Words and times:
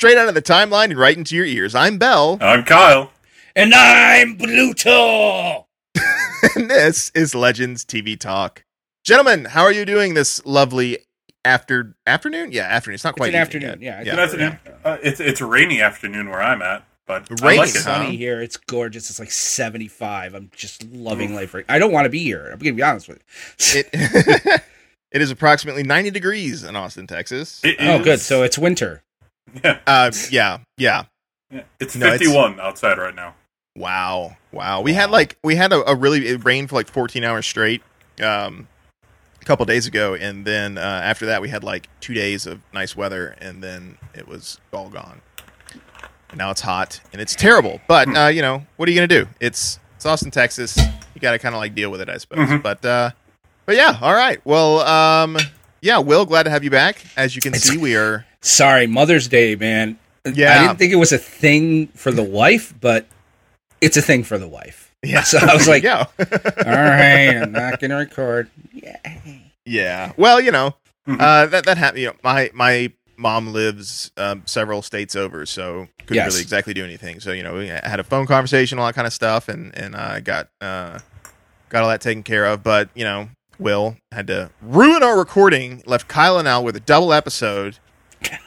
straight 0.00 0.16
out 0.16 0.28
of 0.28 0.34
the 0.34 0.40
timeline 0.40 0.84
and 0.84 0.96
right 0.98 1.14
into 1.14 1.36
your 1.36 1.44
ears. 1.44 1.74
I'm 1.74 1.98
Bell, 1.98 2.38
I'm 2.40 2.64
Kyle. 2.64 3.12
And 3.54 3.74
I'm 3.74 4.38
Bluto. 4.38 5.66
and 6.56 6.70
this 6.70 7.10
is 7.14 7.34
Legends 7.34 7.84
TV 7.84 8.18
Talk. 8.18 8.64
Gentlemen, 9.04 9.44
how 9.44 9.60
are 9.60 9.72
you 9.72 9.84
doing 9.84 10.14
this 10.14 10.42
lovely 10.46 11.00
after 11.44 11.96
afternoon? 12.06 12.50
Yeah, 12.50 12.62
afternoon. 12.62 12.94
It's 12.94 13.04
not 13.04 13.10
It's 13.10 13.18
quite 13.18 13.34
an 13.34 13.40
afternoon. 13.42 13.82
yet. 13.82 13.82
Yeah, 13.82 13.98
Yeah. 14.02 14.10
Good 14.14 14.18
afternoon. 14.20 14.58
Uh, 14.82 14.96
it's 15.02 15.20
it's 15.20 15.42
a 15.42 15.46
rainy 15.46 15.82
afternoon 15.82 16.30
where 16.30 16.40
I'm 16.40 16.62
at, 16.62 16.82
but 17.06 17.30
I 17.30 17.46
Rainy, 17.46 17.58
like 17.58 17.68
It's 17.68 17.80
it. 17.80 17.84
huh? 17.84 17.96
sunny 18.04 18.16
here. 18.16 18.40
It's 18.40 18.56
gorgeous. 18.56 19.10
It's 19.10 19.18
like 19.20 19.30
75. 19.30 20.34
I'm 20.34 20.50
just 20.56 20.82
loving 20.84 21.34
life. 21.34 21.52
Right. 21.52 21.66
I 21.68 21.78
don't 21.78 21.92
want 21.92 22.06
to 22.06 22.10
be 22.10 22.20
here. 22.20 22.48
I'm 22.50 22.58
gonna 22.58 22.72
be 22.72 22.82
honest 22.82 23.06
with 23.06 23.18
you. 23.74 23.80
It, 23.80 24.62
it 25.12 25.20
is 25.20 25.30
approximately 25.30 25.82
90 25.82 26.10
degrees 26.10 26.64
in 26.64 26.74
Austin, 26.74 27.06
Texas. 27.06 27.60
It 27.62 27.76
oh, 27.80 27.96
is- 27.98 28.04
good. 28.04 28.20
So 28.20 28.42
it's 28.44 28.56
winter. 28.56 29.02
Yeah, 29.64 29.78
Uh, 29.86 30.10
yeah, 30.30 30.58
yeah. 30.76 31.04
yeah. 31.50 31.62
it's 31.78 31.96
No, 31.96 32.06
it's- 32.06 32.20
51 32.20 32.60
outside 32.60 32.98
right 32.98 33.14
now. 33.14 33.34
Wow, 33.76 34.36
wow. 34.52 34.80
We 34.80 34.92
had 34.94 35.10
like 35.10 35.36
we 35.44 35.54
had 35.54 35.72
a, 35.72 35.88
a 35.90 35.94
really 35.94 36.26
it 36.26 36.44
rained 36.44 36.68
for 36.70 36.74
like 36.74 36.88
14 36.88 37.22
hours 37.22 37.46
straight 37.46 37.82
um, 38.22 38.66
a 39.40 39.44
couple 39.44 39.64
days 39.64 39.86
ago, 39.86 40.14
and 40.14 40.44
then 40.44 40.76
uh, 40.76 40.80
after 41.04 41.26
that 41.26 41.40
we 41.40 41.48
had 41.48 41.62
like 41.62 41.88
two 42.00 42.12
days 42.12 42.46
of 42.46 42.60
nice 42.74 42.96
weather, 42.96 43.36
and 43.40 43.62
then 43.62 43.96
it 44.12 44.26
was 44.26 44.58
all 44.72 44.88
gone. 44.90 45.20
And 46.30 46.38
now 46.38 46.50
it's 46.50 46.60
hot 46.60 47.00
and 47.12 47.22
it's 47.22 47.34
terrible. 47.36 47.80
But 47.86 48.14
uh, 48.14 48.26
you 48.26 48.42
know 48.42 48.66
what 48.76 48.88
are 48.88 48.92
you 48.92 48.96
gonna 48.98 49.06
do? 49.06 49.26
It's 49.40 49.78
it's 49.96 50.04
Austin, 50.04 50.30
Texas. 50.32 50.76
You 51.14 51.20
got 51.20 51.32
to 51.32 51.38
kind 51.38 51.54
of 51.54 51.60
like 51.60 51.74
deal 51.74 51.90
with 51.90 52.00
it, 52.00 52.08
I 52.08 52.18
suppose. 52.18 52.48
Mhm. 52.48 52.62
But 52.62 52.84
uh, 52.84 53.10
but 53.66 53.76
yeah, 53.76 53.98
all 54.02 54.14
right. 54.14 54.40
Well, 54.44 54.80
um, 54.80 55.38
yeah, 55.80 55.98
Will, 55.98 56.26
glad 56.26 56.42
to 56.42 56.50
have 56.50 56.64
you 56.64 56.70
back. 56.70 57.04
As 57.16 57.36
you 57.36 57.40
can 57.40 57.54
It's- 57.54 57.68
see, 57.68 57.78
we 57.78 57.94
are 57.96 58.26
Sorry, 58.42 58.86
Mother's 58.86 59.28
Day, 59.28 59.54
man. 59.56 59.98
Yeah. 60.24 60.54
I 60.54 60.66
didn't 60.66 60.78
think 60.78 60.92
it 60.92 60.96
was 60.96 61.12
a 61.12 61.18
thing 61.18 61.88
for 61.88 62.10
the 62.10 62.22
wife, 62.22 62.74
but 62.80 63.06
it's 63.80 63.96
a 63.96 64.02
thing 64.02 64.22
for 64.24 64.38
the 64.38 64.48
wife. 64.48 64.94
yeah. 65.02 65.22
So 65.22 65.38
I 65.38 65.54
was 65.54 65.66
like, 65.68 65.82
yeah. 65.82 66.04
All 66.18 66.24
right, 66.66 67.36
I'm 67.36 67.52
not 67.52 67.80
gonna 67.80 67.96
record. 67.96 68.50
Yeah. 68.72 68.98
Yeah. 69.64 70.12
Well, 70.16 70.40
you 70.40 70.50
know, 70.52 70.74
Mhm. 71.08 71.20
uh, 71.20 71.46
that 71.46 71.64
that 71.66 71.78
happened. 71.78 72.02
You 72.02 72.06
know, 72.08 72.16
my 72.22 72.50
my 72.52 72.92
mom 73.16 73.52
lives 73.52 74.10
um, 74.16 74.42
several 74.46 74.82
states 74.82 75.14
over, 75.16 75.44
so 75.46 75.88
couldn't 76.00 76.16
Yes. 76.16 76.32
really 76.32 76.42
exactly 76.42 76.74
do 76.74 76.84
anything. 76.84 77.20
So 77.20 77.32
you 77.32 77.42
know, 77.42 77.54
we 77.54 77.68
had 77.68 78.00
a 78.00 78.04
phone 78.04 78.26
conversation, 78.26 78.78
all 78.78 78.86
that 78.86 78.94
kind 78.94 79.06
of 79.06 79.12
stuff, 79.12 79.48
and 79.48 79.74
and 79.76 79.96
I 79.96 80.20
got 80.20 80.48
uh, 80.60 80.98
got 81.70 81.82
all 81.82 81.88
that 81.88 82.00
taken 82.02 82.22
care 82.22 82.44
of. 82.46 82.62
But 82.62 82.90
you 82.94 83.04
know, 83.04 83.30
Will 83.58 83.96
had 84.12 84.26
to 84.26 84.50
ruin 84.60 85.02
our 85.02 85.18
recording, 85.18 85.82
left 85.86 86.08
Kyle 86.08 86.38
and 86.38 86.46
Al 86.48 86.62
with 86.64 86.76
a 86.76 86.80
double 86.80 87.12
episode. 87.14 87.78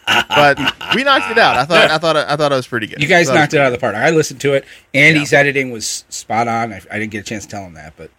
But 0.07 0.57
we 0.95 1.03
knocked 1.03 1.31
it 1.31 1.37
out. 1.37 1.55
I 1.57 1.65
thought 1.65 1.89
I 1.91 1.97
thought 1.97 2.15
I 2.17 2.35
thought 2.35 2.51
it 2.51 2.55
was 2.55 2.67
pretty 2.67 2.87
good. 2.87 3.01
You 3.01 3.07
guys 3.07 3.27
Thought 3.27 3.35
it 3.35 3.39
knocked 3.39 3.53
it 3.53 3.59
out 3.61 3.67
of 3.67 3.73
the 3.73 3.79
park. 3.79 3.95
I 3.95 4.09
listened 4.11 4.41
to 4.41 4.53
it. 4.53 4.65
Andy's 4.93 5.33
editing 5.33 5.71
was 5.71 6.05
spot 6.09 6.47
on. 6.47 6.73
I, 6.73 6.81
I 6.91 6.99
didn't 6.99 7.11
get 7.11 7.19
a 7.21 7.23
chance 7.23 7.45
to 7.45 7.51
tell 7.51 7.63
him 7.63 7.73
that, 7.73 7.93
but 7.97 8.09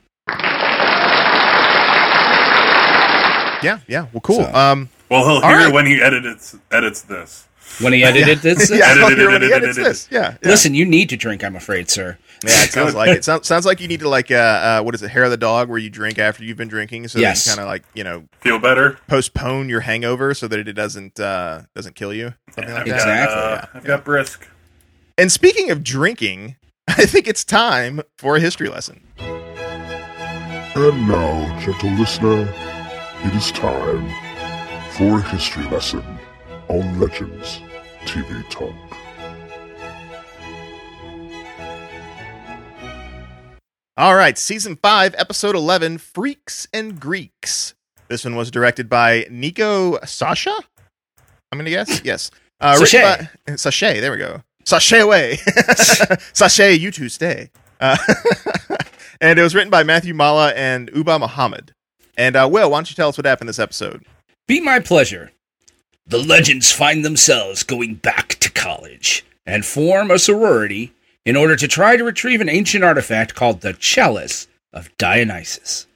Yeah, 3.63 3.79
yeah. 3.89 4.07
Well, 4.13 4.21
cool. 4.21 4.45
So- 4.45 4.55
Um, 4.55 4.91
Well, 5.11 5.25
he'll 5.25 5.41
hear 5.49 5.57
right. 5.67 5.73
when 5.73 5.87
he 5.87 6.03
edits 6.03 6.55
edits 6.71 7.01
this. 7.03 7.47
when 7.81 7.93
he 7.95 8.05
edited 8.05 8.39
this, 8.43 8.71
yeah, 8.71 8.85
I'll 8.89 9.07
Edited 9.07 9.19
hear 9.19 9.31
when 9.31 9.43
he 9.43 9.53
edited 9.53 9.79
edits 9.79 10.07
this. 10.07 10.09
Yeah, 10.11 10.37
yeah. 10.43 10.49
listen, 10.51 10.75
you 10.75 10.85
need 10.85 11.09
to 11.11 11.17
drink. 11.17 11.43
I'm 11.43 11.57
afraid, 11.57 11.89
sir. 11.89 12.19
Yeah, 12.43 12.65
it 12.65 12.73
sounds 12.73 12.95
like 12.95 13.11
it. 13.11 13.25
Sounds, 13.25 13.47
sounds 13.47 13.65
like 13.67 13.81
you 13.81 13.89
need 13.89 14.01
to 14.01 14.09
like 14.09 14.31
uh, 14.31 14.35
uh 14.35 14.83
what 14.83 14.95
is 14.95 15.03
it, 15.03 15.11
hair 15.11 15.25
of 15.25 15.31
the 15.31 15.37
dog, 15.37 15.69
where 15.69 15.79
you 15.79 15.91
drink 15.91 16.19
after 16.19 16.43
you've 16.45 16.57
been 16.57 16.69
drinking, 16.69 17.09
so 17.09 17.19
Yes. 17.19 17.45
that 17.45 17.51
you 17.51 17.57
kind 17.57 17.65
of 17.67 17.71
like 17.71 17.85
you 17.95 18.05
know 18.05 18.25
Feel 18.41 18.59
better? 18.59 18.99
postpone 19.09 19.69
your 19.69 19.81
hangover 19.81 20.35
so 20.35 20.49
that 20.49 20.59
it 20.59 20.73
doesn't 20.73 21.19
uh 21.21 21.63
doesn't 21.75 21.95
kill 21.95 22.13
you, 22.13 22.35
something 22.55 22.73
like 22.75 22.83
I've 22.83 22.89
that. 22.89 22.95
Exactly. 22.95 23.35
Got, 23.35 23.39
uh, 23.39 23.67
Yeah. 23.73 23.79
I've 23.79 23.85
got 23.85 24.05
brisk. 24.05 24.49
And 25.17 25.31
speaking 25.31 25.71
of 25.71 25.85
drinking, 25.85 26.57
I 26.89 27.07
think 27.07 27.29
it's 27.29 27.45
time 27.45 28.01
for 28.19 28.37
a 28.37 28.41
history 28.41 28.69
lesson. 28.69 29.07
And 30.77 31.09
now, 31.09 31.61
gentle 31.61 31.91
listener, 31.93 32.53
it 33.23 33.35
is 33.35 33.53
time 33.53 34.09
for 34.93 35.19
a 35.21 35.23
history 35.23 35.63
lesson 35.69 36.03
on 36.69 36.99
Legends 36.99 37.61
TV 38.05 38.43
Talk. 38.51 38.75
All 43.97 44.17
right, 44.17 44.37
season 44.37 44.77
five, 44.77 45.15
episode 45.17 45.55
eleven, 45.55 45.99
Freaks 45.99 46.67
and 46.73 46.99
Greeks. 46.99 47.75
This 48.09 48.25
one 48.25 48.35
was 48.35 48.51
directed 48.51 48.89
by 48.89 49.27
Nico 49.31 49.99
Sasha. 50.05 50.55
I'm 51.53 51.59
gonna 51.59 51.71
guess 51.71 52.01
yes. 52.05 52.31
Uh, 52.61 52.77
Sachet. 52.77 53.29
by- 53.47 53.55
Sachet. 53.57 54.01
There 54.01 54.11
we 54.13 54.19
go. 54.19 54.43
Sachet 54.65 55.01
away. 55.01 55.37
Sachet, 56.33 56.75
you 56.75 56.91
two 56.91 57.09
stay. 57.09 57.51
Uh, 57.81 57.97
and 59.21 59.39
it 59.39 59.43
was 59.43 59.55
written 59.55 59.71
by 59.71 59.83
Matthew 59.85 60.15
Maala 60.15 60.53
and 60.57 60.91
Ubah 60.93 61.21
Mohamed. 61.21 61.73
And 62.17 62.35
uh, 62.35 62.49
Will, 62.51 62.71
why 62.71 62.79
don't 62.79 62.91
you 62.91 62.97
tell 62.97 63.09
us 63.11 63.19
what 63.19 63.27
happened 63.27 63.49
this 63.49 63.59
episode? 63.59 64.05
Be 64.49 64.61
my 64.61 64.81
pleasure. 64.81 65.33
The 66.07 66.19
legends 66.19 66.73
find 66.73 67.05
themselves 67.05 67.63
going 67.63 67.97
back 67.97 68.37
to 68.41 68.51
college 68.51 69.25
and 69.47 69.65
form 69.65 70.11
a 70.11 70.19
sorority 70.19 70.93
in 71.25 71.37
order 71.37 71.57
to 71.57 71.69
try 71.69 71.97
to 71.97 72.05
retrieve 72.05 72.41
an 72.41 72.49
ancient 72.49 72.85
artifact 72.85 73.35
called 73.35 73.61
the 73.61 73.73
Chalice 73.73 74.47
of 74.73 74.95
Dionysus 74.99 75.87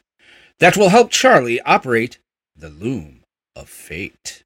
that 0.58 0.76
will 0.76 0.88
help 0.88 1.10
Charlie 1.10 1.60
operate 1.62 2.18
the 2.56 2.70
Loom 2.70 3.22
of 3.54 3.68
Fate. 3.68 4.44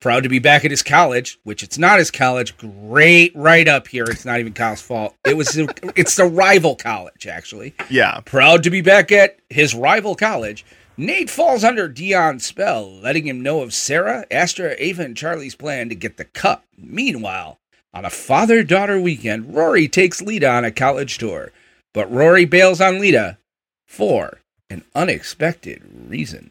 Proud 0.00 0.22
to 0.24 0.28
be 0.28 0.38
back 0.38 0.64
at 0.64 0.70
his 0.70 0.82
college, 0.82 1.38
which 1.42 1.62
it's 1.62 1.78
not 1.78 1.98
his 1.98 2.10
college. 2.10 2.56
Great 2.58 3.34
right 3.34 3.66
up 3.66 3.88
here. 3.88 4.04
It's 4.04 4.24
not 4.24 4.40
even 4.40 4.52
Kyle's 4.52 4.82
fault. 4.82 5.14
It 5.24 5.36
was 5.36 5.56
it's 5.96 6.16
the 6.16 6.24
rival 6.24 6.76
college 6.76 7.26
actually. 7.26 7.74
Yeah. 7.88 8.20
Proud 8.24 8.62
to 8.64 8.70
be 8.70 8.82
back 8.82 9.10
at 9.10 9.38
his 9.48 9.74
rival 9.74 10.14
college, 10.14 10.64
Nate 10.98 11.30
falls 11.30 11.64
under 11.64 11.88
Dion's 11.88 12.44
spell, 12.46 12.90
letting 13.00 13.26
him 13.26 13.42
know 13.42 13.60
of 13.60 13.74
Sarah, 13.74 14.26
Astra, 14.30 14.74
Ava, 14.78 15.02
and 15.02 15.16
Charlie's 15.16 15.54
plan 15.54 15.88
to 15.88 15.94
get 15.94 16.16
the 16.16 16.24
cup. 16.24 16.64
Meanwhile, 16.78 17.58
on 17.96 18.04
a 18.04 18.10
father 18.10 18.62
daughter 18.62 19.00
weekend, 19.00 19.54
Rory 19.54 19.88
takes 19.88 20.20
Lita 20.20 20.46
on 20.46 20.66
a 20.66 20.70
college 20.70 21.16
tour, 21.16 21.50
but 21.94 22.12
Rory 22.12 22.44
bails 22.44 22.78
on 22.78 23.00
Lita 23.00 23.38
for 23.86 24.40
an 24.68 24.84
unexpected 24.94 25.82
reason. 26.06 26.50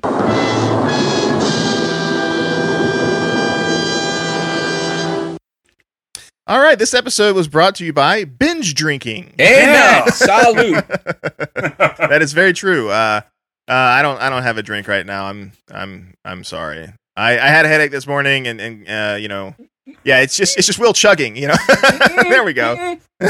All 6.47 6.59
right, 6.59 6.79
this 6.79 6.95
episode 6.95 7.35
was 7.35 7.47
brought 7.47 7.75
to 7.75 7.85
you 7.85 7.94
by 7.94 8.23
binge 8.23 8.73
drinking. 8.73 9.35
Amen. 9.39 10.07
Salute. 10.12 10.83
that 10.88 12.19
is 12.22 12.33
very 12.33 12.53
true. 12.53 12.89
Uh, 12.89 13.22
uh, 13.67 13.72
I 13.72 14.01
don't. 14.01 14.19
I 14.19 14.31
don't 14.31 14.44
have 14.44 14.57
a 14.57 14.63
drink 14.63 14.88
right 14.88 15.06
now. 15.06 15.25
I'm. 15.25 15.51
I'm. 15.72 16.16
I'm 16.23 16.44
sorry. 16.44 16.91
I, 17.16 17.33
I 17.39 17.47
had 17.47 17.66
a 17.66 17.67
headache 17.67 17.91
this 17.91 18.06
morning, 18.06 18.47
and 18.47 18.59
and 18.62 18.88
uh, 18.88 19.17
you 19.19 19.27
know, 19.27 19.56
yeah, 20.03 20.22
it's 20.22 20.35
just 20.35 20.57
it's 20.57 20.68
just 20.68 20.79
Will 20.79 20.94
chugging. 20.94 21.35
You 21.35 21.50
know, 21.50 21.56
there 22.29 22.44
we 22.44 22.53
go. 22.53 22.97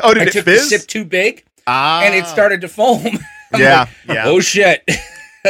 oh, 0.00 0.14
did 0.14 0.22
I 0.22 0.26
it 0.26 0.32
took 0.32 0.44
fizz? 0.44 0.70
the 0.70 0.78
sip 0.78 0.88
too 0.88 1.04
big, 1.04 1.44
ah, 1.66 2.02
and 2.02 2.14
it 2.14 2.26
started 2.26 2.60
to 2.62 2.68
foam. 2.68 3.04
Yeah, 3.56 3.86
like, 4.08 4.16
yeah. 4.16 4.24
Oh 4.26 4.40
shit. 4.40 4.82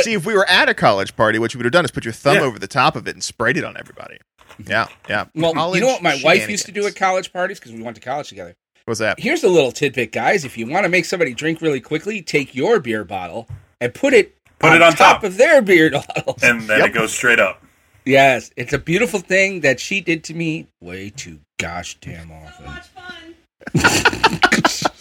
See, 0.02 0.12
if 0.12 0.26
we 0.26 0.34
were 0.34 0.44
at 0.50 0.68
a 0.68 0.74
college 0.74 1.16
party, 1.16 1.38
what 1.38 1.54
you 1.54 1.58
would 1.58 1.64
have 1.64 1.72
done 1.72 1.86
is 1.86 1.90
put 1.90 2.04
your 2.04 2.12
thumb 2.12 2.34
Yeah. 2.36 2.42
over 2.42 2.58
the 2.58 2.66
top 2.68 2.94
of 2.94 3.08
it 3.08 3.14
and 3.14 3.24
sprayed 3.24 3.56
it 3.56 3.64
on 3.64 3.74
everybody. 3.78 4.18
Yeah, 4.64 4.88
yeah. 5.08 5.24
Well, 5.34 5.54
College 5.54 5.80
you 5.80 5.86
know 5.86 5.92
what 5.94 6.02
my 6.02 6.20
wife 6.22 6.48
used 6.50 6.66
to 6.66 6.72
do 6.72 6.86
at 6.86 6.94
college 6.94 7.32
parties 7.32 7.58
because 7.58 7.72
we 7.72 7.82
went 7.82 7.94
to 7.96 8.02
college 8.02 8.28
together. 8.28 8.54
What's 8.84 9.00
that? 9.00 9.18
Here's 9.18 9.44
a 9.44 9.48
little 9.48 9.72
tidbit, 9.72 10.12
guys. 10.12 10.44
If 10.44 10.58
you 10.58 10.66
want 10.66 10.84
to 10.84 10.90
make 10.90 11.06
somebody 11.06 11.32
drink 11.32 11.62
really 11.62 11.80
quickly, 11.80 12.20
take 12.20 12.54
your 12.54 12.80
beer 12.80 13.02
bottle 13.02 13.48
and 13.80 13.94
put 13.94 14.12
it 14.12 14.36
Put 14.58 14.70
on 14.70 14.76
it 14.76 14.82
on 14.82 14.92
top 14.92 15.16
top. 15.16 15.24
of 15.24 15.38
their 15.38 15.62
beer 15.62 15.90
bottle. 15.90 16.36
and 16.42 16.62
then 16.68 16.80
Yep. 16.80 16.88
it 16.90 16.92
goes 16.92 17.12
straight 17.14 17.40
up. 17.40 17.62
Yes, 18.06 18.50
it's 18.56 18.72
a 18.72 18.78
beautiful 18.78 19.20
thing 19.20 19.60
that 19.60 19.78
she 19.80 20.00
did 20.00 20.24
to 20.24 20.34
me 20.34 20.68
way 20.80 21.10
too 21.10 21.40
gosh 21.58 21.98
damn 22.00 22.30
often. 22.30 22.66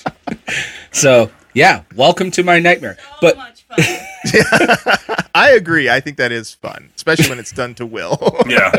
So 0.96 1.30
yeah, 1.54 1.84
welcome 1.94 2.32
to 2.32 2.44
my 2.44 2.60
nightmare. 2.60 2.96
But 3.20 3.36
much 3.36 3.64
fun. 3.64 3.80
I 5.36 5.52
agree. 5.52 5.90
I 5.90 6.00
think 6.00 6.16
that 6.18 6.32
is 6.32 6.54
fun, 6.54 6.90
especially 6.96 7.28
when 7.30 7.38
it's 7.38 7.52
done 7.52 7.76
to 7.76 7.86
Will. 7.86 8.18
Yeah. 8.48 8.72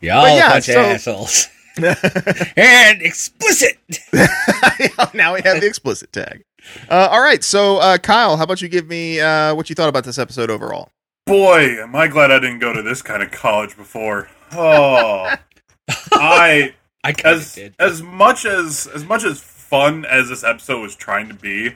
y'all 0.00 0.28
yeah, 0.28 0.46
a 0.46 0.50
bunch 0.52 0.64
so- 0.66 0.80
of 0.80 0.86
assholes. 0.86 1.48
and 2.56 3.02
explicit. 3.02 3.78
now 5.12 5.34
we 5.34 5.42
have 5.42 5.60
the 5.60 5.66
explicit 5.66 6.12
tag. 6.12 6.44
Uh, 6.88 7.08
all 7.10 7.20
right, 7.20 7.42
so 7.42 7.78
uh, 7.78 7.98
Kyle, 7.98 8.36
how 8.36 8.44
about 8.44 8.62
you 8.62 8.68
give 8.68 8.86
me 8.86 9.20
uh, 9.20 9.54
what 9.56 9.68
you 9.68 9.74
thought 9.74 9.88
about 9.88 10.04
this 10.04 10.18
episode 10.18 10.50
overall? 10.50 10.88
Boy, 11.26 11.82
am 11.82 11.96
I 11.96 12.06
glad 12.08 12.30
I 12.30 12.38
didn't 12.38 12.60
go 12.60 12.72
to 12.72 12.82
this 12.82 13.02
kind 13.02 13.22
of 13.22 13.30
college 13.32 13.76
before. 13.76 14.28
Oh, 14.52 15.34
I 16.12 16.74
I 17.02 17.12
kind 17.12 17.36
as 17.36 17.54
did. 17.54 17.74
as 17.78 18.00
much 18.02 18.44
as 18.46 18.86
as 18.94 19.04
much 19.04 19.24
as 19.24 19.40
fun 19.40 20.04
as 20.04 20.28
this 20.28 20.44
episode 20.44 20.80
was 20.80 20.94
trying 20.94 21.28
to 21.28 21.34
be, 21.34 21.72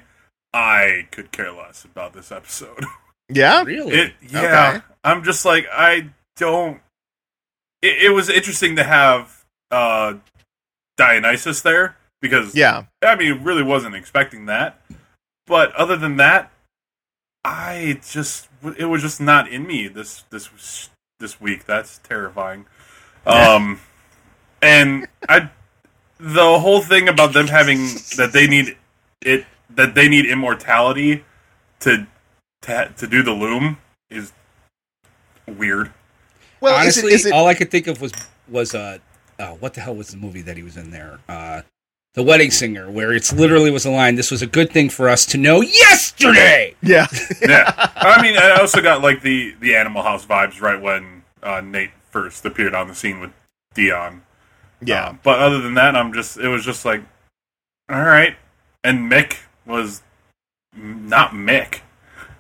I 0.55 1.08
could 1.11 1.32
care 1.32 1.50
less 1.52 1.85
about 1.85 2.12
this 2.12 2.32
episode. 2.32 2.85
Yeah, 3.32 3.62
Really? 3.62 3.94
It 3.94 4.14
yeah, 4.29 4.73
Okay. 4.75 4.85
I'm 5.05 5.23
just 5.23 5.44
like 5.44 5.64
I 5.73 6.11
don't 6.37 6.81
it, 7.81 8.06
it 8.06 8.11
was 8.11 8.29
interesting 8.29 8.75
to 8.75 8.82
have 8.82 9.44
uh, 9.70 10.14
Dionysus 10.96 11.62
there 11.62 11.96
because 12.20 12.56
Yeah, 12.56 12.87
I 13.05 13.14
mean, 13.14 13.44
really 13.44 13.62
wasn't 13.62 13.94
expecting 13.94 14.46
that. 14.46 14.81
But 15.46 15.73
other 15.76 15.96
than 15.96 16.17
that, 16.17 16.50
I 17.44 18.00
just 18.05 18.49
it 18.78 18.86
was 18.86 19.02
just 19.02 19.20
not 19.20 19.48
in 19.48 19.66
me 19.66 19.88
this 19.88 20.24
this 20.30 20.90
this 21.18 21.40
week. 21.40 21.64
That's 21.64 21.98
terrifying. 21.98 22.66
Um, 23.26 23.80
and 24.62 25.06
I 25.28 25.50
the 26.18 26.58
whole 26.58 26.80
thing 26.80 27.08
about 27.08 27.32
them 27.32 27.46
having 27.46 27.78
that 28.16 28.30
they 28.32 28.46
need 28.46 28.76
it 29.22 29.46
that 29.70 29.94
they 29.94 30.08
need 30.08 30.26
immortality 30.26 31.24
to 31.80 32.06
to 32.62 32.92
to 32.96 33.06
do 33.06 33.22
the 33.22 33.32
loom 33.32 33.78
is 34.10 34.32
weird. 35.46 35.92
well, 36.60 36.74
is 36.76 36.98
Honestly, 36.98 37.12
it, 37.12 37.14
is 37.14 37.26
it, 37.26 37.32
all 37.32 37.46
I 37.46 37.54
could 37.54 37.70
think 37.70 37.86
of 37.86 38.00
was 38.00 38.12
was 38.48 38.74
uh, 38.74 38.98
oh, 39.38 39.54
what 39.60 39.74
the 39.74 39.80
hell 39.80 39.94
was 39.94 40.08
the 40.08 40.16
movie 40.16 40.42
that 40.42 40.56
he 40.56 40.62
was 40.62 40.76
in 40.76 40.90
there? 40.90 41.20
Uh, 41.28 41.62
the 42.14 42.22
Wedding 42.22 42.50
Singer, 42.50 42.90
where 42.90 43.12
it's 43.12 43.32
literally 43.32 43.70
was 43.70 43.84
a 43.86 43.90
line. 43.90 44.16
This 44.16 44.30
was 44.30 44.42
a 44.42 44.46
good 44.46 44.70
thing 44.72 44.90
for 44.90 45.08
us 45.08 45.24
to 45.26 45.38
know 45.38 45.60
yesterday. 45.60 46.74
yeah, 46.82 47.06
Yeah, 47.40 47.72
I 47.96 48.20
mean, 48.22 48.36
I 48.36 48.56
also 48.60 48.82
got 48.82 49.02
like 49.02 49.22
the 49.22 49.54
the 49.60 49.76
Animal 49.76 50.02
House 50.02 50.26
vibes 50.26 50.60
right 50.60 50.80
when 50.80 51.22
uh, 51.42 51.60
Nate 51.60 51.90
first 52.10 52.44
appeared 52.44 52.74
on 52.74 52.88
the 52.88 52.94
scene 52.94 53.20
with 53.20 53.30
Dion. 53.74 54.22
yeah. 54.80 55.08
Uh, 55.10 55.14
but 55.22 55.38
other 55.38 55.60
than 55.60 55.74
that, 55.74 55.94
I'm 55.96 56.12
just 56.12 56.36
it 56.36 56.48
was 56.48 56.64
just 56.64 56.84
like, 56.84 57.02
all 57.88 58.00
right. 58.02 58.36
And 58.82 59.10
Mick 59.10 59.36
was 59.66 60.02
not 60.74 61.30
Mick 61.32 61.80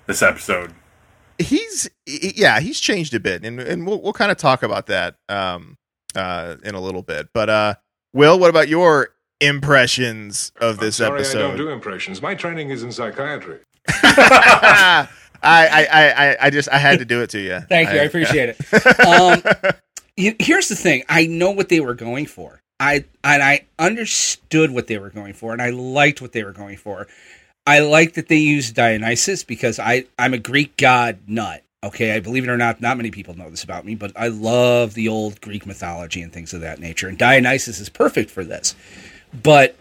this 0.06 0.22
episode. 0.22 0.72
he's 1.38 1.88
yeah 2.06 2.58
he's 2.60 2.80
changed 2.80 3.14
a 3.14 3.20
bit 3.20 3.44
and 3.44 3.60
and 3.60 3.86
we'll 3.86 4.00
we'll 4.02 4.12
kind 4.12 4.30
of 4.32 4.36
talk 4.36 4.62
about 4.62 4.86
that 4.88 5.16
um 5.28 5.76
uh 6.14 6.56
in 6.64 6.74
a 6.74 6.80
little 6.80 7.02
bit 7.02 7.28
but 7.32 7.48
uh 7.48 7.74
will 8.12 8.38
what 8.38 8.50
about 8.50 8.68
your 8.68 9.10
impressions 9.40 10.52
of 10.60 10.78
I'm 10.78 10.84
this 10.84 10.96
sorry 10.96 11.20
I 11.26 11.32
don't 11.32 11.56
do 11.56 11.70
impressions. 11.70 12.20
My 12.22 12.34
training 12.34 12.70
is 12.70 12.82
in 12.82 12.92
psychiatry. 12.92 13.60
I, 13.88 15.08
I 15.42 15.86
i 15.92 16.36
i 16.42 16.50
just 16.50 16.68
i 16.68 16.76
had 16.76 16.98
to 16.98 17.06
do 17.06 17.22
it 17.22 17.30
to 17.30 17.40
you 17.40 17.60
Thank 17.60 17.90
you, 17.92 17.98
I 17.98 18.02
appreciate 18.02 18.50
it. 18.50 18.56
Um, 19.06 19.42
y- 20.18 20.36
here's 20.38 20.68
the 20.68 20.76
thing: 20.76 21.02
I 21.08 21.26
know 21.26 21.50
what 21.50 21.68
they 21.70 21.80
were 21.80 21.94
going 21.94 22.26
for. 22.26 22.60
I 22.78 23.04
and 23.24 23.42
I 23.42 23.66
understood 23.78 24.70
what 24.70 24.86
they 24.86 24.98
were 24.98 25.10
going 25.10 25.32
for, 25.34 25.52
and 25.52 25.62
I 25.62 25.70
liked 25.70 26.20
what 26.22 26.32
they 26.32 26.44
were 26.44 26.52
going 26.52 26.76
for. 26.76 27.06
I 27.66 27.80
like 27.80 28.14
that 28.14 28.28
they 28.28 28.36
used 28.36 28.74
Dionysus 28.74 29.44
because 29.44 29.78
I 29.78 30.04
I'm 30.18 30.34
a 30.34 30.38
Greek 30.38 30.76
god 30.76 31.20
nut. 31.26 31.62
Okay, 31.82 32.14
I 32.14 32.20
believe 32.20 32.44
it 32.44 32.50
or 32.50 32.58
not, 32.58 32.80
not 32.82 32.98
many 32.98 33.10
people 33.10 33.34
know 33.34 33.48
this 33.48 33.64
about 33.64 33.86
me, 33.86 33.94
but 33.94 34.12
I 34.14 34.28
love 34.28 34.92
the 34.92 35.08
old 35.08 35.40
Greek 35.40 35.64
mythology 35.64 36.20
and 36.20 36.30
things 36.30 36.52
of 36.52 36.60
that 36.60 36.78
nature. 36.78 37.08
And 37.08 37.16
Dionysus 37.16 37.80
is 37.80 37.88
perfect 37.88 38.30
for 38.30 38.44
this. 38.44 38.74
But 39.32 39.76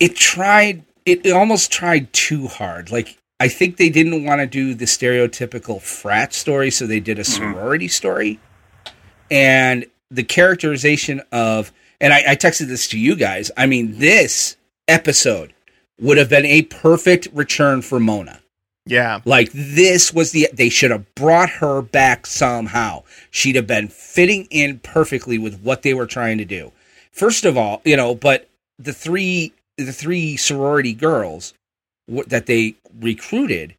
it 0.00 0.16
tried 0.16 0.84
it, 1.06 1.24
it 1.24 1.32
almost 1.32 1.70
tried 1.70 2.12
too 2.12 2.48
hard. 2.48 2.90
Like 2.90 3.18
I 3.40 3.48
think 3.48 3.76
they 3.76 3.90
didn't 3.90 4.24
want 4.24 4.40
to 4.40 4.46
do 4.46 4.74
the 4.74 4.86
stereotypical 4.86 5.80
frat 5.80 6.32
story, 6.32 6.70
so 6.70 6.86
they 6.86 7.00
did 7.00 7.18
a 7.18 7.22
mm-hmm. 7.22 7.52
sorority 7.52 7.88
story. 7.88 8.40
And 9.30 9.86
the 10.10 10.24
characterization 10.24 11.22
of 11.32 11.72
and 12.00 12.12
I, 12.12 12.32
I 12.32 12.36
texted 12.36 12.68
this 12.68 12.88
to 12.88 12.98
you 12.98 13.16
guys. 13.16 13.50
I 13.56 13.66
mean, 13.66 13.98
this 13.98 14.56
episode 14.88 15.54
would 16.00 16.18
have 16.18 16.28
been 16.28 16.46
a 16.46 16.62
perfect 16.62 17.28
return 17.32 17.82
for 17.82 18.00
Mona. 18.00 18.40
yeah 18.86 19.20
Like 19.24 19.50
this 19.52 20.12
was 20.12 20.32
the 20.32 20.48
they 20.52 20.68
should 20.68 20.90
have 20.90 21.14
brought 21.14 21.50
her 21.50 21.82
back 21.82 22.26
somehow. 22.26 23.04
She'd 23.30 23.56
have 23.56 23.66
been 23.66 23.88
fitting 23.88 24.46
in 24.50 24.80
perfectly 24.80 25.38
with 25.38 25.60
what 25.60 25.82
they 25.82 25.94
were 25.94 26.06
trying 26.06 26.38
to 26.38 26.44
do. 26.44 26.72
First 27.14 27.44
of 27.44 27.56
all, 27.56 27.80
you 27.84 27.96
know, 27.96 28.14
but 28.14 28.48
the 28.78 28.92
three 28.92 29.52
the 29.78 29.92
three 29.92 30.36
sorority 30.36 30.92
girls 30.92 31.54
w- 32.08 32.26
that 32.28 32.46
they 32.46 32.74
recruited, 33.00 33.74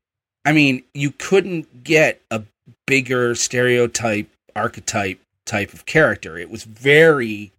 I 0.45 0.51
mean, 0.53 0.83
you 0.93 1.11
couldn't 1.11 1.83
get 1.83 2.21
a 2.31 2.43
bigger 2.87 3.35
stereotype 3.35 4.29
archetype 4.55 5.19
type 5.45 5.73
of 5.73 5.85
character. 5.85 6.37
It 6.37 6.49
was 6.49 6.63
very 6.63 7.51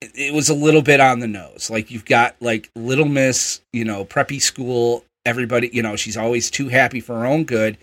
it- 0.00 0.34
was 0.34 0.48
a 0.48 0.54
little 0.54 0.82
bit 0.82 0.98
on 1.00 1.20
the 1.20 1.28
nose. 1.28 1.70
Like 1.70 1.90
you've 1.92 2.04
got 2.04 2.34
like 2.40 2.68
Little 2.74 3.06
Miss, 3.06 3.60
you 3.72 3.84
know, 3.84 4.04
preppy 4.04 4.42
school, 4.42 5.04
everybody, 5.24 5.70
you 5.72 5.82
know, 5.82 5.94
she's 5.94 6.16
always 6.16 6.50
too 6.50 6.68
happy 6.68 6.98
for 6.98 7.14
her 7.20 7.26
own 7.26 7.44
good. 7.44 7.78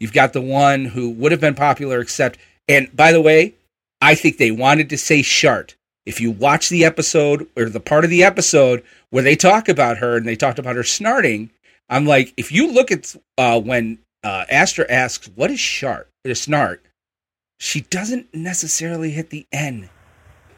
You've 0.00 0.12
got 0.12 0.32
the 0.32 0.40
one 0.40 0.86
who 0.86 1.10
would 1.10 1.30
have 1.30 1.40
been 1.40 1.54
popular 1.54 2.00
except 2.00 2.38
and 2.68 2.94
by 2.96 3.12
the 3.12 3.20
way, 3.20 3.54
I 4.00 4.16
think 4.16 4.38
they 4.38 4.50
wanted 4.50 4.90
to 4.90 4.98
say 4.98 5.22
shart. 5.22 5.76
If 6.10 6.20
you 6.20 6.32
watch 6.32 6.68
the 6.70 6.84
episode 6.84 7.46
or 7.56 7.66
the 7.68 7.78
part 7.78 8.02
of 8.02 8.10
the 8.10 8.24
episode 8.24 8.82
where 9.10 9.22
they 9.22 9.36
talk 9.36 9.68
about 9.68 9.98
her 9.98 10.16
and 10.16 10.26
they 10.26 10.34
talked 10.34 10.58
about 10.58 10.74
her 10.74 10.82
snarting, 10.82 11.50
I'm 11.88 12.04
like, 12.04 12.34
if 12.36 12.50
you 12.50 12.72
look 12.72 12.90
at 12.90 13.14
uh, 13.38 13.60
when 13.60 13.98
uh, 14.24 14.44
Astra 14.50 14.86
asks, 14.90 15.30
"What 15.36 15.52
is 15.52 15.60
shart?" 15.60 16.10
or 16.26 16.32
snart, 16.32 16.78
she 17.60 17.82
doesn't 17.82 18.34
necessarily 18.34 19.10
hit 19.10 19.30
the 19.30 19.46
N 19.52 19.88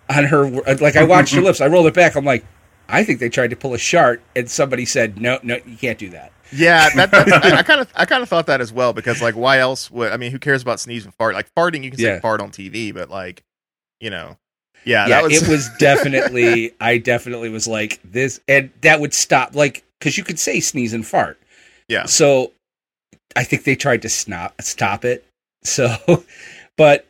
on 0.08 0.24
her. 0.24 0.48
Like 0.76 0.96
I 0.96 1.04
watched 1.04 1.34
her 1.34 1.40
lips, 1.48 1.60
I 1.60 1.66
rolled 1.66 1.86
it 1.86 1.92
back. 1.94 2.16
I'm 2.16 2.24
like, 2.24 2.46
I 2.88 3.04
think 3.04 3.20
they 3.20 3.28
tried 3.28 3.50
to 3.50 3.56
pull 3.56 3.74
a 3.74 3.78
shart, 3.78 4.22
and 4.34 4.50
somebody 4.50 4.86
said, 4.86 5.20
"No, 5.20 5.38
no, 5.42 5.58
you 5.66 5.76
can't 5.76 5.98
do 5.98 6.08
that." 6.10 6.32
yeah 6.54 6.90
that, 6.94 7.10
that 7.10 7.44
i 7.56 7.62
kind 7.62 7.80
of 7.80 7.90
i 7.96 8.04
kind 8.12 8.22
of 8.22 8.28
thought 8.28 8.44
that 8.44 8.60
as 8.60 8.70
well 8.70 8.92
because 8.92 9.22
like 9.22 9.34
why 9.34 9.58
else 9.58 9.90
would 9.90 10.12
i 10.12 10.18
mean 10.18 10.30
who 10.30 10.38
cares 10.38 10.60
about 10.60 10.78
sneeze 10.78 11.02
and 11.06 11.14
fart 11.14 11.32
like 11.34 11.50
farting 11.54 11.82
you 11.82 11.88
can 11.90 11.98
say 11.98 12.04
Yeah. 12.04 12.20
fart 12.20 12.42
on 12.42 12.50
tv 12.50 12.92
but 12.92 13.08
like 13.08 13.42
you 14.00 14.10
know 14.10 14.36
yeah, 14.84 15.06
yeah, 15.06 15.08
that 15.08 15.24
was 15.24 15.42
it 15.42 15.48
was 15.48 15.70
definitely. 15.78 16.74
I 16.80 16.98
definitely 16.98 17.48
was 17.48 17.66
like 17.66 18.00
this, 18.04 18.40
and 18.48 18.70
that 18.80 19.00
would 19.00 19.14
stop. 19.14 19.54
Like, 19.54 19.84
because 19.98 20.18
you 20.18 20.24
could 20.24 20.38
say 20.38 20.60
sneeze 20.60 20.92
and 20.92 21.06
fart. 21.06 21.38
yeah 21.88 22.06
So, 22.06 22.52
I 23.36 23.44
think 23.44 23.64
they 23.64 23.76
tried 23.76 24.02
to 24.02 24.08
stop 24.08 24.60
stop 24.60 25.04
it. 25.04 25.24
So, 25.64 25.96
but 26.76 27.06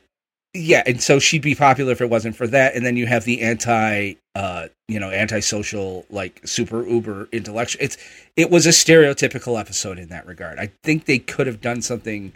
yeah, 0.55 0.83
and 0.87 1.03
so 1.03 1.19
she'd 1.19 1.43
be 1.43 1.55
popular 1.55 1.93
if 1.93 2.01
it 2.01 2.11
wasn't 2.11 2.37
for 2.37 2.47
that. 2.49 2.75
And 2.75 2.85
then 2.85 2.97
you 2.97 3.07
have 3.07 3.25
the 3.25 3.41
anti, 3.41 4.15
uh, 4.35 4.69
you 4.89 5.01
know, 5.01 5.11
antisocial, 5.11 6.05
like 6.11 6.41
super 6.47 6.87
uber 6.87 7.29
intellectual. 7.33 7.83
It's 7.83 7.97
it 8.37 8.51
was 8.51 8.67
a 8.67 8.71
stereotypical 8.71 9.59
episode 9.59 9.99
in 9.99 10.09
that 10.09 10.27
regard. 10.27 10.59
I 10.59 10.71
think 10.83 11.07
they 11.07 11.19
could 11.19 11.47
have 11.47 11.61
done 11.61 11.81
something. 11.81 12.35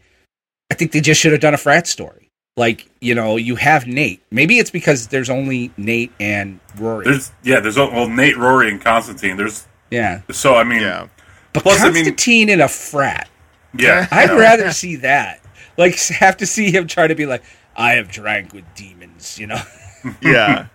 I 0.71 0.75
think 0.75 0.93
they 0.93 1.01
just 1.01 1.21
should 1.21 1.33
have 1.33 1.41
done 1.41 1.55
a 1.55 1.59
frat 1.59 1.87
story. 1.87 2.26
Like 2.57 2.89
you 3.01 3.15
know, 3.15 3.37
you 3.37 3.57
have 3.57 3.87
Nate. 3.87 4.23
Maybe 4.31 4.59
it's 4.59 4.71
because 4.71 5.09
there's 5.09 5.29
only 5.29 5.71
Nate 5.77 6.13
and 6.19 6.61
Rory. 6.79 7.05
There's 7.05 7.33
yeah, 7.43 7.61
there's 7.61 7.77
well 7.77 8.09
Nate, 8.09 8.37
Rory, 8.37 8.71
and 8.71 8.81
Constantine. 8.81 9.37
There's 9.37 9.67
yeah, 9.91 10.23
so 10.31 10.55
I 10.55 10.65
mean 10.65 10.81
yeah 10.81 11.09
but 11.53 11.63
Plus, 11.63 11.81
I 11.81 11.85
mean- 11.87 11.95
Constantine 12.05 12.49
in 12.51 12.61
a 12.61 12.69
frat. 12.69 13.29
yeah. 13.73 14.07
I'd 14.13 14.29
no. 14.29 14.39
rather 14.39 14.71
see 14.73 14.97
that. 14.97 15.41
Like 15.79 15.99
have 16.09 16.37
to 16.39 16.47
see 16.47 16.71
him 16.71 16.87
try 16.87 17.07
to 17.07 17.15
be 17.15 17.25
like, 17.25 17.43
I 17.75 17.93
have 17.95 18.11
drank 18.11 18.53
with 18.53 18.65
demons, 18.75 19.39
you 19.39 19.47
know. 19.47 19.61
yeah 20.21 20.69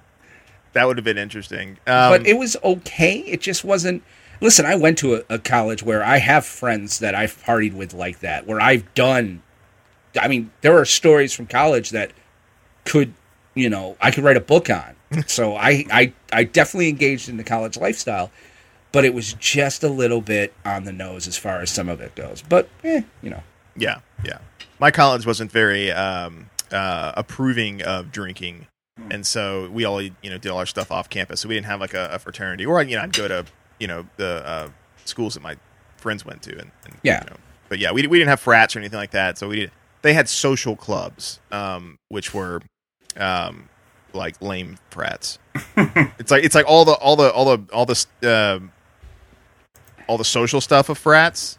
that 0.73 0.85
would 0.85 0.97
have 0.97 1.05
been 1.05 1.17
interesting 1.17 1.71
um, 1.87 2.11
but 2.11 2.25
it 2.25 2.37
was 2.37 2.57
okay. 2.63 3.19
It 3.19 3.41
just 3.41 3.63
wasn't. 3.63 4.03
Listen, 4.41 4.65
I 4.65 4.75
went 4.75 4.97
to 4.99 5.15
a, 5.15 5.23
a 5.29 5.39
college 5.39 5.83
where 5.83 6.03
I 6.03 6.17
have 6.17 6.45
friends 6.45 6.99
that 6.99 7.13
I've 7.13 7.37
partied 7.43 7.73
with 7.73 7.93
like 7.93 8.19
that, 8.21 8.47
where 8.47 8.59
I've 8.59 8.91
done. 8.93 9.43
I 10.19 10.27
mean, 10.27 10.51
there 10.61 10.77
are 10.77 10.85
stories 10.85 11.33
from 11.33 11.47
college 11.47 11.91
that 11.91 12.11
could, 12.85 13.13
you 13.55 13.69
know, 13.69 13.97
I 14.01 14.11
could 14.11 14.23
write 14.23 14.37
a 14.37 14.41
book 14.41 14.69
on. 14.69 14.95
so 15.27 15.55
I, 15.55 15.85
I, 15.91 16.13
I 16.31 16.43
definitely 16.45 16.89
engaged 16.89 17.29
in 17.29 17.37
the 17.37 17.43
college 17.43 17.77
lifestyle, 17.77 18.31
but 18.91 19.05
it 19.05 19.13
was 19.13 19.33
just 19.33 19.83
a 19.83 19.89
little 19.89 20.21
bit 20.21 20.53
on 20.65 20.85
the 20.85 20.93
nose 20.93 21.27
as 21.27 21.37
far 21.37 21.61
as 21.61 21.69
some 21.69 21.89
of 21.89 22.01
it 22.01 22.15
goes. 22.15 22.41
But, 22.47 22.69
eh, 22.83 23.01
you 23.21 23.29
know. 23.29 23.43
Yeah, 23.75 23.99
yeah. 24.23 24.39
My 24.79 24.91
college 24.91 25.25
wasn't 25.25 25.51
very 25.51 25.91
um, 25.91 26.49
uh, 26.71 27.13
approving 27.15 27.81
of 27.83 28.11
drinking, 28.11 28.67
and 29.09 29.25
so 29.25 29.69
we 29.69 29.85
all 29.85 30.01
you 30.01 30.11
know 30.23 30.37
did 30.37 30.49
all 30.49 30.57
our 30.57 30.65
stuff 30.65 30.91
off 30.91 31.09
campus. 31.09 31.41
So 31.41 31.49
we 31.49 31.55
didn't 31.55 31.67
have 31.67 31.79
like 31.79 31.93
a, 31.93 32.09
a 32.13 32.19
fraternity, 32.19 32.65
or 32.65 32.81
you 32.83 32.95
know 32.95 33.03
I'd 33.03 33.13
go 33.13 33.27
to 33.27 33.45
you 33.79 33.87
know 33.87 34.07
the 34.17 34.45
uh, 34.45 34.69
schools 35.05 35.35
that 35.35 35.43
my 35.43 35.55
friends 35.97 36.25
went 36.25 36.41
to, 36.43 36.51
and, 36.51 36.71
and 36.85 36.95
Yeah. 37.03 37.23
You 37.23 37.29
know, 37.29 37.37
but 37.69 37.79
yeah, 37.79 37.91
we 37.91 38.05
we 38.07 38.17
didn't 38.17 38.29
have 38.29 38.39
frats 38.39 38.75
or 38.75 38.79
anything 38.79 38.97
like 38.97 39.11
that. 39.11 39.37
So 39.37 39.47
we 39.47 39.55
did. 39.57 39.71
They 40.01 40.13
had 40.13 40.27
social 40.27 40.75
clubs, 40.75 41.39
um, 41.51 41.97
which 42.09 42.33
were 42.33 42.61
um, 43.17 43.69
like 44.13 44.41
lame 44.41 44.77
frats. 44.89 45.39
it's 45.77 46.31
like 46.31 46.43
it's 46.43 46.55
like 46.55 46.65
all 46.67 46.85
the 46.85 46.93
all 46.93 47.15
the 47.15 47.31
all 47.31 47.57
the 47.57 47.73
all 47.73 47.85
the 47.85 48.05
uh, 48.23 48.59
all 50.07 50.17
the 50.17 50.25
social 50.25 50.61
stuff 50.61 50.89
of 50.89 50.97
frats, 50.97 51.57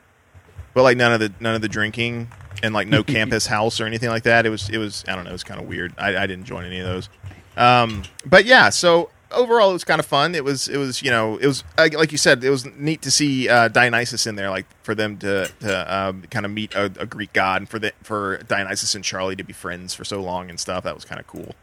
but 0.75 0.82
like 0.82 0.96
none 0.96 1.12
of 1.12 1.20
the 1.20 1.32
none 1.40 1.54
of 1.54 1.62
the 1.62 1.68
drinking 1.68 2.28
and 2.62 2.75
like 2.75 2.88
no 2.88 3.02
campus 3.04 3.46
house 3.46 3.80
or 3.80 3.87
anything 3.87 4.08
like 4.08 4.25
that. 4.25 4.46
It 4.46 4.50
was 4.50 4.68
it 4.70 4.78
was 4.78 5.04
I 5.08 5.14
don't 5.14 5.25
know. 5.25 5.30
It 5.30 5.34
was 5.34 5.44
kind 5.44 5.61
of 5.61 5.68
weird. 5.68 5.94
I, 5.99 6.16
I 6.16 6.26
didn't 6.26 6.44
join 6.44 6.64
any 6.64 6.80
of 6.80 6.87
those. 6.87 7.08
Um, 7.56 8.02
but 8.25 8.44
yeah, 8.44 8.70
so 8.70 9.11
overall 9.34 9.70
it 9.70 9.74
was 9.74 9.84
kind 9.84 9.98
of 10.00 10.06
fun. 10.06 10.34
It 10.34 10.44
was 10.44 10.68
it 10.68 10.76
was 10.76 11.02
you 11.02 11.10
know 11.10 11.36
it 11.38 11.46
was 11.46 11.64
like 11.78 12.12
you 12.12 12.18
said 12.18 12.42
it 12.44 12.50
was 12.50 12.64
neat 12.76 13.02
to 13.02 13.10
see 13.10 13.48
uh, 13.48 13.68
Dionysus 13.68 14.26
in 14.26 14.36
there, 14.36 14.50
like 14.50 14.66
for 14.82 14.94
them 14.94 15.16
to 15.18 15.50
to 15.60 15.94
um, 15.96 16.22
kind 16.30 16.44
of 16.46 16.52
meet 16.52 16.74
a, 16.74 16.84
a 16.98 17.06
Greek 17.06 17.32
god 17.32 17.62
and 17.62 17.68
for 17.68 17.78
the 17.78 17.92
for 18.02 18.38
Dionysus 18.48 18.94
and 18.94 19.04
Charlie 19.04 19.36
to 19.36 19.44
be 19.44 19.52
friends 19.52 19.94
for 19.94 20.04
so 20.04 20.20
long 20.22 20.48
and 20.50 20.58
stuff. 20.60 20.84
That 20.84 20.94
was 20.94 21.04
kind 21.04 21.20
of 21.20 21.26
cool. 21.26 21.54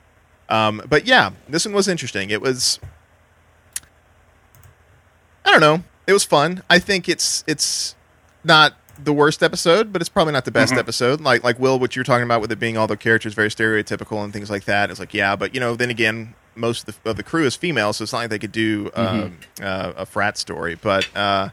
Um, 0.50 0.82
but 0.90 1.06
yeah, 1.06 1.32
this 1.48 1.66
one 1.66 1.74
was 1.76 1.88
interesting. 1.88 2.30
It 2.32 2.42
was 2.42 2.80
I 5.46 5.52
don't 5.52 5.62
know. 5.62 5.84
It 6.08 6.14
was 6.14 6.24
fun. 6.24 6.64
I 6.70 6.80
think 6.80 7.08
it's 7.08 7.44
it's 7.48 7.96
not 8.44 8.74
the 9.02 9.14
worst 9.14 9.42
episode, 9.42 9.94
but 9.94 10.02
it's 10.02 10.10
probably 10.10 10.34
not 10.34 10.44
the 10.46 10.52
best 10.52 10.74
Mhm. 10.74 10.78
episode. 10.80 11.22
Like 11.22 11.44
like 11.44 11.60
Will, 11.60 11.80
what 11.80 11.96
you're 11.96 12.04
talking 12.06 12.24
about 12.26 12.42
with 12.42 12.52
it 12.52 12.60
being 12.60 12.78
all 12.78 12.88
the 12.88 12.98
characters 12.98 13.34
very 13.34 13.50
stereotypical 13.50 14.24
and 14.24 14.34
things 14.34 14.50
like 14.50 14.66
that. 14.66 14.90
It's 14.90 15.00
like 15.00 15.14
yeah, 15.14 15.36
but 15.36 15.54
you 15.54 15.60
know, 15.60 15.76
then 15.76 15.90
again, 15.90 16.34
most 16.60 16.88
of 16.88 17.02
the, 17.04 17.10
of 17.12 17.16
the 17.18 17.24
crew 17.24 17.46
is 17.46 17.56
female, 17.56 17.94
so 17.94 18.04
it's 18.04 18.14
not 18.14 18.20
like 18.20 18.30
they 18.30 18.40
could 18.40 18.52
do 18.52 18.92
um, 18.94 19.38
uh, 19.62 19.94
a 19.98 20.06
frat 20.06 20.38
story. 20.38 20.76
But 20.76 21.08
uh, 21.16 21.50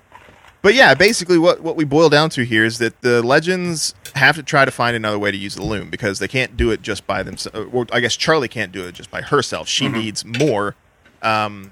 but 0.62 0.74
yeah, 0.74 0.94
basically 0.94 1.38
what 1.38 1.60
what 1.60 1.76
we 1.76 1.84
boil 1.84 2.08
down 2.08 2.30
to 2.30 2.44
here 2.44 2.64
is 2.64 2.78
that 2.78 3.00
the 3.02 3.22
legends 3.22 3.94
have 4.14 4.36
to 4.36 4.42
try 4.42 4.64
to 4.64 4.70
find 4.70 4.96
another 4.96 5.18
way 5.18 5.30
to 5.30 5.36
use 5.36 5.54
the 5.54 5.64
loom 5.64 5.90
because 5.90 6.18
they 6.18 6.28
can't 6.28 6.56
do 6.56 6.70
it 6.70 6.82
just 6.82 7.06
by 7.06 7.22
themselves. 7.22 7.70
Or 7.72 7.86
I 7.92 8.00
guess 8.00 8.16
Charlie 8.16 8.48
can't 8.48 8.72
do 8.72 8.86
it 8.86 8.94
just 8.94 9.10
by 9.10 9.22
herself. 9.22 9.68
She 9.68 9.88
needs 9.88 10.24
more. 10.24 10.74
Um, 11.22 11.70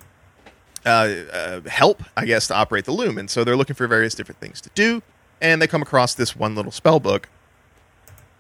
uh, 0.87 1.15
uh, 1.33 1.61
help, 1.63 2.03
I 2.17 2.27
guess, 2.27 2.47
to 2.49 2.55
operate 2.55 2.85
the 2.85 2.93
loom. 2.93 3.17
And 3.17 3.31
so 3.31 3.43
they're 3.43 3.57
looking 3.57 3.75
for 3.75 3.87
various 3.87 4.15
different 4.15 4.41
things 4.41 4.61
to 4.61 4.71
do. 4.75 5.03
And 5.41 5.61
they 5.61 5.67
come 5.67 5.83
across 5.83 6.15
this 6.15 6.37
one 6.37 6.55
little 6.55 6.73
spell 6.73 7.01
book. 7.01 7.29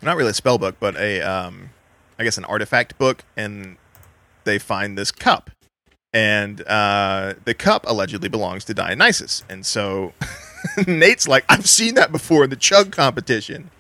Not 0.03 0.17
really 0.17 0.31
a 0.31 0.35
spell 0.35 0.59
book, 0.59 0.77
but 0.79 0.97
a, 0.97 1.23
um, 1.23 1.71
I 2.19 2.25
guess, 2.25 2.37
an 2.37 2.45
artifact 2.45 2.99
book. 2.99 3.25
And 3.37 3.77
they 4.45 4.59
find 4.59 4.97
this 4.97 5.11
cup. 5.11 5.51
And 6.13 6.61
uh, 6.69 7.35
the 7.45 7.55
cup 7.55 7.85
allegedly 7.89 8.29
belongs 8.29 8.65
to 8.67 8.75
Dionysus. 8.75 9.43
And 9.49 9.67
so 9.67 10.13
Nate's 10.87 11.27
like, 11.27 11.45
I've 11.49 11.67
seen 11.69 11.95
that 11.95 12.13
before 12.13 12.45
in 12.45 12.51
the 12.51 12.57
chug 12.57 12.93
competition. 12.93 13.71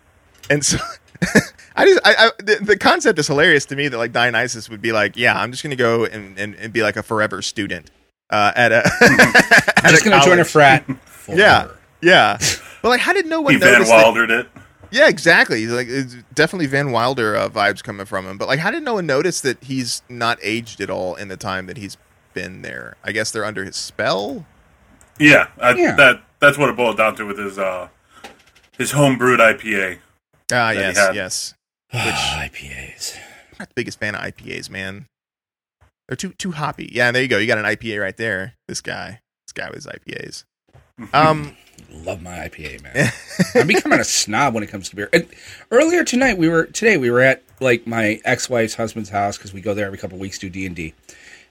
And 0.50 0.64
so. 0.64 0.78
I 1.76 1.87
just, 1.87 2.00
I, 2.04 2.14
I 2.18 2.30
the, 2.38 2.56
the 2.61 2.76
concept 2.76 3.18
is 3.18 3.26
hilarious 3.26 3.64
to 3.66 3.76
me 3.76 3.88
that 3.88 3.97
like 3.97 4.12
Dionysus 4.12 4.68
would 4.68 4.83
be 4.83 4.92
like, 4.92 5.16
yeah, 5.16 5.38
I'm 5.38 5.50
just 5.50 5.62
gonna 5.62 5.75
go 5.75 6.04
and, 6.04 6.38
and, 6.38 6.54
and 6.56 6.73
be 6.73 6.83
like 6.83 6.97
a 6.97 7.02
forever 7.02 7.40
student 7.42 7.90
uh, 8.30 8.52
at 8.54 8.73
a. 8.73 8.83
I'm 9.83 9.90
just 9.90 10.04
going 10.04 10.18
to 10.18 10.25
join 10.26 10.38
a 10.40 10.44
frat. 10.44 10.85
Yeah, 11.28 11.62
forever. 11.64 11.78
yeah. 12.02 12.38
But 12.83 12.88
like, 12.90 13.00
how 13.00 13.12
did 13.12 13.26
no 13.26 13.40
one 13.40 13.54
He 13.54 13.59
Van 13.61 13.73
notice? 13.73 13.88
that- 13.88 14.04
Wildered 14.04 14.30
it. 14.30 14.49
Yeah, 14.94 15.08
exactly. 15.08 15.66
Like, 15.66 15.88
it's 15.90 16.16
definitely 16.34 16.66
Van 16.66 16.92
Wilder 16.92 17.36
uh, 17.36 17.48
vibes 17.48 17.82
coming 17.82 18.06
from 18.06 18.26
him. 18.26 18.38
But 18.38 18.48
like, 18.48 18.60
how 18.60 18.70
did 18.70 18.82
no 18.82 18.94
one 18.94 19.06
notice 19.06 19.40
that 19.42 19.62
he's 19.64 20.02
not 20.08 20.38
aged 20.42 20.80
at 20.80 20.88
all 20.90 21.14
in 21.16 21.28
the 21.28 21.36
time 21.36 21.66
that 21.66 21.76
he's 21.76 21.96
been 22.32 22.62
there? 22.62 22.96
I 23.02 23.12
guess 23.12 23.30
they're 23.30 23.44
under 23.44 23.64
his 23.64 23.76
spell. 23.76 24.46
Yeah, 25.18 25.48
I, 25.60 25.74
Yeah. 25.74 25.94
that 25.96 26.22
that's 26.40 26.56
what 26.58 26.68
it 26.68 26.76
boiled 26.76 26.96
down 26.96 27.16
to 27.16 27.24
with 27.24 27.38
his 27.38 27.58
uh 27.58 27.88
his 28.78 28.90
home 28.92 29.16
brewed 29.18 29.40
IPA. 29.40 29.98
Ah, 30.52 30.70
he 30.72 30.78
yes, 30.78 30.96
had. 30.96 31.14
yes. 31.14 31.54
IPAs. 31.92 33.16
I'm 33.52 33.56
not 33.60 33.68
the 33.68 33.74
biggest 33.74 34.00
fan 34.00 34.14
of 34.14 34.20
IPAs, 34.22 34.68
man. 34.70 35.06
They're 36.08 36.16
too 36.16 36.32
too 36.32 36.52
hoppy. 36.52 36.90
Yeah, 36.92 37.10
there 37.12 37.22
you 37.22 37.28
go. 37.28 37.38
You 37.38 37.46
got 37.46 37.58
an 37.58 37.64
IPA 37.64 38.00
right 38.00 38.16
there. 38.16 38.54
This 38.68 38.80
guy, 38.80 39.20
this 39.46 39.52
guy 39.52 39.68
with 39.70 39.76
his 39.76 39.86
IPAs. 39.86 40.44
Um, 41.12 41.56
Love 41.92 42.22
my 42.22 42.48
IPA, 42.48 42.82
man. 42.82 43.12
I'm 43.54 43.66
becoming 43.66 44.00
a 44.00 44.04
snob 44.04 44.54
when 44.54 44.62
it 44.62 44.68
comes 44.68 44.88
to 44.90 44.96
beer. 44.96 45.08
And 45.12 45.26
earlier 45.70 46.04
tonight, 46.04 46.38
we 46.38 46.48
were 46.48 46.66
today 46.66 46.96
we 46.96 47.10
were 47.10 47.20
at 47.20 47.42
like 47.60 47.86
my 47.86 48.20
ex-wife's 48.24 48.74
husband's 48.74 49.10
house 49.10 49.36
because 49.38 49.52
we 49.54 49.60
go 49.60 49.74
there 49.74 49.86
every 49.86 49.98
couple 49.98 50.18
weeks 50.18 50.38
do 50.38 50.50
D 50.50 50.66
and 50.66 50.76
D, 50.76 50.92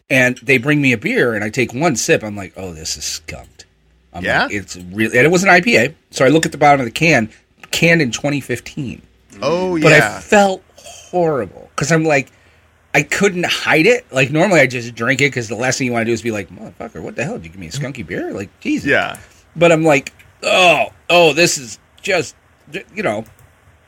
and 0.09 0.37
they 0.39 0.57
bring 0.57 0.81
me 0.81 0.91
a 0.93 0.97
beer 0.97 1.33
and 1.33 1.43
I 1.43 1.49
take 1.49 1.73
one 1.73 1.95
sip. 1.95 2.23
I'm 2.23 2.35
like, 2.35 2.53
oh, 2.57 2.73
this 2.73 2.97
is 2.97 3.03
skunked. 3.03 3.65
I'm 4.13 4.23
Yeah? 4.23 4.43
like, 4.43 4.53
it's 4.53 4.75
really 4.77 5.17
and 5.17 5.25
it 5.25 5.31
was 5.31 5.43
an 5.43 5.49
IPA. 5.49 5.95
So 6.11 6.23
I 6.25 6.29
look 6.29 6.45
at 6.45 6.51
the 6.51 6.57
bottom 6.57 6.79
of 6.81 6.85
the 6.85 6.91
can, 6.91 7.29
canned 7.71 8.01
in 8.01 8.11
2015. 8.11 9.01
oh 9.41 9.75
yeah, 9.75 9.83
But 9.83 9.93
I 9.93 10.19
felt 10.21 10.61
horrible 10.77 11.69
because 11.75 11.91
I'm 11.91 12.03
like, 12.03 12.31
I 12.93 13.01
couldn't 13.01 13.45
hide 13.45 13.87
it. 13.87 14.05
Like 14.11 14.29
normally 14.29 14.59
I 14.59 14.67
just 14.67 14.93
drink 14.93 15.19
it 15.21 15.31
because 15.31 15.47
the 15.47 15.55
last 15.55 15.77
thing 15.79 15.87
you 15.87 15.93
want 15.93 16.01
to 16.01 16.05
do 16.05 16.13
is 16.13 16.21
be 16.21 16.31
like, 16.31 16.49
motherfucker, 16.49 17.01
what 17.01 17.15
the 17.15 17.23
hell? 17.23 17.37
Did 17.37 17.45
you 17.45 17.51
give 17.51 17.59
me 17.59 17.67
a 17.67 17.71
skunky 17.71 18.05
beer? 18.05 18.31
Like 18.33 18.49
Jesus. 18.59 18.87
yeah, 18.89 19.17
But 19.55 19.71
I'm 19.71 19.83
like, 19.83 20.13
oh, 20.41 20.87
oh, 21.09 21.33
this 21.33 21.57
is 21.57 21.79
just, 22.01 22.35
you 22.93 23.03
know, 23.03 23.25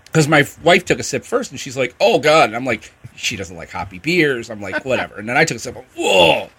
because 0.06 0.28
my 0.28 0.48
wife 0.64 0.86
took 0.86 1.00
a 1.00 1.04
sip 1.04 1.26
first 1.26 1.52
and 1.52 1.60
she's 1.60 1.76
like, 1.76 1.96
oh 2.00 2.20
god, 2.20 2.46
and 2.50 2.56
I'm 2.56 2.66
like, 2.66 2.94
she 3.16 3.36
doesn't 3.36 3.56
like 3.56 3.70
hoppy 3.72 4.00
beers. 4.00 4.50
I'm 4.50 4.62
like, 4.62 4.86
whatever. 4.86 5.18
And 5.18 5.28
then 5.28 5.38
I 5.38 5.46
took 5.46 5.58
a 5.58 5.60
sip. 5.60 5.76
I'm, 5.76 5.84
Whoa, 5.98 6.50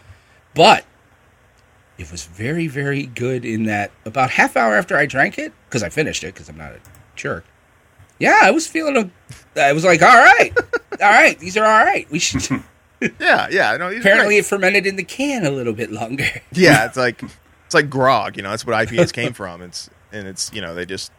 but 0.55 0.85
it 1.99 2.11
was 2.11 2.25
very, 2.27 2.67
very 2.67 3.07
good 3.07 3.45
in 3.45 3.65
that 3.65 3.91
about 4.05 4.31
half 4.31 4.57
hour 4.57 4.75
after 4.77 4.97
I 4.97 5.07
drank 5.07 5.39
it 5.39 5.53
because 5.69 5.83
I 5.83 5.89
finished 5.89 6.23
it 6.25 6.35
because 6.35 6.49
I'm 6.49 6.59
not 6.59 6.73
a 6.73 6.81
jerk. 7.15 7.45
Yeah, 8.19 8.39
I 8.43 8.51
was 8.51 8.67
feeling 8.67 8.97
a. 8.97 9.61
I 9.61 9.73
was 9.73 9.85
like, 9.85 10.03
all 10.03 10.09
right, 10.09 10.53
all 10.93 10.99
right, 11.11 11.39
these 11.39 11.57
are 11.57 11.65
all 11.65 11.85
right. 11.85 12.11
We 12.11 12.19
should. 12.19 12.43
yeah, 13.21 13.49
yeah. 13.51 13.77
No, 13.77 13.91
Apparently, 13.91 14.35
great. 14.35 14.39
it 14.39 14.47
fermented 14.47 14.87
in 14.87 14.97
the 14.97 15.05
can 15.05 15.45
a 15.45 15.51
little 15.51 15.75
bit 15.75 15.93
longer. 15.93 16.27
yeah. 16.53 16.87
It's 16.87 16.97
like 16.97 17.23
it's 17.67 17.75
like 17.75 17.91
grog. 17.91 18.37
You 18.37 18.43
know, 18.43 18.51
that's 18.51 18.65
what 18.65 18.75
IPAs 18.75 19.13
came 19.13 19.33
from. 19.33 19.61
It's 19.61 19.91
and 20.13 20.27
it's 20.27 20.53
you 20.53 20.61
know 20.61 20.75
they 20.75 20.87
just 20.87 21.13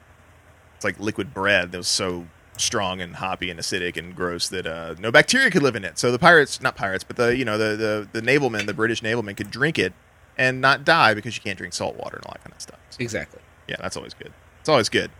it's 0.76 0.86
like 0.86 1.00
liquid 1.00 1.34
bread 1.34 1.72
that 1.72 1.78
was 1.78 1.88
so 1.88 2.26
strong 2.58 3.02
and 3.02 3.16
hoppy 3.16 3.52
and 3.52 3.60
acidic 3.60 3.98
and 3.98 4.16
gross 4.16 4.50
that 4.50 4.66
uh, 4.66 4.96
no 5.00 5.12
bacteria 5.12 5.52
could 5.52 5.62
live 5.62 5.76
in 5.76 5.84
it. 5.84 6.00
So 6.00 6.12
the 6.12 6.20
pirates, 6.20 6.62
not 6.62 6.76
pirates, 6.76 7.04
but 7.04 7.18
the 7.18 7.36
you 7.36 7.46
know 7.46 7.58
the 7.58 7.76
the 7.76 8.20
the 8.20 8.22
navalmen, 8.22 8.66
the 8.66 8.74
British 8.74 9.02
navalmen, 9.02 9.36
could 9.38 9.52
drink 9.52 9.78
it 9.78 9.94
and 10.38 10.62
not 10.62 10.86
die 10.86 11.14
because 11.14 11.36
you 11.36 11.42
can't 11.42 11.58
drink 11.58 11.74
salt 11.74 11.96
water 11.96 12.18
and 12.18 12.26
all 12.26 12.34
that 12.34 12.44
kind 12.44 12.54
of 12.54 12.62
stuff. 12.62 12.80
So, 12.92 12.98
exactly. 13.00 13.42
yeah, 13.68 13.78
that's 13.80 13.98
always 13.98 14.14
good. 14.14 14.32
It's 14.60 14.70
always 14.70 14.90
good 14.90 15.12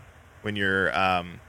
when 0.42 0.56
you're 0.56 0.96
um, 0.98 1.40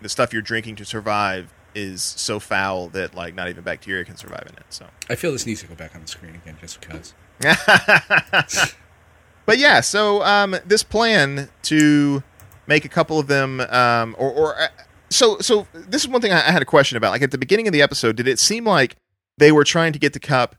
the 0.00 0.08
stuff 0.08 0.32
you're 0.32 0.42
drinking 0.42 0.76
to 0.76 0.84
survive 0.84 1.52
is 1.74 2.02
so 2.02 2.40
foul 2.40 2.88
that 2.88 3.14
like 3.14 3.34
not 3.34 3.48
even 3.48 3.62
bacteria 3.62 4.04
can 4.04 4.16
survive 4.16 4.44
in 4.46 4.54
it. 4.56 4.64
So. 4.70 4.86
I 5.10 5.14
feel 5.14 5.32
this 5.32 5.46
needs 5.46 5.60
to 5.60 5.66
go 5.66 5.74
back 5.74 5.94
on 5.94 6.00
the 6.02 6.08
screen 6.08 6.34
again 6.34 6.56
just 6.60 6.80
because. 6.80 7.14
but 9.46 9.58
yeah, 9.58 9.80
so 9.80 10.22
um, 10.22 10.56
this 10.66 10.82
plan 10.82 11.48
to 11.62 12.22
make 12.66 12.84
a 12.84 12.88
couple 12.88 13.18
of 13.18 13.26
them, 13.28 13.60
um, 13.60 14.14
or, 14.18 14.30
or 14.32 14.60
uh, 14.60 14.68
so 15.08 15.38
so 15.38 15.66
this 15.72 16.02
is 16.02 16.08
one 16.08 16.20
thing 16.20 16.32
I, 16.32 16.38
I 16.38 16.50
had 16.50 16.62
a 16.62 16.66
question 16.66 16.96
about. 16.96 17.12
Like 17.12 17.22
at 17.22 17.30
the 17.30 17.38
beginning 17.38 17.66
of 17.66 17.72
the 17.72 17.82
episode, 17.82 18.16
did 18.16 18.28
it 18.28 18.38
seem 18.38 18.64
like 18.64 18.96
they 19.38 19.52
were 19.52 19.64
trying 19.64 19.92
to 19.92 19.98
get 19.98 20.12
the 20.12 20.20
cup 20.20 20.56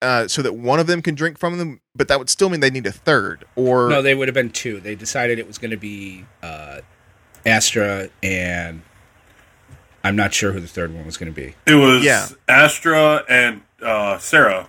uh, 0.00 0.26
so 0.28 0.42
that 0.42 0.54
one 0.54 0.80
of 0.80 0.86
them 0.86 1.02
can 1.02 1.14
drink 1.14 1.38
from 1.38 1.58
them, 1.58 1.80
but 1.94 2.08
that 2.08 2.18
would 2.18 2.30
still 2.30 2.48
mean 2.48 2.60
they 2.60 2.70
need 2.70 2.86
a 2.86 2.92
third? 2.92 3.44
Or 3.54 3.88
No, 3.88 4.02
they 4.02 4.14
would 4.14 4.28
have 4.28 4.34
been 4.34 4.50
two. 4.50 4.80
They 4.80 4.94
decided 4.94 5.38
it 5.38 5.46
was 5.46 5.58
going 5.58 5.70
to 5.70 5.76
be 5.76 6.24
uh, 6.42 6.80
Astra 7.46 8.08
and 8.22 8.82
I'm 10.04 10.16
not 10.16 10.34
sure 10.34 10.52
who 10.52 10.60
the 10.60 10.66
third 10.68 10.92
one 10.92 11.06
was 11.06 11.16
going 11.16 11.32
to 11.32 11.40
be. 11.40 11.54
It 11.66 11.76
was 11.76 12.04
Yeah. 12.04 12.26
Astra 12.48 13.24
and 13.28 13.62
uh, 13.80 14.18
Sarah. 14.18 14.68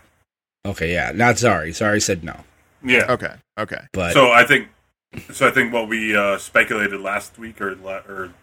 Okay, 0.66 0.94
yeah, 0.94 1.12
not 1.14 1.36
Zari. 1.36 1.70
Zari 1.70 2.02
said 2.02 2.24
no, 2.24 2.42
Yeah. 2.84 3.06
okay, 3.12 3.36
okay, 3.58 3.80
but 3.94 4.14
So 4.14 4.32
I 4.32 4.44
think, 4.46 4.68
so 5.32 5.48
I 5.48 5.52
think 5.52 5.72
what 5.74 5.88
we 5.88 6.16
uh, 6.16 6.38
speculated 6.38 7.00
last 7.02 7.38
week 7.40 7.62
or 7.62 7.76
la- 7.76 8.02
or 8.08 8.34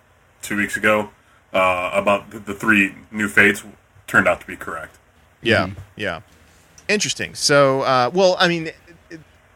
two 0.42 0.56
weeks 0.56 0.76
ago 0.76 1.10
uh, 1.52 1.90
about 1.92 2.30
the, 2.30 2.38
the 2.38 2.54
three 2.54 2.94
new 3.10 3.28
fates 3.28 3.62
turned 4.06 4.26
out 4.28 4.40
to 4.40 4.46
be 4.46 4.56
correct. 4.56 4.98
yeah, 5.42 5.66
Mm-hmm. 5.66 5.78
yeah, 5.96 6.20
interesting. 6.88 7.34
So, 7.34 7.82
uh, 7.82 8.10
well, 8.12 8.36
I 8.38 8.48
mean. 8.48 8.68
It, 8.68 8.76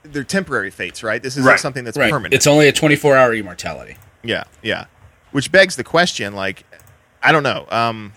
they're 0.07 0.23
temporary 0.23 0.71
fates, 0.71 1.03
right? 1.03 1.23
This 1.23 1.33
isn't 1.39 1.49
Right. 1.49 1.59
something 1.59 1.83
that's 1.83 1.97
right, 1.97 2.13
permanent. 2.13 2.35
it's 2.35 2.47
only 2.47 2.69
a 2.69 2.73
24 2.73 3.17
hour 3.17 3.33
immortality. 3.35 3.97
Yeah, 4.23 4.45
yeah. 4.63 4.85
Which 5.33 5.51
begs 5.51 5.77
the 5.77 5.83
question, 5.85 6.35
like, 6.35 6.65
I 7.23 7.33
don't 7.33 7.43
know. 7.43 7.65
Um, 7.71 8.13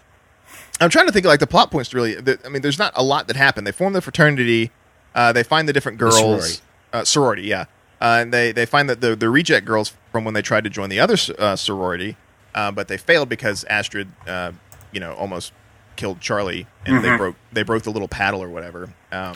I'm 0.82 0.90
trying 0.90 1.06
to 1.06 1.14
think 1.14 1.26
of, 1.26 1.30
like 1.30 1.40
the 1.40 1.48
plot 1.48 1.72
points. 1.72 1.94
Really, 1.94 2.16
the, 2.16 2.38
I 2.46 2.50
mean, 2.50 2.62
there's 2.62 2.78
not 2.78 2.92
a 2.98 3.04
lot 3.04 3.28
that 3.28 3.38
happened. 3.38 3.66
They 3.66 3.72
form 3.72 3.94
the 3.94 4.02
fraternity. 4.02 4.70
Uh, 5.18 5.34
they 5.34 5.44
find 5.44 5.68
the 5.68 5.74
different 5.74 5.98
girls. 5.98 6.16
sorority. 6.18 6.54
Uh, 6.94 7.04
sorority, 7.04 7.42
yeah. 7.44 7.66
Uh, 8.00 8.20
and 8.22 8.32
they 8.34 8.52
they 8.54 8.66
find 8.66 8.90
that 8.90 9.02
the 9.02 9.16
the 9.16 9.30
reject 9.30 9.66
girls 9.66 9.92
from 10.12 10.24
when 10.24 10.34
they 10.34 10.42
tried 10.42 10.64
to 10.64 10.70
join 10.70 10.88
the 10.90 11.00
other 11.00 11.18
uh, 11.40 11.56
sorority, 11.58 12.16
uh, 12.56 12.72
but 12.72 12.88
they 12.88 12.96
failed 12.98 13.28
because 13.28 13.64
Astrid, 13.66 14.08
uh, 14.28 14.52
you 14.92 15.00
know, 15.00 15.14
almost 15.16 15.52
killed 15.96 16.22
Charlie, 16.22 16.68
and 16.86 17.04
they 17.04 17.10
Mhm. 17.10 17.18
broke 17.18 17.36
they 17.52 17.64
broke 17.64 17.82
the 17.84 17.90
little 17.92 18.08
paddle 18.08 18.42
or 18.42 18.48
whatever. 18.50 18.90
Um, 19.12 19.34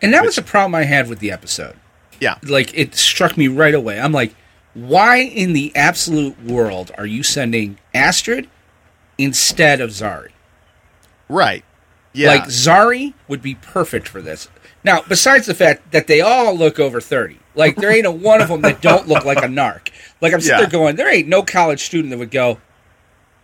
And 0.00 0.12
that 0.14 0.22
Which- 0.22 0.28
was 0.30 0.38
a 0.38 0.42
problem 0.42 0.74
I 0.74 0.82
had 0.84 1.08
with 1.08 1.20
the 1.20 1.30
episode. 1.30 1.76
yeah, 2.18 2.36
Like 2.42 2.72
it 2.76 2.96
struck 2.96 3.36
me 3.36 3.46
right 3.46 3.74
away. 3.74 4.00
I'm 4.00 4.10
like, 4.12 4.34
why 4.74 5.18
in 5.18 5.52
the 5.52 5.70
absolute 5.76 6.42
world 6.42 6.90
are 6.98 7.06
you 7.06 7.22
sending 7.22 7.78
Astrid 7.94 8.48
instead 9.18 9.80
of 9.82 9.90
Zari? 9.90 10.30
right. 11.28 11.64
Yeah, 12.14 12.28
Like 12.28 12.44
Zari 12.44 13.14
would 13.28 13.40
be 13.42 13.54
perfect 13.54 14.06
for 14.08 14.20
this. 14.20 14.48
Now, 14.84 15.00
besides 15.08 15.46
the 15.46 15.54
fact 15.54 15.92
that 15.92 16.06
they 16.06 16.20
all 16.20 16.54
look 16.56 16.80
over 16.80 17.00
thirty, 17.00 17.38
like 17.54 17.76
there 17.76 17.90
ain't 17.92 18.06
a 18.06 18.10
one 18.10 18.40
of 18.42 18.48
them 18.48 18.62
that 18.62 18.82
don't 18.82 19.06
look 19.06 19.24
like 19.24 19.38
a 19.38 19.42
narc. 19.48 19.90
Like 20.20 20.32
I'm 20.32 20.40
sitting 20.40 20.56
Yeah. 20.58 20.62
there 20.62 20.70
going, 20.70 20.96
there 20.96 21.12
ain't 21.12 21.28
no 21.28 21.42
college 21.42 21.82
student 21.84 22.10
that 22.10 22.18
would 22.18 22.30
go. 22.32 22.58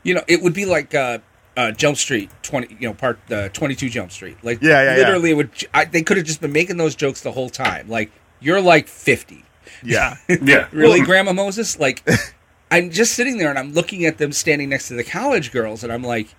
You 0.02 0.14
know, 0.14 0.22
it 0.26 0.42
would 0.42 0.54
be 0.54 0.64
like 0.64 0.94
uh, 0.94 1.18
uh, 1.56 1.70
Jump 1.72 1.96
Street 1.96 2.30
twenty, 2.42 2.76
you 2.80 2.88
know, 2.88 2.94
part 2.94 3.18
uh, 3.30 3.48
twenty 3.50 3.74
two 3.74 3.88
Jump 3.88 4.10
Street. 4.10 4.36
Like, 4.42 4.60
Yeah, 4.62 4.82
yeah, 4.82 4.90
yeah. 4.96 5.02
literally, 5.04 5.30
it 5.30 5.34
would 5.34 5.50
I, 5.74 5.84
they 5.84 6.02
could 6.02 6.16
have 6.16 6.26
just 6.26 6.40
been 6.40 6.52
making 6.52 6.76
those 6.76 6.94
jokes 6.94 7.20
the 7.20 7.32
whole 7.32 7.50
time. 7.50 7.88
Like, 7.88 8.10
you're 8.40 8.60
like 8.60 8.88
fifty, 8.88 9.44
Yeah. 9.84 10.16
Yeah. 10.42 10.66
really, 10.72 11.00
Grandma 11.02 11.32
Moses? 11.32 11.78
Like, 11.78 12.08
I'm 12.70 12.90
just 12.90 13.12
sitting 13.14 13.38
there 13.38 13.50
and 13.50 13.58
I'm 13.58 13.72
looking 13.74 14.04
at 14.06 14.18
them 14.18 14.32
standing 14.32 14.68
next 14.70 14.88
to 14.88 14.94
the 14.94 15.04
college 15.04 15.52
girls, 15.52 15.84
and 15.84 15.92
I'm 15.92 16.02
like, 16.04 16.34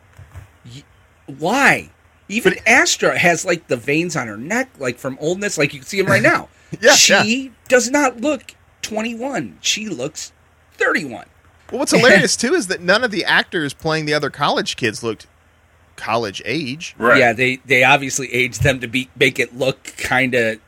y- 0.65 0.84
why? 1.25 1.89
Even 2.29 2.55
Astra 2.65 3.17
has 3.17 3.43
like 3.43 3.67
the 3.67 3.75
veins 3.75 4.15
on 4.15 4.27
her 4.27 4.38
neck, 4.38 4.69
like 4.79 4.98
from 4.98 5.17
oldness. 5.19 5.57
Like 5.57 5.74
you 5.74 5.79
can 5.79 5.88
see 5.88 6.01
them 6.01 6.09
right 6.09 6.21
now. 6.33 6.48
Yeah, 6.79 6.93
she 6.93 7.51
does 7.67 7.89
not 7.89 8.21
look 8.21 8.53
21. 8.83 9.57
She 9.62 9.89
looks 9.89 10.31
31. 10.74 11.25
Well, 11.71 11.79
what's 11.79 11.91
hilarious 11.91 12.38
too 12.38 12.53
is 12.53 12.67
that 12.67 12.81
none 12.81 13.03
of 13.03 13.12
the 13.12 13.25
actors 13.25 13.74
playing 13.74 14.05
the 14.05 14.13
other 14.13 14.29
college 14.29 14.75
kids 14.75 15.03
looked 15.03 15.27
college 15.95 16.41
age. 16.45 16.95
Right. 16.98 17.17
Yeah, 17.19 17.33
they 17.33 17.57
they 17.65 17.83
obviously 17.83 18.33
aged 18.33 18.63
them 18.63 18.79
to 18.79 18.88
be 18.88 19.09
make 19.15 19.39
it 19.39 19.55
look 19.57 19.83
kind 19.98 20.33
of 20.36 20.59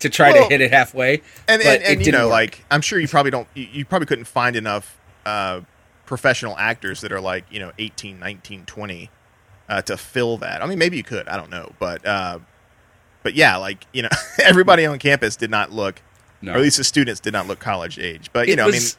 to 0.00 0.08
try 0.08 0.30
Well, 0.32 0.44
to 0.44 0.48
hit 0.48 0.60
it 0.60 0.72
halfway. 0.72 1.22
And 1.48 1.60
but 1.62 1.66
and, 1.66 1.82
it 1.82 1.88
and 1.98 2.06
you 2.06 2.12
know, 2.12 2.26
work. 2.26 2.32
like 2.32 2.64
I'm 2.70 2.80
sure 2.80 2.98
you 2.98 3.08
probably 3.08 3.30
don't, 3.32 3.48
you, 3.54 3.66
you 3.72 3.84
probably 3.84 4.06
couldn't 4.06 4.24
find 4.26 4.54
enough 4.56 4.96
uh, 5.26 5.60
professional 6.06 6.56
actors 6.56 7.00
that 7.02 7.12
are 7.12 7.20
like 7.20 7.44
you 7.50 7.58
know 7.60 7.72
18, 7.78 8.18
19, 8.18 8.64
20 8.64 9.10
uh, 9.68 9.82
to 9.82 9.96
fill 9.96 10.36
that. 10.38 10.62
I 10.62 10.66
mean, 10.66 10.78
maybe 10.78 10.96
you 10.96 11.02
could. 11.02 11.28
I 11.28 11.36
don't 11.36 11.50
know, 11.50 11.72
but 11.78 12.04
uh, 12.06 12.38
but 13.22 13.34
yeah, 13.34 13.56
like 13.56 13.86
you 13.92 14.02
know, 14.02 14.08
everybody 14.42 14.86
on 14.86 14.98
campus 14.98 15.36
did 15.36 15.50
not 15.50 15.72
look, 15.72 16.00
no. 16.42 16.52
or 16.52 16.56
at 16.56 16.60
least 16.62 16.76
the 16.78 16.84
students 16.84 17.20
did 17.20 17.32
not 17.32 17.46
look 17.46 17.58
college 17.58 17.98
age. 17.98 18.30
But 18.32 18.46
you 18.48 18.54
It 18.54 18.56
know, 18.56 18.66
was- 18.66 18.96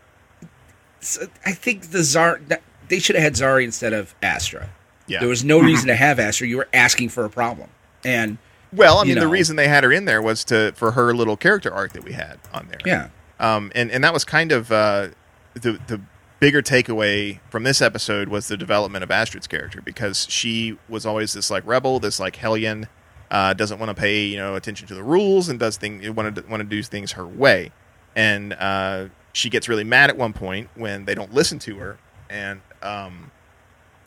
so 1.01 1.27
I 1.45 1.51
think 1.53 1.91
the 1.91 2.03
Zar 2.03 2.41
they 2.89 2.99
should 2.99 3.15
have 3.15 3.23
had 3.23 3.33
Zari 3.33 3.63
instead 3.63 3.93
of 3.93 4.13
Astra. 4.21 4.69
Yeah. 5.07 5.19
There 5.19 5.29
was 5.29 5.43
no 5.43 5.59
reason 5.59 5.87
to 5.87 5.95
have 5.95 6.19
Astra. 6.19 6.47
You 6.47 6.57
were 6.57 6.67
asking 6.73 7.09
for 7.09 7.25
a 7.25 7.29
problem, 7.29 7.69
and 8.03 8.37
well, 8.73 8.97
I 8.99 9.03
you 9.03 9.15
mean, 9.15 9.19
the 9.23 9.27
reason 9.27 9.55
they 9.55 9.67
had 9.67 9.83
her 9.83 9.91
in 9.91 10.05
there 10.05 10.21
was 10.21 10.43
to 10.45 10.73
for 10.75 10.91
her 10.91 11.13
little 11.13 11.37
character 11.37 11.73
arc 11.73 11.93
that 11.93 12.03
we 12.03 12.11
had 12.11 12.37
on 12.53 12.67
there. 12.67 12.79
yeah, 12.85 13.09
Um, 13.39 13.71
and 13.73 13.89
and 13.91 14.03
that 14.03 14.13
was 14.13 14.23
kind 14.25 14.51
of 14.51 14.71
uh, 14.71 15.07
the 15.53 15.79
the 15.87 15.99
bigger 16.39 16.61
takeaway 16.61 17.39
from 17.49 17.63
this 17.63 17.81
episode 17.81 18.29
was 18.29 18.47
the 18.47 18.57
development 18.57 19.03
of 19.03 19.11
Astrid's 19.11 19.47
character 19.47 19.81
because 19.81 20.25
she 20.29 20.77
was 20.87 21.05
always 21.05 21.33
this 21.33 21.49
like 21.49 21.65
rebel, 21.65 21.99
this 21.99 22.19
like 22.19 22.37
hellion, 22.37 22.87
uh, 23.31 23.53
doesn't 23.53 23.79
want 23.79 23.89
to 23.89 23.93
pay 23.99 24.25
you 24.25 24.37
know 24.37 24.55
attention 24.55 24.87
to 24.87 24.95
the 24.95 25.03
rules 25.03 25.49
and 25.49 25.59
does 25.59 25.77
things 25.77 26.09
want 26.09 26.35
to 26.35 26.41
want 26.47 26.61
to 26.61 26.67
do 26.67 26.81
things 26.81 27.13
her 27.13 27.27
way, 27.27 27.71
and 28.15 28.53
uh, 28.53 29.07
she 29.33 29.49
gets 29.49 29.69
really 29.69 29.83
mad 29.83 30.09
at 30.09 30.17
one 30.17 30.33
point 30.33 30.69
when 30.75 31.05
they 31.05 31.15
don't 31.15 31.33
listen 31.33 31.59
to 31.59 31.77
her, 31.77 31.97
and 32.29 32.61
um, 32.81 33.31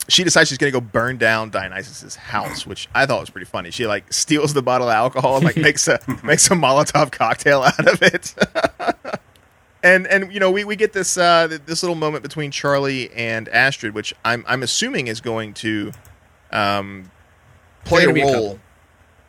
she 0.07 0.23
decides 0.23 0.49
she's 0.49 0.57
going 0.57 0.71
to 0.71 0.79
go 0.79 0.85
burn 0.85 1.17
down 1.17 1.49
Dionysus's 1.49 2.15
house, 2.15 2.67
which 2.67 2.89
I 2.93 3.05
thought 3.05 3.21
was 3.21 3.29
pretty 3.29 3.45
funny. 3.45 3.71
She 3.71 3.87
like 3.87 4.11
steals 4.11 4.53
the 4.53 4.61
bottle 4.61 4.89
of 4.89 4.93
alcohol 4.93 5.37
and 5.37 5.45
like 5.45 5.57
makes 5.57 5.87
a 5.87 5.99
makes 6.23 6.47
a 6.47 6.55
Molotov 6.55 7.11
cocktail 7.11 7.61
out 7.61 7.87
of 7.87 8.01
it. 8.01 8.33
and 9.83 10.07
and 10.07 10.33
you 10.33 10.39
know 10.39 10.49
we, 10.49 10.63
we 10.63 10.75
get 10.75 10.93
this 10.93 11.17
uh, 11.17 11.47
this 11.65 11.83
little 11.83 11.95
moment 11.95 12.23
between 12.23 12.49
Charlie 12.51 13.11
and 13.13 13.47
Astrid, 13.49 13.93
which 13.93 14.13
I'm 14.25 14.43
I'm 14.47 14.63
assuming 14.63 15.07
is 15.07 15.21
going 15.21 15.53
to 15.55 15.91
um, 16.51 17.11
play 17.85 18.03
a 18.03 18.07
gonna 18.07 18.21
a 18.21 18.33
role. 18.33 18.59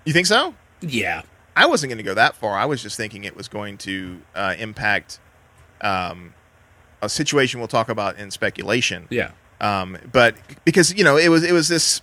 you 0.04 0.12
think 0.12 0.26
so? 0.26 0.54
yeah. 0.80 1.22
I 1.56 1.66
wasn't 1.66 1.90
going 1.90 1.98
to 1.98 2.02
go 2.04 2.14
that 2.14 2.34
far. 2.34 2.58
I 2.58 2.64
was 2.64 2.82
just 2.82 2.96
thinking 2.96 3.22
it 3.22 3.36
was 3.36 3.46
going 3.46 3.78
to 3.78 4.20
uh, 4.34 4.56
impact 4.58 5.20
um, 5.82 6.34
a 7.00 7.08
situation 7.08 7.60
we'll 7.60 7.68
talk 7.68 7.88
about 7.88 8.18
in 8.18 8.32
speculation. 8.32 9.06
Yeah. 9.08 9.30
Um, 9.60 9.96
but 10.10 10.34
because 10.64 10.92
you 10.94 11.04
know 11.04 11.16
it 11.16 11.28
was 11.28 11.44
it 11.44 11.52
was 11.52 11.68
this 11.68 12.02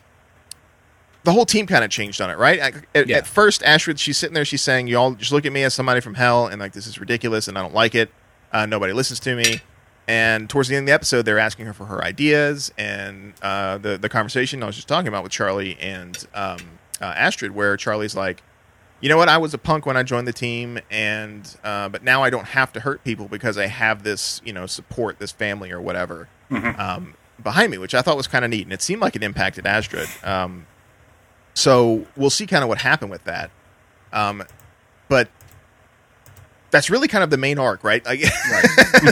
the 1.23 1.33
whole 1.33 1.45
team 1.45 1.67
kind 1.67 1.83
of 1.83 1.89
changed 1.91 2.21
on 2.21 2.29
it, 2.31 2.37
right? 2.37 2.59
At, 2.59 2.73
at- 2.95 3.07
Yeah. 3.09 3.17
at 3.17 3.27
first, 3.27 3.61
Astrid, 3.63 3.99
she's 3.99 4.17
sitting 4.17 4.33
there, 4.33 4.45
she's 4.45 4.61
saying, 4.61 4.87
"Y'all 4.87 5.11
just 5.15 5.33
look 5.33 5.45
at 5.45 5.51
me 5.51 5.63
as 5.63 5.73
somebody 5.73 5.99
from 5.99 6.13
hell, 6.13 6.47
and 6.47 6.59
like 6.61 6.71
this 6.71 6.87
is 6.87 6.97
ridiculous, 6.97 7.47
and 7.49 7.57
I 7.57 7.61
don't 7.61 7.73
like 7.75 7.93
it. 7.93 8.09
Uh, 8.51 8.65
nobody 8.65 8.93
listens 8.93 9.19
to 9.21 9.35
me." 9.35 9.61
And 10.07 10.49
towards 10.49 10.67
the 10.67 10.75
end 10.75 10.83
of 10.83 10.87
the 10.87 10.93
episode, 10.93 11.23
they're 11.23 11.39
asking 11.39 11.67
her 11.67 11.73
for 11.73 11.85
her 11.85 12.03
ideas, 12.03 12.71
and 12.77 13.33
uh, 13.41 13.77
the 13.77 13.97
the 13.97 14.09
conversation 14.09 14.61
I 14.63 14.65
was 14.65 14.75
just 14.75 14.87
talking 14.87 15.07
about 15.07 15.23
with 15.23 15.31
Charlie 15.31 15.77
and 15.79 16.17
um, 16.33 16.57
uh, 16.99 17.05
Astrid, 17.05 17.51
where 17.51 17.77
Charlie's 17.77 18.15
like, 18.15 18.43
"You 18.99 19.09
know 19.09 19.17
what? 19.17 19.29
I 19.29 19.37
was 19.37 19.53
a 19.53 19.57
punk 19.57 19.85
when 19.85 19.95
I 19.95 20.03
joined 20.03 20.27
the 20.27 20.33
team, 20.33 20.79
and 20.89 21.55
uh, 21.63 21.89
but 21.89 22.03
now 22.03 22.23
I 22.23 22.29
don't 22.29 22.47
have 22.47 22.73
to 22.73 22.79
hurt 22.81 23.03
people 23.03 23.27
because 23.27 23.57
I 23.57 23.67
have 23.67 24.03
this, 24.03 24.41
you 24.43 24.53
know, 24.53 24.65
support, 24.65 25.19
this 25.19 25.31
family 25.31 25.71
or 25.71 25.79
whatever." 25.79 26.27
um, 26.51 27.13
behind 27.41 27.71
me, 27.71 27.77
which 27.77 27.95
I 27.95 28.01
thought 28.01 28.17
was 28.17 28.27
kind 28.27 28.43
of 28.43 28.51
neat, 28.51 28.63
and 28.63 28.73
it 28.73 28.81
seemed 28.81 29.01
like 29.01 29.15
it 29.15 29.23
impacted 29.23 29.65
Astrid. 29.65 30.09
Um, 30.23 30.65
so 31.53 32.05
we'll 32.15 32.29
see 32.29 32.47
kind 32.47 32.63
of 32.63 32.69
what 32.69 32.79
happened 32.79 33.11
with 33.11 33.23
that. 33.25 33.51
Um, 34.13 34.43
but 35.07 35.29
that's 36.71 36.89
really 36.89 37.07
kind 37.07 37.23
of 37.23 37.29
the 37.29 37.37
main 37.37 37.59
arc, 37.59 37.83
right? 37.83 38.03
Like, 38.05 38.21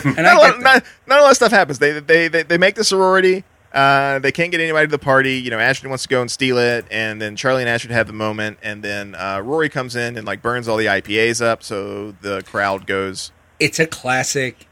And 0.05 0.15
not, 0.17 0.25
I 0.25 0.33
a 0.33 0.37
lot, 0.37 0.59
not, 0.61 0.83
not 1.07 1.19
a 1.19 1.21
lot 1.23 1.31
of 1.31 1.35
stuff 1.35 1.51
happens. 1.51 1.79
They 1.79 1.99
they 1.99 2.27
they, 2.27 2.43
they 2.43 2.57
make 2.57 2.75
the 2.75 2.83
sorority. 2.83 3.43
Uh, 3.71 4.17
they 4.17 4.31
can't 4.31 4.49
get 4.49 4.59
anybody 4.61 4.87
to 4.87 4.91
the 4.91 4.97
party. 4.97 5.33
You 5.35 5.51
know, 5.51 5.59
Astrid 5.59 5.89
wants 5.89 6.03
to 6.03 6.09
go 6.09 6.21
and 6.21 6.31
steal 6.31 6.57
it, 6.57 6.85
and 6.89 7.21
then 7.21 7.35
Charlie 7.35 7.61
and 7.61 7.69
Ashton 7.69 7.91
have 7.91 8.07
the 8.07 8.13
moment, 8.13 8.57
and 8.63 8.81
then 8.83 9.13
uh, 9.13 9.41
Rory 9.43 9.69
comes 9.69 9.95
in 9.95 10.17
and 10.17 10.25
like 10.25 10.41
burns 10.41 10.67
all 10.67 10.77
the 10.77 10.87
IPAs 10.87 11.39
up, 11.45 11.61
so 11.61 12.15
the 12.21 12.41
crowd 12.43 12.87
goes. 12.87 13.31
it's 13.59 13.77
a 13.77 13.85
classic 13.85 14.65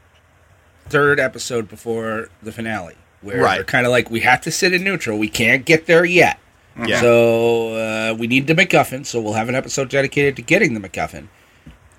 third 0.86 1.20
episode 1.20 1.68
before 1.68 2.28
the 2.42 2.50
finale 2.50 2.94
where 3.20 3.42
Right. 3.42 3.56
they're 3.56 3.64
kind 3.64 3.84
of 3.84 3.90
like 3.92 4.10
we 4.10 4.20
have 4.20 4.40
to 4.42 4.50
sit 4.50 4.72
in 4.72 4.82
neutral 4.84 5.18
we 5.18 5.28
can't 5.28 5.64
get 5.66 5.84
there 5.86 6.04
yet 6.04 6.38
Yeah. 6.82 7.00
so 7.00 7.74
uh, 7.74 8.14
we 8.14 8.26
need 8.26 8.46
the 8.46 8.54
macguffin 8.54 9.04
so 9.04 9.20
we'll 9.20 9.34
have 9.34 9.48
an 9.50 9.54
episode 9.54 9.90
dedicated 9.90 10.34
to 10.36 10.42
getting 10.42 10.72
the 10.72 10.80
macguffin 10.80 11.28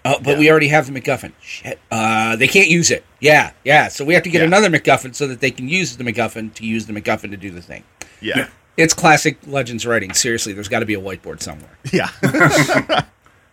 uh, 0.06 0.16
but 0.24 0.38
we 0.38 0.50
already 0.50 0.68
have 0.70 0.92
the 0.92 1.00
macguffin 1.00 1.32
shit 1.42 1.80
uh, 1.92 2.36
they 2.36 2.48
can't 2.48 2.70
use 2.70 2.92
it 2.92 3.04
yeah 3.20 3.52
yeah 3.64 3.88
so 3.88 4.04
we 4.06 4.14
have 4.14 4.24
to 4.24 4.30
get 4.30 4.40
Yeah. 4.40 4.48
another 4.48 4.70
macguffin 4.70 5.14
so 5.16 5.28
that 5.28 5.40
they 5.42 5.52
can 5.52 5.68
use 5.68 5.98
the 5.98 6.04
macguffin 6.04 6.54
to 6.56 6.66
use 6.66 6.86
the 6.86 6.94
macguffin 6.94 7.32
to 7.32 7.38
do 7.38 7.52
the 7.52 7.62
thing 7.62 7.84
Yeah. 8.22 8.48
it's 8.78 8.94
classic 8.94 9.38
legends 9.46 9.86
writing 9.86 10.14
seriously 10.14 10.54
there's 10.54 10.70
got 10.70 10.80
to 10.80 10.86
be 10.86 10.94
a 10.96 11.02
whiteboard 11.02 11.42
somewhere 11.42 11.78
Yeah. 11.92 12.10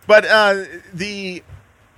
but 0.06 0.24
uh, 0.24 0.64
the 0.94 1.42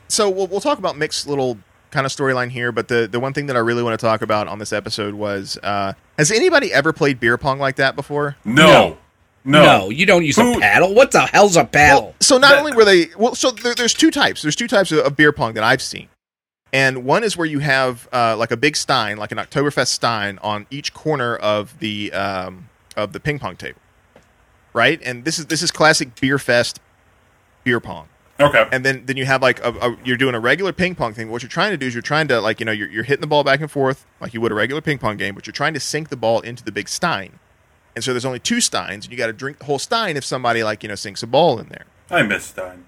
so 0.09 0.31
we'll 0.31 0.47
we'll 0.47 0.61
talk 0.61 0.79
about 0.79 0.97
Mick's 0.97 1.27
little 1.27 1.59
kind 1.91 2.07
of 2.07 2.13
storyline 2.13 2.51
here. 2.51 2.73
But 2.73 2.89
the 2.89 3.07
the 3.07 3.21
one 3.21 3.33
thing 3.35 3.47
that 3.47 3.57
I 3.57 3.59
really 3.61 3.83
want 3.83 3.99
to 3.99 4.05
talk 4.07 4.23
about 4.23 4.49
on 4.49 4.59
this 4.59 4.73
episode 4.73 5.15
was 5.15 5.59
uh, 5.63 5.93
has 6.17 6.31
anybody 6.31 6.73
ever 6.73 6.93
played 6.95 7.21
beer 7.21 7.37
pong 7.37 7.59
like 7.59 7.77
that 7.77 7.95
before? 7.97 8.37
No. 8.45 8.67
No. 8.67 8.99
No, 9.45 9.89
you 9.91 10.05
don't 10.07 10.25
use 10.25 10.37
Who- 10.37 10.57
a 10.57 10.61
paddle 10.61 10.95
what 10.95 11.11
the 11.13 11.21
hell's 11.23 11.57
a 11.57 11.65
paddle 11.65 12.03
Well, 12.03 12.15
so 12.21 12.39
not 12.39 12.51
That- 12.51 12.59
only 12.59 12.73
were 12.73 12.85
they 12.85 13.07
well, 13.17 13.35
so 13.35 13.51
there, 13.51 13.75
there's 13.75 13.95
two 13.95 14.11
types. 14.11 14.43
There's 14.43 14.57
two 14.57 14.69
types 14.69 14.93
of, 14.93 14.99
of 15.01 15.17
beer 15.17 15.33
pong 15.33 15.55
that 15.55 15.65
I've 15.65 15.83
seen, 15.83 16.09
and 16.73 17.05
one 17.05 17.25
is 17.25 17.37
where 17.37 17.47
you 17.47 17.61
have 17.61 18.09
uh, 18.13 18.37
like 18.37 18.51
a 18.51 18.57
big 18.57 18.77
stein, 18.77 19.17
like 19.17 19.33
an 19.33 19.39
Oktoberfest 19.39 19.89
stein, 19.89 20.39
on 20.43 20.67
each 20.71 20.93
corner 20.93 21.37
of 21.37 21.79
the 21.79 22.13
um, 22.13 22.69
of 22.97 23.13
the 23.13 23.21
ping 23.21 23.39
pong 23.39 23.57
table, 23.57 23.81
right? 24.73 25.01
And 25.05 25.25
this 25.25 25.39
is 25.39 25.47
this 25.47 25.63
is 25.63 25.71
classic 25.71 26.21
beer 26.21 26.39
fest 26.39 26.81
beer 27.65 27.81
pong. 27.81 28.09
Okay. 28.41 28.69
and 28.71 28.85
then 28.85 29.05
then 29.07 29.17
you 29.17 29.25
have 29.25 29.43
like 29.43 29.59
a, 29.65 29.71
a 29.71 29.97
you're 30.05 30.17
doing 30.17 30.37
a 30.37 30.41
regular 30.41 30.73
ping 30.73 30.95
pong 30.95 31.13
thing. 31.13 31.29
What 31.29 31.43
you're 31.43 31.49
trying 31.49 31.73
to 31.73 31.77
do 31.77 31.87
is 31.87 31.95
you're 31.95 32.03
trying 32.03 32.29
to 32.29 32.41
like 32.41 32.61
you 32.61 32.67
know 32.67 32.73
you're, 32.73 32.89
you're 32.89 33.03
hitting 33.03 33.21
the 33.21 33.27
ball 33.27 33.43
back 33.43 33.61
and 33.61 33.69
forth 33.71 34.07
like 34.21 34.33
you 34.33 34.41
would 34.41 34.53
a 34.53 34.55
regular 34.55 34.81
ping 34.81 34.99
pong 34.99 35.17
game, 35.17 35.35
but 35.35 35.47
you're 35.47 35.53
trying 35.53 35.75
to 35.75 35.81
sink 35.81 36.09
the 36.09 36.17
ball 36.17 36.41
into 36.41 36.63
the 36.63 36.71
big 36.71 36.89
stein. 36.89 37.41
And 37.99 38.05
so 38.05 38.13
there's 38.13 38.25
only 38.25 38.39
two 38.39 38.61
steins, 38.61 39.07
and 39.07 39.11
you 39.13 39.19
got 39.19 39.27
to 39.27 39.33
drink 39.33 39.59
the 39.59 39.65
whole 39.65 39.81
stein 39.81 40.17
if 40.17 40.25
somebody 40.25 40.63
like 40.63 40.85
you 40.85 40.89
know 40.89 40.95
sinks 40.95 41.21
a 41.25 41.27
ball 41.27 41.59
in 41.59 41.69
there. 41.69 41.85
I 42.09 42.23
missed 42.23 42.51
Stein. 42.51 42.85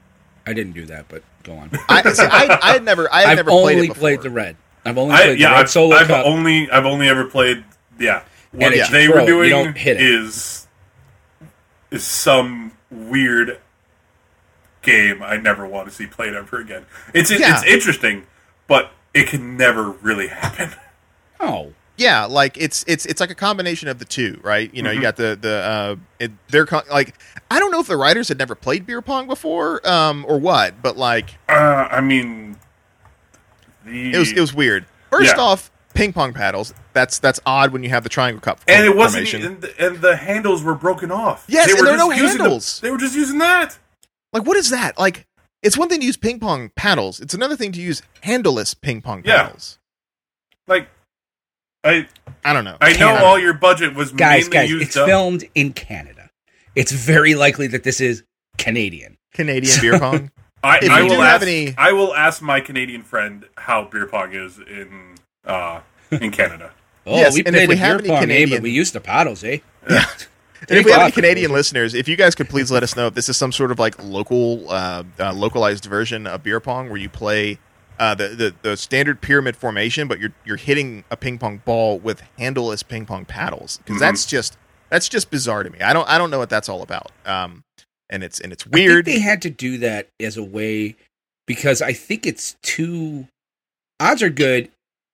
i 0.46 0.52
didn't 0.52 0.72
do 0.72 0.86
that 0.86 1.08
but 1.08 1.24
go 1.42 1.54
on 1.54 1.70
I 1.88 2.02
see, 2.12 2.22
I, 2.22 2.58
I 2.62 2.72
had 2.74 2.84
never 2.84 3.12
I 3.12 3.22
had 3.22 3.28
i've 3.30 3.36
never 3.38 3.50
only 3.50 3.74
played 3.74 3.84
it 3.84 3.88
before. 3.88 4.00
played 4.00 4.22
the 4.22 4.30
red 4.30 4.56
i've 4.84 4.96
only 4.98 5.14
I, 5.14 5.22
played 5.24 5.38
yeah, 5.40 5.48
the 5.48 5.54
red 5.54 5.60
I've, 5.62 5.70
solo 5.70 5.96
I've 5.96 6.06
cup 6.06 6.24
only 6.26 6.70
I've 6.70 6.86
only 6.86 7.08
ever 7.08 7.24
played 7.24 7.64
yeah. 7.98 8.22
What 8.52 8.72
it's 8.72 8.88
they 8.90 9.08
pro, 9.08 9.20
were 9.20 9.26
doing 9.26 9.50
don't 9.50 9.76
hit 9.76 9.96
it. 9.96 10.02
is 10.04 10.68
is 11.90 12.04
some 12.04 12.72
weird 12.90 13.58
game 14.82 15.22
I 15.22 15.36
never 15.36 15.66
want 15.66 15.88
to 15.88 15.94
see 15.94 16.06
played 16.06 16.34
ever 16.34 16.60
again. 16.60 16.86
It's 17.12 17.30
Yeah. 17.30 17.56
it's 17.58 17.64
interesting, 17.64 18.26
but 18.68 18.92
it 19.12 19.26
can 19.26 19.56
never 19.56 19.90
really 19.90 20.28
happen. 20.28 20.70
oh 21.40 21.74
Yeah, 22.00 22.24
like 22.24 22.56
it's 22.56 22.82
it's 22.88 23.04
it's 23.04 23.20
like 23.20 23.30
a 23.30 23.34
combination 23.34 23.86
of 23.88 23.98
the 23.98 24.06
two, 24.06 24.40
right? 24.42 24.72
You 24.74 24.82
know, 24.82 24.88
Mm-hmm. 24.88 24.96
you 24.96 25.02
got 25.02 25.16
the 25.16 25.36
the 25.38 25.54
uh, 25.56 25.96
it, 26.18 26.32
they're 26.48 26.64
co- 26.64 26.80
like 26.90 27.14
I 27.50 27.58
don't 27.58 27.70
know 27.70 27.80
if 27.80 27.88
the 27.88 27.96
writers 27.98 28.28
had 28.28 28.38
never 28.38 28.54
played 28.54 28.86
beer 28.86 29.02
pong 29.02 29.26
before, 29.26 29.86
um, 29.86 30.24
or 30.26 30.38
what, 30.38 30.80
but 30.80 30.96
like 30.96 31.36
Uh, 31.48 31.88
I 31.90 32.00
mean, 32.00 32.56
the 33.84 34.14
it 34.14 34.18
was 34.18 34.32
it 34.32 34.40
was 34.40 34.54
weird. 34.54 34.86
First 35.10 35.34
Yeah. 35.36 35.42
off, 35.42 35.70
ping 35.92 36.14
pong 36.14 36.32
paddles. 36.32 36.72
That's 36.94 37.18
that's 37.18 37.38
odd 37.44 37.70
when 37.72 37.82
you 37.82 37.90
have 37.90 38.02
the 38.02 38.08
triangle 38.08 38.40
cup 38.40 38.60
and 38.66 38.86
it 38.86 38.96
wasn't, 38.96 39.32
and 39.34 39.60
the, 39.60 39.74
and 39.86 39.96
the 40.00 40.16
handles 40.16 40.62
were 40.62 40.74
broken 40.74 41.10
off. 41.12 41.44
Yes, 41.48 41.66
They 41.66 41.72
and 41.72 41.80
were 41.80 41.86
there 41.86 41.96
just 41.98 42.08
no 42.08 42.14
using 42.14 42.38
the- 42.38 42.42
handles. 42.44 42.80
they 42.80 42.90
were 42.90 42.96
just 42.98 43.14
using 43.14 43.38
that. 43.40 43.78
Like, 44.32 44.46
what 44.46 44.56
is 44.56 44.70
that? 44.70 44.98
Like, 44.98 45.26
it's 45.62 45.76
one 45.76 45.88
thing 45.90 46.00
to 46.00 46.06
use 46.06 46.16
ping 46.16 46.40
pong 46.40 46.70
paddles. 46.76 47.20
It's 47.20 47.34
another 47.34 47.56
thing 47.56 47.72
to 47.72 47.80
use 47.80 48.00
handleless 48.22 48.72
ping 48.72 49.02
pong 49.02 49.22
Yeah. 49.24 49.42
paddles. 49.42 49.78
Like, 50.66 50.88
I 51.84 52.06
I 52.44 52.52
don't 52.52 52.64
know. 52.64 52.76
I 52.80 52.92
know 52.96 53.16
all 53.24 53.38
your 53.38 53.54
budget 53.54 53.94
was 53.94 54.12
Guys, 54.12 54.44
mainly 54.44 54.52
guys, 54.56 54.70
used 54.70 54.82
it's 54.86 54.96
up. 54.96 55.06
filmed 55.08 55.44
in 55.54 55.72
Canada. 55.72 56.30
It's 56.74 56.92
very 56.92 57.34
likely 57.34 57.66
that 57.68 57.82
this 57.84 58.00
is 58.00 58.22
Canadian. 58.58 59.16
Canadian 59.32 59.80
beer 59.80 59.98
pong. 59.98 60.30
I, 60.62 60.78
If 60.82 60.90
I 60.90 61.00
you 61.00 61.06
will 61.06 61.22
ask, 61.22 61.32
have 61.32 61.42
any- 61.42 61.74
I 61.78 61.92
will 61.92 62.14
ask 62.14 62.42
my 62.42 62.60
Canadian 62.60 63.02
friend 63.02 63.46
how 63.56 63.84
beer 63.84 64.06
pong 64.06 64.32
is 64.34 64.58
in 64.58 65.14
uh, 65.44 65.80
in 66.10 66.30
Canada. 66.30 66.72
Oh, 67.06 67.16
Yes, 67.16 67.32
we 67.32 67.40
and 67.40 67.48
if 67.48 67.54
played 67.54 67.68
we 67.70 67.74
a 67.76 67.78
have 67.78 67.88
beer 67.88 67.98
any 67.98 68.08
pong 68.08 68.20
game, 68.20 68.28
but 68.28 68.34
Canadian- 68.34 68.62
we 68.62 68.70
used 68.70 68.92
the 68.92 69.00
paddles, 69.00 69.42
eh? 69.42 69.58
Yeah. 69.90 70.04
And 70.68 70.78
if 70.78 70.84
we 70.84 70.92
have 70.92 71.00
any 71.00 71.10
Canadian 71.12 71.50
listeners, 71.50 71.94
if 71.94 72.06
you 72.06 72.14
guys 72.16 72.34
could 72.34 72.50
please 72.50 72.70
let 72.70 72.82
us 72.82 72.94
know 72.94 73.06
if 73.06 73.14
this 73.14 73.30
is 73.30 73.38
some 73.38 73.50
sort 73.50 73.70
of 73.70 73.78
like 73.78 74.00
local, 74.04 74.70
uh, 74.70 75.02
uh, 75.18 75.32
localized 75.32 75.86
version 75.86 76.26
of 76.26 76.42
beer 76.42 76.60
pong 76.60 76.90
where 76.90 76.98
you 76.98 77.08
play 77.08 77.58
uh, 78.00 78.14
the, 78.16 78.28
the 78.28 78.54
the 78.62 78.76
standard 78.76 79.20
pyramid 79.20 79.56
formation, 79.56 80.08
but 80.08 80.18
you're 80.18 80.32
you're 80.44 80.56
hitting 80.56 81.04
a 81.10 81.16
ping 81.16 81.38
pong 81.38 81.58
ball 81.64 81.98
with 81.98 82.22
handleless 82.38 82.82
ping 82.82 83.06
pong 83.06 83.24
paddles 83.24 83.76
because 83.78 83.96
Mhm. 83.96 84.00
that's 84.00 84.26
just 84.26 84.56
that's 84.88 85.08
just 85.08 85.30
bizarre 85.30 85.62
to 85.62 85.70
me. 85.70 85.78
I 85.80 85.92
don't 85.92 86.08
I 86.08 86.18
don't 86.18 86.30
know 86.30 86.38
what 86.38 86.50
that's 86.50 86.68
all 86.68 86.82
about. 86.82 87.12
Um, 87.24 87.62
and 88.08 88.24
it's 88.24 88.40
and 88.40 88.52
it's 88.52 88.66
I 88.66 88.70
weird. 88.72 89.04
think 89.04 89.16
they 89.18 89.22
had 89.22 89.42
to 89.42 89.50
do 89.50 89.78
that 89.78 90.08
as 90.18 90.36
a 90.36 90.42
way 90.42 90.96
because 91.46 91.80
I 91.82 91.92
think 91.92 92.26
it's 92.26 92.56
too. 92.62 93.28
Odds 94.00 94.22
are 94.22 94.30
good. 94.30 94.70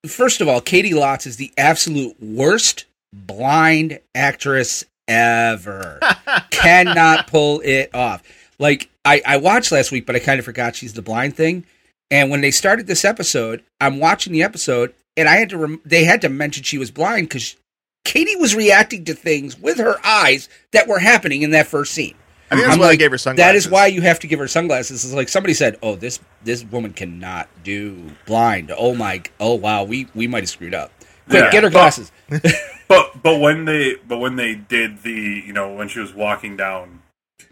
First 0.07 0.41
of 0.41 0.47
all, 0.49 0.61
Katie 0.61 0.93
Lotz 0.93 1.27
is 1.27 1.37
the 1.37 1.53
absolute 1.59 2.17
worst 2.23 2.85
blind 3.13 3.99
actress 4.15 4.85
ever. 5.09 5.99
Cannot 6.51 7.27
pull 7.27 7.61
it 7.65 7.93
off. 7.95 8.23
Like 8.59 8.89
I, 9.05 9.21
I 9.27 9.37
watched 9.39 9.73
last 9.73 9.91
week, 9.93 10.07
but 10.07 10.15
I 10.17 10.21
kind 10.21 10.39
of 10.39 10.45
forgot 10.45 10.77
she's 10.77 10.93
the 10.95 11.03
blind 11.03 11.37
thing. 11.37 11.65
And 12.11 12.31
when 12.31 12.41
they 12.41 12.51
started 12.51 12.87
this 12.87 13.05
episode, 13.05 13.65
I'm 13.81 13.99
watching 13.99 14.33
the 14.33 14.43
episode, 14.43 14.95
and 15.17 15.29
I 15.29 15.37
had 15.37 15.51
to. 15.51 15.59
Rem- 15.59 15.81
they 15.85 16.05
had 16.05 16.21
to 16.23 16.29
mention 16.29 16.63
she 16.63 16.79
was 16.79 16.91
blind 16.91 17.29
because 17.29 17.57
Katie 18.05 18.37
was 18.37 18.55
reacting 18.55 19.05
to 19.07 19.15
things 19.15 19.59
with 19.59 19.79
her 19.79 19.97
eyes 20.07 20.49
that 20.73 20.87
were 20.87 21.01
happening 21.01 21.43
in 21.43 21.51
that 21.51 21.67
first 21.67 21.93
scene. 21.93 22.15
I 22.49 22.55
think 22.55 22.67
that's 22.67 22.75
I'm 22.75 22.79
why 22.81 22.87
like, 22.87 22.93
they 22.93 23.05
gave 23.05 23.11
her 23.11 23.19
sunglasses. 23.19 23.45
That 23.45 23.57
is 23.57 23.69
why 23.69 23.87
you 23.89 24.03
have 24.03 24.21
to 24.21 24.29
give 24.29 24.39
her 24.39 24.47
sunglasses. 24.47 25.05
It's 25.05 25.15
like 25.15 25.29
somebody 25.29 25.53
said, 25.53 25.79
"Oh, 25.83 25.97
this 25.97 26.21
this 26.45 26.63
woman 26.65 26.93
cannot 26.93 27.49
do 27.65 28.13
blind." 28.25 28.71
Oh 28.77 28.95
my! 28.95 29.23
Oh 29.41 29.55
wow, 29.55 29.83
we 29.83 30.07
we 30.15 30.29
might 30.29 30.45
have 30.45 30.51
screwed 30.51 30.75
up. 30.75 30.93
Quick, 31.29 31.43
Yeah. 31.43 31.51
get 31.51 31.65
her 31.65 31.71
But- 31.71 31.79
glasses. 31.79 32.13
But 32.89 33.21
but 33.21 33.41
when 33.41 33.65
they 33.65 33.97
but 34.07 34.19
when 34.19 34.37
they 34.37 34.55
did 34.55 35.03
the 35.03 35.43
you 35.45 35.53
know 35.53 35.73
when 35.75 35.89
she 35.89 35.99
was 35.99 36.15
walking 36.15 36.57
down 36.57 37.03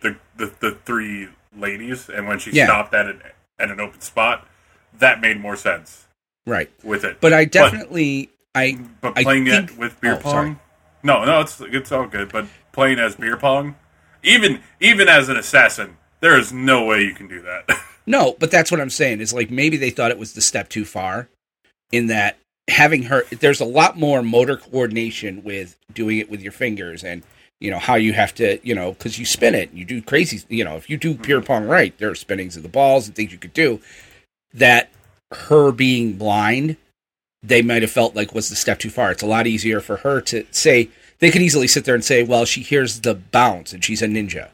the 0.01 0.15
the, 0.37 0.55
the 0.61 0.79
three 0.85 1.29
ladies 1.59 2.09
and 2.09 2.29
when 2.29 2.39
she 2.39 2.53
Yeah. 2.53 2.67
stopped 2.67 2.95
at 2.95 3.07
an 3.07 3.21
at 3.59 3.71
an 3.71 3.81
open 3.81 4.01
spot, 4.01 4.47
that 4.99 5.21
made 5.21 5.41
more 5.41 5.57
sense 5.57 6.07
right, 6.47 6.71
with 6.83 7.05
it. 7.05 7.21
but 7.21 7.33
I 7.33 7.45
definitely 7.45 8.31
I 8.55 8.79
But 9.01 9.19
I 9.19 9.23
playing 9.25 9.47
think- 9.47 9.71
it 9.73 9.79
with 9.79 10.01
beer 10.01 10.15
oh, 10.15 10.19
pong, 10.19 10.33
sorry. 10.33 10.57
no, 11.03 11.25
no, 11.25 11.41
it's 11.41 11.61
it's 11.61 11.91
all 11.93 12.07
good. 12.07 12.31
But 12.33 12.47
playing 12.73 12.99
as 12.99 13.17
beer 13.17 13.37
pong, 13.37 13.77
even 14.23 14.61
even 14.81 15.09
as 15.09 15.29
an 15.29 15.37
assassin, 15.37 15.97
there 16.21 16.37
is 16.39 16.53
no 16.53 16.85
way 16.85 17.03
you 17.03 17.15
can 17.15 17.29
do 17.29 17.43
that. 17.43 17.69
no, 18.07 18.37
but 18.39 18.51
that's 18.51 18.71
what 18.71 18.81
I'm 18.81 18.91
saying. 18.91 19.21
Is 19.21 19.33
like 19.33 19.51
maybe 19.51 19.77
they 19.77 19.91
thought 19.91 20.11
it 20.11 20.19
was 20.19 20.33
the 20.35 20.41
step 20.41 20.69
too 20.69 20.85
far, 20.85 21.29
in 21.93 22.07
that 22.09 22.39
having 22.69 23.03
her 23.05 23.25
there's 23.41 23.61
a 23.61 23.65
lot 23.65 23.99
more 23.99 24.23
motor 24.23 24.57
coordination 24.57 25.43
with 25.45 25.77
doing 25.93 26.19
it 26.19 26.31
with 26.31 26.41
your 26.41 26.53
fingers 26.53 27.05
and 27.05 27.23
you 27.61 27.71
know 27.71 27.79
how 27.79 27.95
you 27.95 28.13
have 28.13 28.35
to 28.35 28.59
you 28.67 28.75
know 28.75 28.93
because 28.93 29.19
you 29.19 29.25
spin 29.25 29.55
it 29.55 29.73
you 29.73 29.85
do 29.85 30.03
crazy 30.03 30.43
you 30.49 30.65
know 30.65 30.77
if 30.77 30.91
you 30.91 30.97
do 30.97 31.15
beer 31.15 31.41
pong 31.41 31.67
right 31.67 31.97
there 31.99 32.11
are 32.11 32.15
spinnings 32.15 32.57
of 32.57 32.63
the 32.63 32.69
balls 32.69 33.07
and 33.07 33.17
things 33.17 33.33
you 33.33 33.39
could 33.39 33.55
do 33.55 33.81
that 34.53 34.91
her 35.33 35.73
being 35.73 36.15
blind 36.15 36.77
they 37.45 37.63
might 37.63 37.83
have 37.83 37.91
felt 37.91 38.17
like 38.17 38.35
was 38.35 38.49
the 38.49 38.57
step 38.57 38.79
too 38.79 38.89
far. 38.89 39.13
It's 39.13 39.23
a 39.23 39.27
lot 39.27 39.47
easier 39.47 39.81
for 39.81 39.99
her 39.99 40.21
to 40.23 40.47
say 40.51 40.89
they 41.19 41.31
could 41.31 41.43
easily 41.43 41.69
sit 41.69 41.85
there 41.85 41.95
and 41.95 42.05
say 42.05 42.23
well 42.23 42.45
she 42.45 42.63
hears 42.63 43.01
the 43.01 43.15
bounce 43.15 43.73
and 43.73 43.85
she's 43.85 44.03
a 44.03 44.07
ninja 44.07 44.49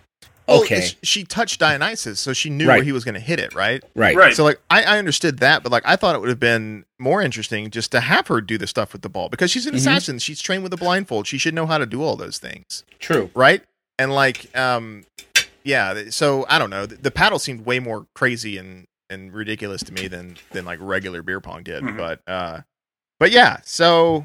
okay 0.49 0.77
it's- 0.77 0.97
She 1.03 1.25
touched 1.25 1.61
Dionysus, 1.61 2.19
so 2.21 2.33
she 2.33 2.51
knew 2.51 2.67
Right. 2.67 2.77
where 2.77 2.85
he 2.85 2.93
was 2.93 3.05
going 3.05 3.15
to 3.15 3.21
hit 3.21 3.39
it, 3.41 3.55
right? 3.55 3.83
right 3.95 4.17
right. 4.17 4.35
So 4.35 4.45
like 4.45 4.61
I, 4.71 4.83
I 4.83 4.99
understood 4.99 5.39
that, 5.39 5.63
but 5.63 5.71
like 5.73 5.83
I 5.87 5.97
thought 5.97 6.15
it 6.15 6.21
would 6.21 6.29
have 6.31 6.41
been 6.41 6.85
more 6.99 7.23
interesting 7.23 7.71
just 7.71 7.91
to 7.93 8.01
have 8.01 8.27
her 8.29 8.41
do 8.41 8.59
the 8.59 8.67
stuff 8.67 8.93
with 8.93 9.03
the 9.03 9.09
ball 9.09 9.29
because 9.29 9.51
she's 9.51 9.67
an 9.67 9.75
Mhm. 9.75 9.79
assassin. 9.79 10.19
She's 10.19 10.41
trained 10.41 10.63
with 10.63 10.73
a 10.73 10.77
blindfold. 10.77 11.27
She 11.27 11.39
should 11.39 11.55
know 11.55 11.67
how 11.67 11.79
to 11.79 11.87
do 11.87 12.03
all 12.03 12.17
those 12.17 12.39
things, 12.39 12.85
true 12.99 13.31
right? 13.35 13.63
And 13.99 14.13
like, 14.15 14.55
um, 14.57 15.05
yeah. 15.63 16.05
So 16.11 16.47
I 16.49 16.59
don't 16.59 16.71
know. 16.71 16.87
The, 16.87 16.97
the 16.97 17.11
paddle 17.11 17.39
seemed 17.39 17.65
way 17.67 17.79
more 17.79 18.07
crazy 18.15 18.57
and 18.57 18.87
and 19.11 19.33
ridiculous 19.33 19.83
to 19.85 19.93
me 19.93 20.09
than 20.09 20.37
than 20.53 20.65
like 20.65 20.79
regular 20.81 21.23
beer 21.23 21.41
pong 21.41 21.63
did. 21.65 21.83
Mhm. 21.83 21.97
But 21.97 22.21
uh, 22.27 22.61
but 23.19 23.31
yeah. 23.33 23.59
So 23.65 24.25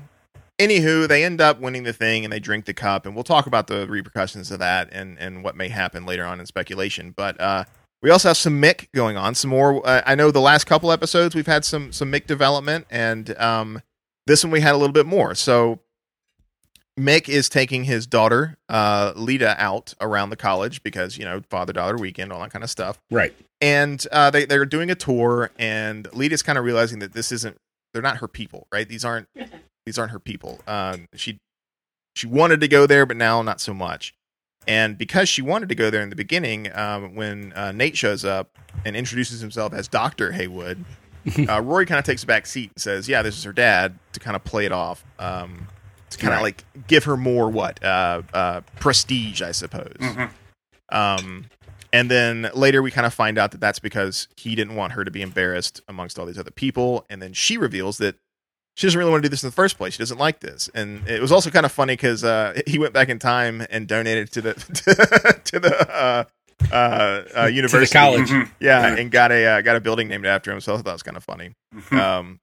anywho, 0.60 1.08
they 1.08 1.24
end 1.24 1.42
up 1.42 1.60
winning 1.60 1.84
the 1.84 1.94
thing 1.94 2.24
and 2.24 2.32
they 2.32 2.40
drink 2.40 2.66
the 2.66 2.74
cup, 2.74 3.06
and 3.06 3.16
we'll 3.16 3.24
talk 3.24 3.48
about 3.48 3.68
the 3.68 3.88
repercussions 3.88 4.52
of 4.52 4.60
that 4.60 4.90
and 4.92 5.18
and 5.20 5.44
what 5.44 5.56
may 5.56 5.70
happen 5.70 6.06
later 6.06 6.26
on 6.26 6.40
in 6.40 6.46
speculation. 6.46 7.12
But 7.16 7.40
uh, 7.40 7.66
we 8.02 8.10
also 8.10 8.30
have 8.30 8.38
some 8.38 8.62
Mick 8.62 8.88
going 8.94 9.18
on, 9.18 9.36
some 9.36 9.50
more. 9.50 9.86
Uh, 9.88 10.02
I 10.06 10.16
know 10.16 10.32
the 10.32 10.42
last 10.42 10.66
couple 10.66 10.92
episodes 10.92 11.36
we've 11.36 11.48
had 11.48 11.66
some 11.66 11.92
some 11.92 12.12
Mick 12.12 12.28
development, 12.28 12.86
and 12.90 13.38
um, 13.38 13.82
this 14.28 14.44
one 14.44 14.52
we 14.52 14.62
had 14.62 14.74
a 14.74 14.78
little 14.78 14.94
bit 14.94 15.06
more. 15.06 15.36
So 15.36 15.80
Mick 17.00 17.28
is 17.28 17.50
taking 17.50 17.84
his 17.84 18.08
daughter 18.08 18.58
uh, 18.70 19.14
Lita 19.16 19.56
out 19.58 19.94
around 20.00 20.30
the 20.30 20.38
college 20.38 20.84
because 20.84 21.18
you 21.18 21.26
know 21.26 21.42
father 21.50 21.74
daughter 21.74 21.98
weekend, 21.98 22.32
all 22.32 22.42
that 22.42 22.52
kind 22.52 22.64
of 22.64 22.70
stuff 22.70 23.00
right 23.12 23.34
and 23.62 24.06
uh, 24.12 24.30
they 24.30 24.46
they're 24.46 24.66
doing 24.66 24.92
a 24.92 24.96
tour, 24.96 25.52
and 25.58 26.08
Lita's 26.14 26.44
kind 26.44 26.58
of 26.58 26.66
realizing 26.66 27.00
that 27.00 27.14
this 27.14 27.32
isn't 27.32 27.58
they're 27.94 28.02
not 28.02 28.18
her 28.18 28.28
people, 28.28 28.68
right? 28.72 28.88
These 28.88 29.06
aren't 29.06 29.28
these 29.86 29.98
aren't 30.00 30.12
her 30.12 30.20
people. 30.20 30.60
Um, 30.68 31.08
she 31.16 31.38
she 32.16 32.28
wanted 32.28 32.62
to 32.62 32.68
go 32.68 32.86
there, 32.88 33.06
but 33.06 33.18
now 33.18 33.42
not 33.42 33.60
so 33.62 33.74
much. 33.74 34.14
And 34.68 34.98
because 34.98 35.30
she 35.30 35.42
wanted 35.42 35.70
to 35.70 35.76
go 35.76 35.90
there 35.90 36.02
in 36.02 36.10
the 36.10 36.16
beginning, 36.16 36.76
um, 36.76 37.14
when 37.14 37.54
uh, 37.54 37.72
Nate 37.72 37.96
shows 37.98 38.26
up 38.26 38.58
and 38.84 38.96
introduces 38.96 39.40
himself 39.40 39.74
as 39.74 39.88
Doctor 39.88 40.32
Heywood, 40.32 40.84
uh, 41.50 41.62
Rory 41.62 41.86
kind 41.86 42.00
of 42.00 42.06
takes 42.06 42.24
a 42.24 42.26
back 42.26 42.46
seat 42.48 42.72
and 42.76 42.82
says, 42.82 43.08
"Yeah, 43.08 43.22
this 43.22 43.38
is 43.38 43.44
her 43.44 43.54
dad," 43.54 44.00
to 44.14 44.20
kind 44.20 44.36
of 44.36 44.44
play 44.44 44.66
it 44.66 44.72
off, 44.72 45.04
um, 45.20 45.68
to 46.10 46.18
kind 46.18 46.34
of 46.34 46.38
Right. 46.38 46.44
like 46.44 46.88
give 46.88 47.04
her 47.04 47.16
more 47.18 47.50
what 47.50 47.84
uh, 47.84 48.24
uh, 48.34 48.62
prestige, 48.80 49.42
I 49.42 49.52
suppose. 49.52 49.94
Mhm. 50.00 50.30
Um, 50.92 51.46
and 51.92 52.10
then 52.12 52.50
later 52.54 52.82
we 52.82 52.92
kind 52.92 53.08
of 53.08 53.14
find 53.14 53.38
out 53.38 53.52
that 53.52 53.60
that's 53.62 53.80
because 53.80 54.28
he 54.36 54.54
didn't 54.56 54.76
want 54.76 54.94
her 54.94 55.04
to 55.04 55.12
be 55.12 55.22
embarrassed 55.22 55.82
amongst 55.88 56.20
all 56.20 56.26
these 56.26 56.38
other 56.38 56.52
people. 56.52 57.06
And 57.10 57.22
then 57.22 57.34
she 57.34 57.58
reveals 57.58 57.98
that 58.00 58.16
she 58.76 58.88
doesn't 58.88 58.98
really 59.00 59.10
want 59.12 59.24
to 59.24 59.30
do 59.30 59.32
this 59.32 59.44
in 59.44 59.48
the 59.48 59.54
first 59.56 59.78
place. 59.78 59.94
She 59.94 60.00
doesn't 60.00 60.18
like 60.18 60.40
this. 60.42 60.70
And 60.76 61.08
it 61.08 61.22
was 61.22 61.32
also 61.32 61.50
kind 61.50 61.66
of 61.66 61.72
funny 61.72 61.94
because 61.94 62.24
uh, 62.24 62.60
he 62.68 62.78
went 62.78 62.94
back 62.94 63.10
in 63.10 63.20
time 63.20 63.66
and 63.70 63.88
donated 63.88 64.32
to 64.34 64.42
the 64.42 64.54
to, 65.46 65.60
the 65.60 65.90
uh, 65.94 66.24
uh, 66.72 67.24
uh, 67.44 67.46
university, 67.46 67.92
college. 67.94 68.30
Mhm. 68.30 68.50
Yeah, 68.60 68.88
Yeah. 68.88 68.96
and 68.98 69.12
got 69.12 69.32
a 69.32 69.46
uh, 69.46 69.62
got 69.62 69.76
a 69.76 69.80
building 69.82 70.08
named 70.08 70.26
after 70.26 70.52
him. 70.52 70.60
So 70.62 70.74
I 70.74 70.76
thought 70.78 70.86
that 70.86 70.94
was 70.94 71.04
kind 71.04 71.18
of 71.18 71.24
funny. 71.24 71.54
Mhm. 71.76 72.00
Um, 72.00 72.40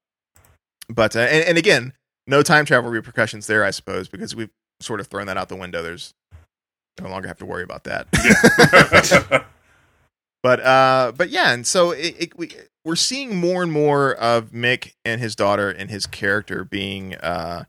but 0.89 1.15
uh, 1.17 1.21
and, 1.21 1.45
and 1.49 1.59
again, 1.59 1.93
no 2.27 2.43
time 2.43 2.65
travel 2.65 2.91
repercussions 2.91 3.47
there, 3.47 3.65
I 3.65 3.71
suppose, 3.71 4.09
because 4.09 4.35
we've 4.35 4.51
sort 4.81 5.01
of 5.01 5.07
thrown 5.09 5.27
that 5.27 5.37
out 5.37 5.49
the 5.49 5.57
window. 5.57 5.83
There's 5.83 6.15
no 7.01 7.09
longer 7.09 7.29
have 7.29 7.39
to 7.39 7.47
worry 7.47 7.63
about 7.63 7.85
that. 7.85 8.07
But 10.43 10.61
uh, 10.61 11.13
but 11.17 11.31
yeah, 11.31 11.53
and 11.53 11.67
so 11.67 11.93
it, 11.93 12.17
it, 12.19 12.39
we 12.39 12.51
we're 12.85 12.97
seeing 12.97 13.37
more 13.37 13.63
and 13.63 13.71
more 13.71 14.13
of 14.15 14.51
Mick 14.51 14.95
and 15.05 15.21
his 15.21 15.37
daughter 15.37 15.71
and 15.71 15.89
his 15.89 16.07
character 16.07 16.65
being 16.65 17.15
uh, 17.17 17.65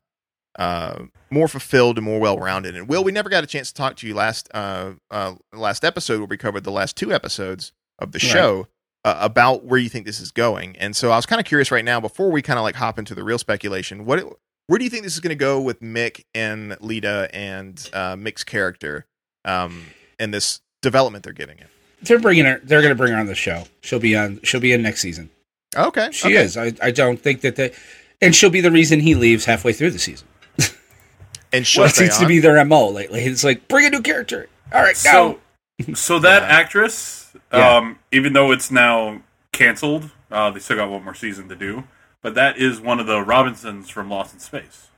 uh, 0.57 1.03
more 1.29 1.47
fulfilled 1.47 1.97
and 1.97 2.05
more 2.05 2.19
well 2.19 2.39
rounded. 2.39 2.75
And 2.75 2.87
Will, 2.87 3.03
we 3.03 3.11
never 3.11 3.29
got 3.29 3.43
a 3.43 3.47
chance 3.47 3.67
to 3.69 3.73
talk 3.75 3.95
to 3.97 4.07
you 4.07 4.15
last 4.15 4.49
uh, 4.55 4.93
uh, 5.11 5.35
last 5.53 5.83
episode 5.85 6.17
where 6.19 6.27
we 6.27 6.37
covered 6.37 6.63
the 6.63 6.71
last 6.71 6.95
two 6.97 7.13
episodes 7.13 7.73
of 7.99 8.11
the 8.11 8.17
Right. 8.23 8.31
show 8.31 8.67
uh, 9.05 9.17
about 9.19 9.65
where 9.65 9.79
you 9.79 9.89
think 9.89 10.05
this 10.07 10.19
is 10.19 10.31
going. 10.31 10.75
And 10.77 10.95
so 10.95 11.11
I 11.11 11.15
was 11.15 11.27
kind 11.27 11.39
of 11.39 11.45
curious 11.45 11.69
right 11.71 11.85
now 11.85 11.99
before 11.99 12.31
we 12.31 12.41
kind 12.41 12.57
of 12.57 12.63
like 12.63 12.75
hop 12.75 12.97
into 12.97 13.13
the 13.13 13.23
real 13.23 13.37
speculation. 13.37 14.03
What 14.05 14.17
it, 14.19 14.25
where 14.67 14.79
do 14.79 14.83
you 14.83 14.89
think 14.89 15.03
this 15.03 15.13
is 15.13 15.19
going 15.19 15.29
to 15.29 15.35
go 15.35 15.61
with 15.61 15.79
Mick 15.81 16.23
and 16.33 16.75
Lita 16.79 17.29
and 17.33 17.77
uh, 17.93 18.15
Mick's 18.15 18.43
character 18.43 19.05
um, 19.45 19.87
and 20.17 20.33
this 20.33 20.61
development 20.81 21.23
they're 21.23 21.33
giving 21.33 21.59
it? 21.59 21.67
They're 22.05 22.19
bringing 22.19 22.45
her 22.45 22.59
they're 22.63 22.81
going 22.81 22.91
to 22.91 22.95
bring 22.95 23.13
her 23.13 23.19
on 23.19 23.25
the 23.25 23.35
show 23.35 23.63
she'll 23.81 23.99
be 23.99 24.15
on 24.15 24.39
she'll 24.43 24.59
be 24.61 24.71
in 24.73 24.81
next 24.81 25.01
season 25.01 25.29
Okay, 25.75 26.09
she 26.11 26.27
okay. 26.27 26.35
is 26.43 26.55
I, 26.57 26.71
I 26.81 26.91
don't 26.91 27.19
think 27.19 27.41
that 27.41 27.55
they 27.55 27.73
and 28.21 28.35
she'll 28.35 28.49
be 28.51 28.61
the 28.61 28.71
reason 28.71 28.99
he 28.99 29.15
leaves 29.15 29.45
halfway 29.45 29.73
through 29.73 29.91
the 29.91 29.99
season 29.99 30.27
and 31.53 31.65
she'll 31.65 31.83
What 31.83 31.91
stay 31.95 32.05
seems 32.05 32.17
to 32.19 32.27
be 32.27 32.39
their 32.39 32.63
mo 32.65 32.89
lately 32.89 33.21
it's 33.25 33.43
like 33.43 33.67
bring 33.67 33.85
a 33.85 33.89
new 33.89 34.01
character 34.01 34.47
all 34.71 34.81
right 34.81 34.95
so 34.97 35.39
go 35.87 35.93
so 35.95 36.19
that 36.19 36.43
Yeah. 36.43 36.47
actress, 36.49 37.31
Yeah. 37.51 37.77
um, 37.77 37.99
even 38.11 38.33
though 38.33 38.51
it's 38.51 38.69
now 38.69 39.21
canceled, 39.51 40.11
uh, 40.31 40.51
they 40.51 40.59
still 40.59 40.77
got 40.77 40.89
one 40.91 41.03
more 41.03 41.15
season 41.15 41.49
to 41.49 41.55
do. 41.55 41.85
But 42.21 42.35
that 42.35 42.57
is 42.59 42.79
one 42.79 42.99
of 42.99 43.07
the 43.07 43.21
Robinsons 43.23 43.89
from 43.89 44.07
Lost 44.09 44.35
in 44.35 44.39
Space. 44.39 44.89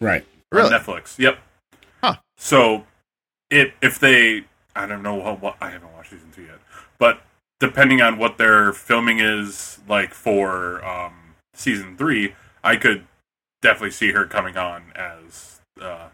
right 0.00 0.26
Really? 0.52 0.72
on 0.72 0.80
Netflix. 0.80 1.18
Yep. 1.18 1.38
Huh. 2.04 2.16
So, 2.36 2.84
it 3.50 3.72
if 3.80 3.98
they, 3.98 4.44
I 4.74 4.86
don't 4.86 5.02
know 5.02 5.22
how 5.22 5.34
what 5.34 5.56
I 5.60 5.70
haven't 5.70 5.92
watched 5.92 6.10
season 6.10 6.30
two 6.34 6.42
yet, 6.42 6.58
but 6.98 7.20
depending 7.60 8.02
on 8.02 8.18
what 8.18 8.38
their 8.38 8.72
filming 8.72 9.20
is 9.20 9.78
like 9.88 10.12
for 10.14 10.84
um, 10.84 11.34
season 11.54 11.96
three, 11.96 12.34
I 12.64 12.76
could 12.76 13.04
definitely 13.60 13.92
see 13.92 14.12
her 14.12 14.26
coming 14.26 14.56
on 14.56 14.84
as 14.96 15.60
uh, 15.80 16.08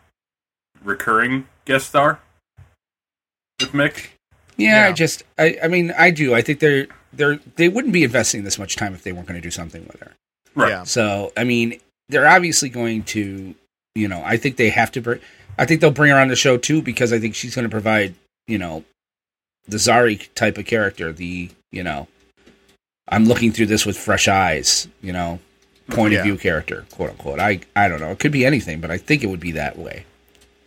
recurring 0.82 1.48
guest 1.64 1.88
star 1.88 2.20
with 3.60 3.72
Mick. 3.72 4.08
Yeah, 4.56 4.88
I 4.88 4.92
just, 4.92 5.22
I, 5.38 5.56
I 5.62 5.68
mean, 5.68 5.94
I 5.96 6.10
do. 6.10 6.34
I 6.34 6.42
think 6.42 6.58
they're, 6.58 6.88
they're, 7.12 7.38
they 7.56 7.68
wouldn't 7.68 7.92
be 7.92 8.02
investing 8.02 8.42
this 8.42 8.58
much 8.58 8.76
time 8.76 8.92
if 8.92 9.04
they 9.04 9.12
weren't 9.12 9.28
going 9.28 9.40
to 9.40 9.46
do 9.46 9.52
something 9.52 9.86
with 9.86 10.00
her. 10.00 10.12
Right. 10.54 10.70
Yeah. 10.70 10.82
So, 10.82 11.32
I 11.36 11.44
mean, 11.44 11.80
they're 12.08 12.28
obviously 12.28 12.68
going 12.68 13.04
to, 13.04 13.54
you 13.94 14.08
know, 14.08 14.20
I 14.24 14.36
think 14.36 14.56
they 14.56 14.70
have 14.70 14.90
to 14.92 15.00
bring, 15.00 15.20
I 15.56 15.64
think 15.64 15.80
they'll 15.80 15.92
bring 15.92 16.10
her 16.10 16.18
on 16.18 16.28
the 16.28 16.36
show 16.36 16.56
too 16.56 16.82
because 16.82 17.12
I 17.12 17.20
think 17.20 17.36
she's 17.36 17.54
going 17.54 17.66
to 17.66 17.70
provide, 17.70 18.14
you 18.48 18.58
know, 18.58 18.82
the 19.68 19.76
Zari 19.76 20.28
type 20.34 20.58
of 20.58 20.66
character, 20.66 21.12
the, 21.12 21.50
you 21.70 21.82
know, 21.84 22.08
I'm 23.08 23.24
looking 23.26 23.52
through 23.52 23.66
this 23.66 23.86
with 23.86 23.96
fresh 23.96 24.26
eyes, 24.26 24.88
you 25.02 25.12
know, 25.12 25.38
point 25.90 26.12
Yeah. 26.12 26.18
of 26.20 26.24
view 26.24 26.36
character, 26.36 26.84
quote 26.90 27.10
unquote. 27.10 27.38
I, 27.38 27.60
I 27.76 27.88
don't 27.88 28.00
know. 28.00 28.10
It 28.10 28.18
could 28.18 28.32
be 28.32 28.44
anything, 28.44 28.80
but 28.80 28.90
I 28.90 28.98
think 28.98 29.22
it 29.22 29.28
would 29.28 29.40
be 29.40 29.52
that 29.52 29.78
way. 29.78 30.04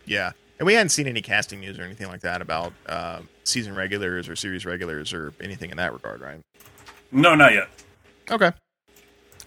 Yeah. 0.06 0.32
And 0.58 0.66
we 0.66 0.74
hadn't 0.74 0.90
seen 0.90 1.06
any 1.08 1.20
casting 1.22 1.60
news 1.60 1.78
or 1.78 1.82
anything 1.82 2.06
like 2.08 2.20
that 2.20 2.40
about 2.40 2.72
uh, 2.86 3.20
season 3.44 3.74
regulars 3.74 4.28
or 4.28 4.36
series 4.36 4.64
regulars 4.64 5.12
or 5.12 5.32
anything 5.40 5.70
in 5.70 5.76
that 5.76 5.92
regard, 5.92 6.20
right? 6.20 6.40
No, 7.10 7.34
not 7.34 7.52
yet. 7.52 7.68
Okay. 8.30 8.52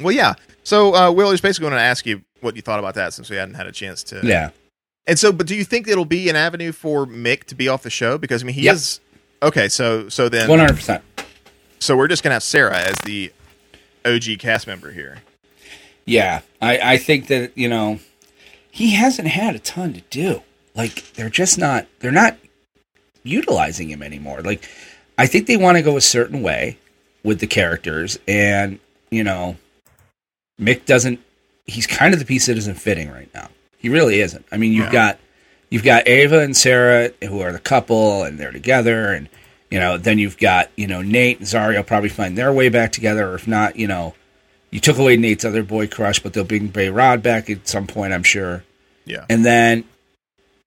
Well, 0.02 0.12
yeah. 0.13 0.34
So, 0.63 0.93
uh, 0.93 1.12
Will, 1.12 1.28
I 1.28 1.32
was 1.32 1.41
basically 1.41 1.69
going 1.69 1.78
to 1.80 1.84
ask 1.84 2.06
you 2.06 2.21
what 2.41 2.56
you 2.58 2.62
thought 2.62 2.80
about 2.80 2.95
that 2.95 3.13
since 3.13 3.30
we 3.30 3.38
hadn't 3.38 3.56
had 3.56 3.65
a 3.67 3.71
chance 3.71 4.04
to. 4.04 4.19
Yeah. 4.24 4.50
And 5.08 5.20
so, 5.20 5.32
but 5.32 5.46
do 5.48 5.56
you 5.56 5.63
think 5.63 5.88
it'll 5.88 6.06
be 6.06 6.30
an 6.30 6.36
avenue 6.36 6.72
for 6.72 7.06
Mick 7.06 7.44
to 7.46 7.56
be 7.56 7.68
off 7.68 7.84
the 7.84 7.89
show? 7.89 8.18
Because 8.18 8.41
I 8.44 8.46
mean, 8.46 8.56
he 8.56 8.63
Yep. 8.63 8.76
is. 8.76 9.00
Okay, 9.44 9.68
so 9.70 10.10
so 10.10 10.30
then, 10.30 10.50
100%. 10.50 11.02
so 11.80 11.96
we're 11.96 12.08
just 12.08 12.24
gonna 12.24 12.34
have 12.34 12.44
Sarah 12.44 12.78
as 12.80 12.96
the 13.04 13.32
OG 14.06 14.38
cast 14.39 14.65
member 14.65 14.91
here. 14.91 15.18
Yeah, 16.06 16.41
I, 16.62 16.94
I 16.94 16.98
think 16.98 17.28
that 17.28 17.56
you 17.58 17.68
know 17.70 18.00
he 18.72 18.91
hasn't 18.96 19.28
had 19.28 19.56
a 19.56 19.60
ton 19.60 19.94
to 19.94 20.02
do. 20.10 20.41
Like 20.76 21.13
they're 21.13 21.30
just 21.30 21.58
not 21.60 21.86
they're 22.00 22.12
not 22.12 22.38
utilizing 23.24 23.89
him 23.89 24.02
anymore. 24.02 24.41
Like 24.41 24.68
I 25.18 25.28
think 25.28 25.48
they 25.48 25.58
want 25.58 25.78
to 25.78 25.84
go 25.84 25.98
a 25.98 26.02
certain 26.02 26.41
way 26.41 26.78
with 27.24 27.39
the 27.39 27.48
characters, 27.48 28.18
and 28.28 28.80
you 29.12 29.24
know 29.24 29.58
Mick 30.60 30.86
doesn't. 30.86 31.20
He's 31.65 31.88
kind 31.88 32.13
of 32.13 32.20
the 32.20 32.26
piece 32.26 32.46
that 32.48 32.58
isn't 32.58 32.80
fitting 32.80 33.12
right 33.12 33.30
now. 33.34 33.50
He 33.86 33.89
really 33.89 34.19
isn't. 34.19 34.43
I 34.52 34.58
mean, 34.58 34.74
you've 34.74 34.86
Yeah. 34.88 34.91
got 34.91 35.19
you've 35.69 35.84
got 35.84 36.08
Ava 36.08 36.39
and 36.39 36.58
Sarah 36.58 37.12
who 37.24 37.39
are 37.41 37.52
the 37.52 37.60
couple, 37.60 38.24
and 38.24 38.39
they're 38.39 38.52
together, 38.52 39.13
and 39.13 39.30
you 39.69 39.78
know 39.80 39.95
then 39.95 40.17
you've 40.17 40.39
got 40.39 40.71
you 40.76 40.88
know 40.88 41.04
Nate 41.04 41.38
and 41.38 41.48
Zari 41.48 41.76
will 41.76 41.84
probably 41.84 42.10
find 42.10 42.36
their 42.36 42.52
way 42.52 42.69
back 42.69 42.91
together, 42.91 43.30
or 43.30 43.36
if 43.36 43.48
not, 43.48 43.76
you 43.76 43.86
know 43.88 44.15
you 44.71 44.80
took 44.80 44.98
away 44.98 45.17
Nate's 45.17 45.45
other 45.45 45.62
boy 45.62 45.86
crush, 45.86 46.17
but 46.17 46.34
they'll 46.34 46.43
bring 46.43 46.69
Behrad 46.69 47.21
back 47.21 47.48
at 47.48 47.67
some 47.67 47.86
point, 47.86 48.12
I'm 48.12 48.24
sure. 48.24 48.63
Yeah. 49.06 49.24
And 49.30 49.45
then, 49.45 49.84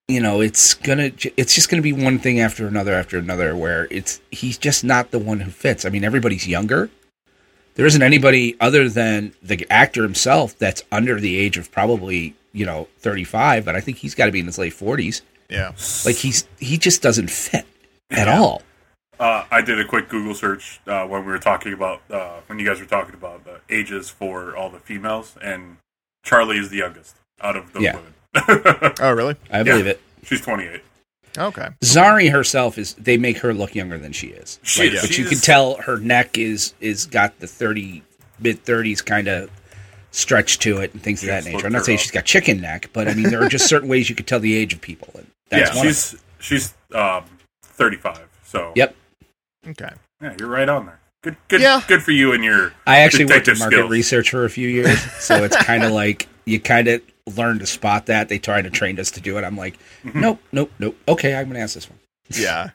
you 0.07 0.21
know, 0.21 0.41
it's 0.41 0.75
gonna, 0.75 1.11
it's 1.37 1.57
just 1.57 1.69
gonna 1.69 1.83
be 1.83 1.93
one 1.93 2.21
thing 2.21 2.39
after 2.39 2.69
another 2.69 2.95
after 2.95 3.19
another, 3.19 3.57
where 3.57 3.89
it's 3.91 4.21
he's 4.31 4.59
just 4.59 4.85
not 4.85 5.11
the 5.11 5.19
one 5.19 5.41
who 5.41 5.51
fits. 5.51 5.85
I 5.85 5.89
mean, 5.89 6.05
everybody's 6.05 6.47
younger. 6.47 6.89
There 7.75 7.87
isn't 7.87 8.03
anybody 8.03 8.57
other 8.61 8.89
than 8.89 9.33
the 9.43 9.67
actor 9.71 10.05
himself 10.05 10.57
that's 10.57 10.83
under 10.91 11.21
the 11.21 11.37
age 11.37 11.57
of 11.59 11.71
probably 11.71 12.35
you 12.59 12.67
know 12.67 12.89
35, 12.99 13.65
but 13.65 13.75
I 13.77 13.81
think 13.81 13.99
he's 13.99 14.15
got 14.15 14.27
to 14.27 14.33
be 14.33 14.41
in 14.41 14.47
his 14.47 14.59
late 14.59 14.73
40s. 14.75 15.23
Yeah. 15.49 15.73
Like 16.05 16.17
he's 16.17 16.47
he 16.59 16.77
just 16.79 17.01
doesn't 17.03 17.31
fit 17.31 17.65
at 18.11 18.29
all. 18.29 18.63
Uh, 19.19 19.45
I 19.51 19.63
did 19.63 19.81
a 19.81 19.85
quick 19.85 20.09
Google 20.09 20.35
search 20.35 20.81
uh, 20.87 21.05
when 21.07 21.25
we 21.25 21.33
were 21.33 21.39
talking 21.39 21.73
about 21.73 22.03
uh, 22.11 22.41
when 22.47 22.59
you 22.59 22.67
guys 22.67 22.79
were 22.81 22.87
talking 22.87 23.15
about 23.15 23.45
the 23.45 23.61
ages 23.69 24.11
for 24.11 24.57
all 24.57 24.71
the 24.71 24.79
females, 24.79 25.37
and 25.43 25.79
Charlie 26.25 26.59
is 26.59 26.69
the 26.71 26.77
youngest 26.77 27.17
out 27.41 27.57
of 27.57 27.73
those 27.73 27.83
Yeah. 27.83 27.97
women. 27.97 28.15
Oh, 29.01 29.13
really? 29.13 29.37
I 29.51 29.63
believe 29.63 29.87
it. 29.87 30.01
She's 30.25 30.41
28. 30.43 30.83
Okay. 31.37 31.69
Zari 31.83 32.31
herself 32.31 32.79
is 32.79 32.95
they 32.95 33.17
make 33.17 33.39
her 33.39 33.55
look 33.55 33.75
younger 33.75 33.97
than 33.99 34.13
she 34.13 34.29
is. 34.29 34.59
She 34.63 34.85
Like, 34.85 34.93
is. 34.95 35.01
But 35.03 35.11
you 35.11 35.25
She's- 35.25 35.29
can 35.31 35.39
tell 35.39 35.77
her 35.83 35.97
neck 35.99 36.37
is 36.39 36.75
is 36.81 37.07
got 37.07 37.39
the 37.41 37.47
thirty 37.47 38.03
mid 38.39 38.63
thirties 38.65 39.03
kind 39.03 39.29
of 39.29 39.51
stretch 40.11 40.59
to 40.61 40.79
it 40.81 40.93
and 40.95 41.03
things 41.03 41.23
of 41.23 41.29
that 41.29 41.45
nature. 41.45 41.67
I'm 41.67 41.73
not 41.73 41.85
saying 41.85 41.99
up. 41.99 42.03
she's 42.03 42.11
got 42.11 42.25
chicken 42.25 42.61
neck, 42.61 42.91
but 42.93 43.09
I 43.09 43.15
mean 43.15 43.31
there 43.31 43.43
are 43.43 43.49
just 43.49 43.67
certain 43.69 43.89
ways 43.89 44.09
you 44.09 44.15
could 44.17 44.27
tell 44.27 44.41
the 44.41 44.55
age 44.57 44.73
of 44.73 44.81
people. 44.81 45.11
And 45.15 45.27
that's 45.51 45.75
yeah, 45.77 45.83
she's 45.83 46.17
she's 46.41 46.75
um, 46.95 47.25
35. 47.63 48.27
So 48.45 48.73
Yep. 48.77 48.97
Okay. 49.69 49.91
yeah, 50.23 50.35
you're 50.39 50.49
right 50.49 50.69
on 50.69 50.87
there. 50.87 51.01
Good, 51.23 51.37
good, 51.49 51.61
Yeah. 51.61 51.83
good 51.87 52.03
for 52.03 52.13
you 52.13 52.33
and 52.33 52.43
your. 52.45 52.73
I 52.87 53.01
actually 53.01 53.27
worked 53.27 53.49
in 53.49 53.59
market 53.59 53.77
skills. 53.77 53.91
research 53.91 54.31
for 54.31 54.45
a 54.45 54.51
few 54.51 54.69
years, 54.69 55.01
so 55.19 55.43
it's 55.45 55.57
kind 55.57 55.83
of 55.85 55.91
like 55.93 56.29
you 56.47 56.61
kind 56.61 56.87
of 56.89 57.03
learn 57.37 57.59
to 57.59 57.67
spot 57.67 58.07
that. 58.07 58.29
They 58.29 58.39
tried 58.39 58.63
to 58.63 58.71
train 58.71 58.99
us 59.01 59.11
to 59.13 59.21
do 59.21 59.37
it. 59.37 59.45
I'm 59.45 59.57
like, 59.57 59.79
Mm-hmm. 60.05 60.21
nope, 60.21 60.41
nope, 60.53 60.71
nope. 60.79 60.97
Okay, 61.09 61.35
I'm 61.35 61.49
gonna 61.49 61.59
ask 61.59 61.75
this 61.75 61.91
one. 61.91 61.99
Yeah. 62.31 62.71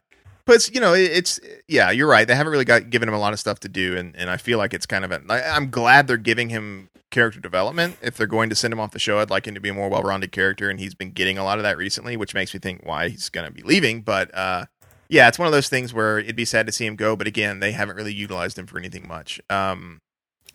But 0.46 0.58
it's, 0.58 0.70
you 0.74 0.82
know, 0.82 0.94
it's 0.94 1.40
yeah, 1.70 1.90
you're 1.90 2.08
right. 2.10 2.28
They 2.28 2.36
haven't 2.36 2.52
really 2.52 2.66
got 2.66 2.90
given 2.90 3.08
him 3.08 3.16
a 3.16 3.20
lot 3.20 3.32
of 3.32 3.40
stuff 3.40 3.62
to 3.62 3.70
do, 3.70 3.96
and, 3.96 4.14
and 4.18 4.30
I 4.30 4.36
feel 4.36 4.58
like 4.58 4.74
it's 4.74 4.86
kind 4.86 5.06
of 5.06 5.12
a. 5.14 5.22
I, 5.30 5.56
I'm 5.56 5.70
glad 5.70 6.08
they're 6.08 6.18
giving 6.18 6.50
him 6.50 6.90
character 7.14 7.40
development. 7.40 7.96
If 8.02 8.18
they're 8.18 8.28
going 8.28 8.50
to 8.50 8.56
send 8.56 8.74
him 8.74 8.80
off 8.82 8.92
the 8.92 9.00
show, 9.00 9.20
I'd 9.20 9.30
like 9.30 9.48
him 9.48 9.54
to 9.54 9.62
be 9.62 9.70
a 9.70 9.74
more 9.74 9.88
well-rounded 9.88 10.34
character, 10.34 10.70
and 10.70 10.80
he's 10.80 10.94
been 10.94 11.12
getting 11.12 11.38
a 11.38 11.46
lot 11.46 11.58
of 11.60 11.64
that 11.64 11.78
recently, 11.78 12.18
which 12.18 12.34
makes 12.34 12.54
me 12.54 12.60
think 12.60 12.86
why 12.86 13.08
he's 13.08 13.30
going 13.30 13.48
to 13.48 13.54
be 13.54 13.62
leaving. 13.62 14.02
But 14.02 14.36
uh, 14.36 14.66
yeah, 15.08 15.30
it's 15.30 15.40
one 15.40 15.46
of 15.46 15.54
those 15.54 15.70
things 15.70 15.94
where 15.94 16.20
it'd 16.20 16.36
be 16.36 16.44
sad 16.44 16.66
to 16.66 16.74
see 16.74 16.86
him 16.86 16.98
go, 16.98 17.16
but 17.16 17.28
again, 17.28 17.62
they 17.62 17.72
haven't 17.72 17.96
really 17.96 18.14
utilized 18.14 18.58
him 18.58 18.68
for 18.68 18.78
anything 18.78 19.08
much. 19.08 19.40
Um, 19.50 20.02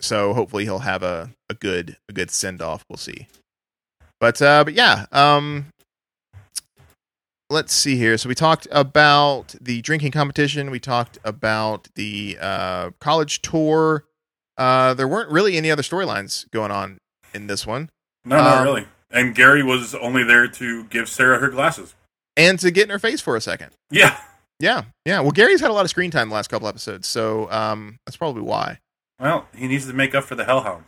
so 0.01 0.35
hopefully 0.35 0.64
he'll 0.64 0.81
have 0.81 1.03
a, 1.03 1.31
a 1.49 1.55
good 1.55 1.97
a 2.09 2.12
good 2.12 2.31
send 2.31 2.61
off. 2.61 2.85
We'll 2.88 2.99
see. 2.99 3.27
But 4.21 4.42
uh, 4.42 4.64
but 4.64 4.75
yeah, 4.75 5.07
um, 5.12 5.66
let's 7.51 7.73
see 7.73 7.97
here. 7.97 8.18
So 8.18 8.29
we 8.29 8.35
talked 8.35 8.66
about 8.71 9.55
the 9.61 9.81
drinking 9.83 10.12
competition. 10.12 10.71
We 10.71 10.81
talked 10.81 11.18
about 11.25 11.88
the 11.94 12.37
uh, 12.40 12.90
college 13.01 13.42
tour. 13.42 14.05
Uh, 14.59 14.92
there 14.94 15.09
weren't 15.09 15.31
really 15.31 15.57
any 15.57 15.71
other 15.71 15.83
storylines 15.83 16.51
going 16.51 16.71
on 16.71 16.99
in 17.33 17.47
this 17.47 17.66
one, 17.66 17.88
No, 18.25 18.37
not 18.37 18.59
Um, 18.59 18.64
really. 18.64 18.87
And 19.11 19.35
Gary 19.35 19.62
was 19.62 19.94
only 19.94 20.23
there 20.25 20.47
to 20.49 20.85
give 20.85 21.09
Sarah 21.09 21.38
her 21.38 21.49
glasses. 21.49 21.94
and 22.37 22.59
to 22.61 22.71
get 22.71 22.85
in 22.85 22.90
her 22.90 22.99
face 22.99 23.21
for 23.21 23.37
a 23.37 23.40
second. 23.40 23.71
Yeah. 23.90 24.18
Yeah, 24.61 24.83
yeah. 25.05 25.21
Well, 25.21 25.31
Gary's 25.31 25.61
had 25.61 25.71
a 25.71 25.73
lot 25.73 25.85
of 25.85 25.90
screen 25.90 26.11
time 26.11 26.29
the 26.31 26.35
last 26.35 26.49
couple 26.49 26.66
episodes, 26.68 27.07
so 27.07 27.49
um, 27.53 27.99
that's 28.05 28.16
probably 28.16 28.42
why. 28.42 28.81
Well, 29.21 29.47
he 29.57 29.68
needs 29.68 29.87
to 29.87 29.92
make 29.92 30.14
up 30.16 30.25
for 30.25 30.35
the 30.35 30.44
Hellhound. 30.44 30.87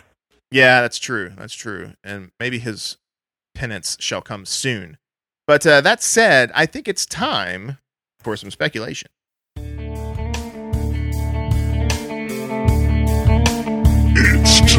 Yeah, 0.50 0.80
that's 0.80 0.98
true. 0.98 1.30
That's 1.36 1.54
true. 1.54 1.92
And 2.02 2.30
maybe 2.40 2.58
his 2.58 2.96
penance 3.54 3.96
shall 4.00 4.20
come 4.22 4.44
soon. 4.44 4.98
But 5.46 5.64
uh, 5.66 5.80
that 5.82 6.02
said, 6.02 6.50
I 6.54 6.66
think 6.66 6.88
it's 6.88 7.06
time 7.06 7.78
for 8.18 8.36
some 8.36 8.50
speculation. 8.50 9.08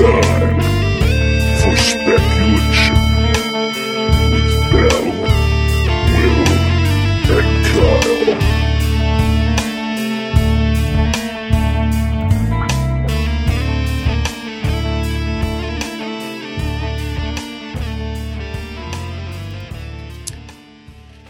Time 0.02 0.60
for 1.62 1.76
speculation 1.78 2.96
with 4.32 4.50
Bell, 4.72 5.06
Will, 6.18 6.42
and 7.38 7.66
Kyle. 7.68 8.12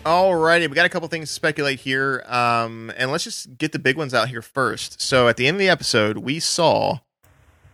Alrighty, 0.03 0.67
we 0.69 0.75
got 0.75 0.85
a 0.85 0.89
couple 0.89 1.07
things 1.09 1.29
to 1.29 1.33
speculate 1.33 1.81
here, 1.81 2.23
um, 2.27 2.91
and 2.97 3.11
let's 3.11 3.23
just 3.23 3.57
get 3.57 3.71
the 3.71 3.79
big 3.79 3.97
ones 3.97 4.13
out 4.13 4.29
here 4.29 4.41
first. 4.41 5.01
So, 5.01 5.27
at 5.27 5.37
the 5.37 5.47
end 5.47 5.55
of 5.55 5.59
the 5.59 5.69
episode, 5.69 6.17
we 6.19 6.39
saw 6.39 6.99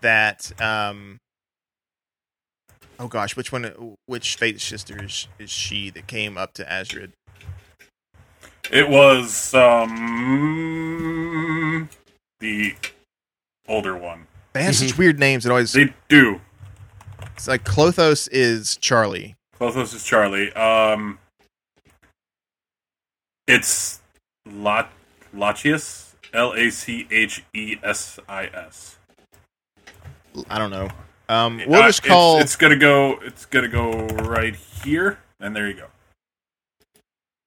that. 0.01 0.51
Um, 0.61 1.19
oh 2.99 3.07
gosh, 3.07 3.35
which 3.35 3.51
one? 3.51 3.95
Which 4.05 4.35
Fate 4.35 4.59
sister 4.61 5.03
is, 5.03 5.27
is 5.39 5.49
she 5.49 5.89
that 5.91 6.07
came 6.07 6.37
up 6.37 6.53
to 6.53 6.63
Azrid? 6.65 7.11
It 8.71 8.89
was 8.89 9.53
um 9.53 9.87
the 12.39 12.75
older 13.67 13.95
one. 13.97 14.27
They 14.53 14.63
have 14.63 14.75
such 14.75 14.97
weird 14.97 15.19
names. 15.19 15.45
It 15.45 15.49
always 15.49 15.71
They 15.73 15.93
do. 16.09 16.41
it's 17.35 17.47
like 17.47 17.63
Clothos 17.63 18.27
is 18.31 18.75
Charlie. 18.77 19.35
Clothos 19.57 19.93
is 19.93 20.03
Charlie. 20.03 20.51
Um, 20.53 21.19
it's 23.47 24.01
Lat 24.45 24.91
Lachius. 25.35 26.03
L 26.33 26.53
A 26.53 26.69
C 26.69 27.07
H 27.09 27.43
E 27.53 27.77
S 27.83 28.19
I 28.27 28.47
S. 28.47 28.96
I 30.49 30.57
don't 30.59 30.71
know. 30.71 30.89
Um, 31.29 31.61
we'll 31.67 31.81
Uh, 31.81 31.87
just 31.87 31.99
it's- 31.99 32.07
call. 32.13 32.39
It's, 32.39 32.55
gonna 32.55 32.77
go. 32.77 33.19
It's 33.23 33.45
gonna 33.45 33.67
go 33.67 33.91
right 34.25 34.55
here, 34.55 35.19
and 35.39 35.55
there 35.55 35.67
you 35.67 35.73
go. 35.75 35.87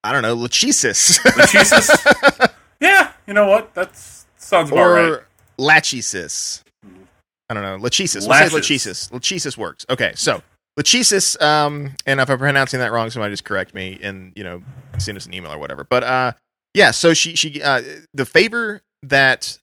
I 0.04 0.12
don't 0.12 0.22
know. 0.22 0.36
Lachesis. 0.36 1.18
Lachesis? 1.20 2.50
Yeah, 2.80 3.12
you 3.26 3.34
know 3.34 3.46
what? 3.46 3.74
That 3.74 3.94
sounds 4.38 4.70
about 4.70 4.78
or 4.80 4.92
right. 4.94 5.20
Lachesis. 5.58 6.62
I 7.50 7.52
don't 7.52 7.62
know. 7.62 7.76
Lachesis. 7.76 8.26
We'll 8.26 8.38
say 8.48 8.56
Lachesis. 8.56 9.10
Lachesis 9.10 9.58
works. 9.58 9.84
Okay, 9.90 10.12
so 10.14 10.42
Lachesis, 10.78 11.38
um, 11.42 11.94
and 12.06 12.20
if 12.20 12.30
I'm 12.30 12.38
pronouncing 12.38 12.80
that 12.80 12.90
wrong, 12.90 13.10
somebody 13.10 13.34
just 13.34 13.44
correct 13.44 13.74
me 13.74 13.98
and 14.02 14.32
you 14.34 14.42
know 14.44 14.62
send 14.96 15.18
us 15.18 15.26
an 15.26 15.34
email 15.34 15.52
or 15.52 15.58
whatever. 15.58 15.84
But 15.84 16.04
uh, 16.04 16.32
yeah, 16.72 16.90
so 16.90 17.12
she 17.12 17.36
she 17.36 17.60
uh, 17.62 17.82
the 18.14 18.24
favor 18.24 18.80
that 19.02 19.58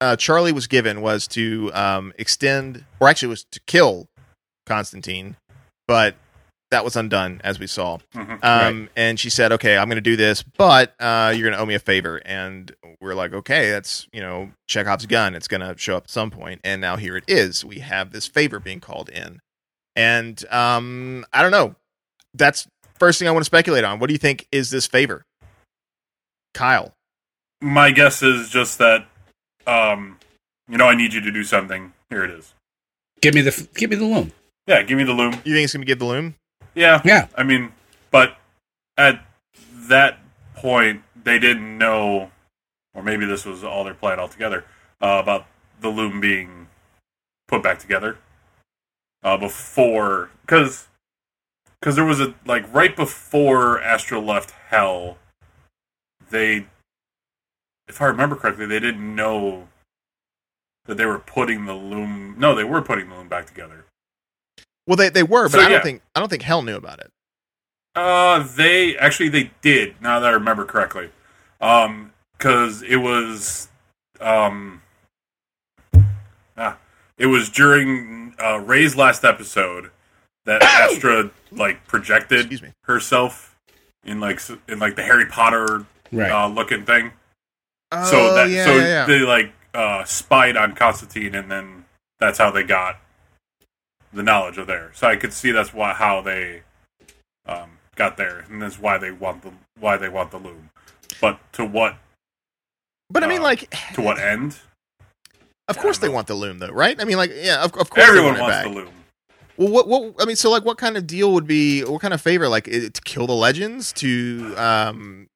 uh, 0.00 0.16
Charlie 0.16 0.52
was 0.52 0.66
given 0.66 1.00
was 1.00 1.26
to 1.28 1.70
um, 1.74 2.12
extend, 2.18 2.84
or 3.00 3.08
actually 3.08 3.28
was 3.28 3.44
to 3.52 3.60
kill 3.66 4.08
Constantine, 4.66 5.36
but 5.88 6.16
that 6.72 6.84
was 6.84 6.96
undone 6.96 7.40
as 7.44 7.60
we 7.60 7.66
saw. 7.68 7.98
Mhm. 8.14 8.44
Um, 8.44 8.88
And 8.96 9.20
she 9.20 9.30
said, 9.30 9.52
"Okay, 9.52 9.78
I'm 9.78 9.88
going 9.88 9.96
to 9.96 10.00
do 10.00 10.16
this, 10.16 10.42
but 10.42 10.94
uh, 11.00 11.32
you're 11.34 11.48
going 11.48 11.56
to 11.56 11.62
owe 11.62 11.66
me 11.66 11.74
a 11.76 11.78
favor." 11.78 12.20
And 12.24 12.74
we're 13.00 13.14
like, 13.14 13.32
"Okay, 13.32 13.70
that's 13.70 14.08
you 14.12 14.20
know 14.20 14.50
Chekhov's 14.68 15.06
gun. 15.06 15.34
It's 15.34 15.48
going 15.48 15.60
to 15.60 15.74
show 15.78 15.96
up 15.96 16.04
at 16.04 16.10
some 16.10 16.30
point." 16.30 16.60
And 16.64 16.80
now 16.80 16.96
here 16.96 17.16
it 17.16 17.24
is. 17.28 17.64
We 17.64 17.78
have 17.78 18.10
this 18.10 18.26
favor 18.26 18.58
being 18.58 18.80
called 18.80 19.08
in, 19.08 19.40
and 19.94 20.44
um, 20.50 21.24
I 21.32 21.40
don't 21.42 21.52
know. 21.52 21.76
That's 22.34 22.66
first 22.98 23.18
thing 23.20 23.28
I 23.28 23.30
want 23.30 23.42
to 23.44 23.46
speculate 23.46 23.84
on. 23.84 24.00
What 24.00 24.08
do 24.08 24.14
you 24.14 24.18
think 24.18 24.48
is 24.50 24.70
this 24.70 24.86
favor, 24.88 25.24
Kyle? 26.52 26.94
My 27.62 27.90
guess 27.90 28.22
is 28.22 28.50
just 28.50 28.78
that, 28.78 29.06
um, 29.66 30.18
you 30.68 30.76
know, 30.78 30.86
I 30.86 30.94
need 30.94 31.12
you 31.12 31.20
to 31.20 31.30
do 31.30 31.44
something. 31.44 31.92
Here 32.10 32.24
it 32.24 32.30
is. 32.30 32.54
Give 33.20 33.34
me 33.34 33.40
the 33.40 33.68
give 33.74 33.90
me 33.90 33.96
the 33.96 34.04
loom. 34.04 34.32
Yeah, 34.66 34.82
give 34.82 34.98
me 34.98 35.04
the 35.04 35.12
loom. 35.12 35.32
You 35.44 35.54
think 35.54 35.64
it's 35.64 35.72
going 35.72 35.82
to 35.82 35.86
get 35.86 35.98
the 35.98 36.04
loom? 36.06 36.34
Yeah, 36.74 37.00
Yeah. 37.04 37.28
I 37.36 37.42
mean, 37.42 37.72
but 38.10 38.36
at 38.98 39.24
that 39.88 40.18
point, 40.54 41.02
they 41.24 41.38
didn't 41.38 41.78
know, 41.78 42.30
or 42.94 43.02
maybe 43.02 43.24
this 43.24 43.44
was 43.44 43.64
all 43.64 43.84
their 43.84 43.94
plan 43.94 44.18
altogether, 44.18 44.64
uh, 45.00 45.20
about 45.22 45.46
the 45.80 45.88
loom 45.88 46.20
being 46.20 46.66
put 47.48 47.62
back 47.62 47.78
together 47.78 48.18
uh, 49.22 49.36
before, 49.36 50.30
because 50.42 50.88
because 51.80 51.94
there 51.96 52.04
was 52.04 52.20
a 52.20 52.34
like 52.44 52.72
right 52.74 52.96
before 52.96 53.80
Astro 53.80 54.20
left 54.20 54.50
Hell, 54.68 55.18
they, 56.30 56.66
if 57.88 58.00
I 58.02 58.06
remember 58.06 58.36
correctly, 58.36 58.66
they 58.66 58.80
didn't 58.80 59.14
know 59.14 59.68
that 60.86 60.96
they 60.96 61.06
were 61.06 61.18
putting 61.18 61.66
the 61.66 61.74
loom. 61.74 62.34
No, 62.38 62.54
they 62.54 62.64
were 62.64 62.82
putting 62.82 63.08
the 63.08 63.16
loom 63.16 63.28
back 63.28 63.46
together. 63.46 63.84
Well, 64.86 64.96
they 64.96 65.08
they 65.08 65.22
were, 65.22 65.44
but 65.44 65.52
So, 65.52 65.58
I 65.60 65.62
don't 65.64 65.72
yeah. 65.72 65.82
think 65.82 66.02
I 66.14 66.20
don't 66.20 66.28
think 66.28 66.42
Hell 66.42 66.62
knew 66.62 66.76
about 66.76 67.00
it. 67.00 67.10
Uh, 67.94 68.46
they 68.56 68.96
actually 68.98 69.28
they 69.30 69.50
did. 69.62 70.00
Now 70.00 70.20
that 70.20 70.28
I 70.28 70.32
remember 70.32 70.64
correctly, 70.64 71.10
um, 71.60 72.12
because 72.38 72.82
it 72.82 72.96
was, 72.96 73.68
um, 74.20 74.82
ah, 76.56 76.76
it 77.18 77.26
was 77.26 77.48
during 77.48 78.34
uh, 78.42 78.58
Ray's 78.58 78.96
last 78.96 79.24
episode 79.24 79.90
that 80.44 80.62
Astra 80.64 81.30
like 81.50 81.86
projected 81.86 82.50
me. 82.62 82.72
herself 82.82 83.56
in 84.04 84.20
like 84.20 84.40
in 84.68 84.78
like 84.78 84.94
the 84.96 85.02
Harry 85.02 85.26
Potter 85.26 85.86
Right. 86.12 86.30
uh, 86.30 86.46
looking 86.48 86.84
thing. 86.84 87.10
Oh, 88.04 88.10
so 88.10 88.34
that 88.34 88.50
yeah, 88.50 88.64
so 88.64 88.76
yeah, 88.76 88.86
yeah. 88.86 89.06
they 89.06 89.18
like 89.20 89.52
uh, 89.74 90.04
spied 90.04 90.56
on 90.56 90.74
Constantine, 90.74 91.34
and 91.34 91.50
then 91.50 91.84
that's 92.18 92.38
how 92.38 92.50
they 92.50 92.62
got 92.62 92.98
the 94.12 94.22
knowledge 94.22 94.58
of 94.58 94.66
there. 94.66 94.90
So 94.94 95.06
I 95.06 95.16
could 95.16 95.32
see 95.32 95.50
that's 95.50 95.72
why 95.74 95.92
how 95.92 96.20
they 96.20 96.62
um, 97.46 97.78
got 97.94 98.16
there, 98.16 98.44
and 98.50 98.60
that's 98.62 98.78
why 98.78 98.98
they 98.98 99.10
want 99.10 99.42
the 99.42 99.52
why 99.78 99.96
they 99.96 100.08
want 100.08 100.30
the 100.30 100.38
loom. 100.38 100.70
But 101.20 101.38
to 101.54 101.64
what 101.64 101.96
but 103.10 103.22
I 103.22 103.28
mean, 103.28 103.40
uh, 103.40 103.44
like, 103.44 103.70
to 103.94 104.02
what 104.02 104.18
end? 104.18 104.58
of 105.68 105.78
course 105.78 105.98
they 105.98 106.08
know. 106.08 106.14
want 106.14 106.26
the 106.26 106.34
loom, 106.34 106.58
though, 106.58 106.68
right? 106.70 107.00
I 107.00 107.04
mean, 107.04 107.16
like, 107.16 107.30
yeah, 107.34 107.62
of, 107.62 107.74
of 107.76 107.90
course 107.90 108.06
Everyone 108.08 108.38
want 108.38 108.38
it 108.38 108.42
wants 108.42 108.62
the 108.68 108.74
loom. 108.74 108.92
Well, 109.56 109.68
what, 109.68 109.88
what? 109.88 110.14
I 110.20 110.24
mean, 110.26 110.36
so 110.36 110.50
like, 110.50 110.64
what 110.64 110.76
kind 110.78 110.96
of 110.96 111.06
deal 111.06 111.32
would 111.32 111.46
be? 111.46 111.82
What 111.82 112.00
kind 112.02 112.12
of 112.12 112.20
favor? 112.20 112.48
Like, 112.48 112.68
i- 112.68 112.88
to 112.88 113.00
kill 113.04 113.26
the 113.26 113.34
legends? 113.34 113.92
To 113.94 114.54
um, 114.56 115.28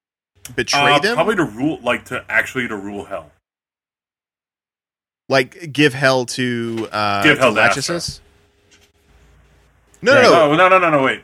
betray 0.56 0.92
Uh, 0.94 0.98
them? 0.98 1.14
Probably 1.14 1.36
to 1.36 1.44
rule, 1.44 1.78
like 1.82 2.06
to 2.06 2.24
actually 2.28 2.68
to 2.68 2.76
rule 2.76 3.04
hell. 3.04 3.30
like, 5.28 5.72
give 5.72 5.94
hell 5.94 6.26
to 6.26 6.88
uh, 6.90 7.22
Give 7.22 7.38
hell 7.38 7.54
to 7.54 7.60
to 7.60 7.68
Lachesis? 7.80 8.20
No, 10.02 10.12
Right. 10.14 10.22
no, 10.22 10.30
no, 10.30 10.42
Oh 10.52 10.56
no 10.56 10.68
no 10.68 10.78
no 10.78 10.90
no 10.90 11.02
wait 11.02 11.22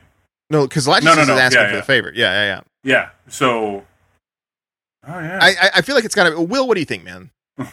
no, 0.50 0.66
because 0.66 0.86
Lachesis 0.86 1.02
No, 1.04 1.14
no, 1.14 1.24
no, 1.24 1.34
is 1.34 1.40
asking 1.40 1.60
yeah, 1.62 1.66
for 1.68 1.74
yeah. 1.74 1.80
the 1.80 1.86
favor. 1.86 2.12
Yeah, 2.14 2.32
yeah, 2.32 2.44
yeah. 2.44 2.60
yeah. 2.84 3.08
So 3.28 3.84
oh 5.08 5.18
yeah. 5.20 5.38
I, 5.42 5.48
I, 5.48 5.70
I 5.76 5.80
feel 5.82 5.94
like 5.96 6.04
it's 6.04 6.14
got 6.14 6.30
to. 6.30 6.40
Will, 6.40 6.68
what 6.68 6.74
do 6.74 6.80
you 6.80 6.86
think, 6.86 7.02
man? 7.04 7.30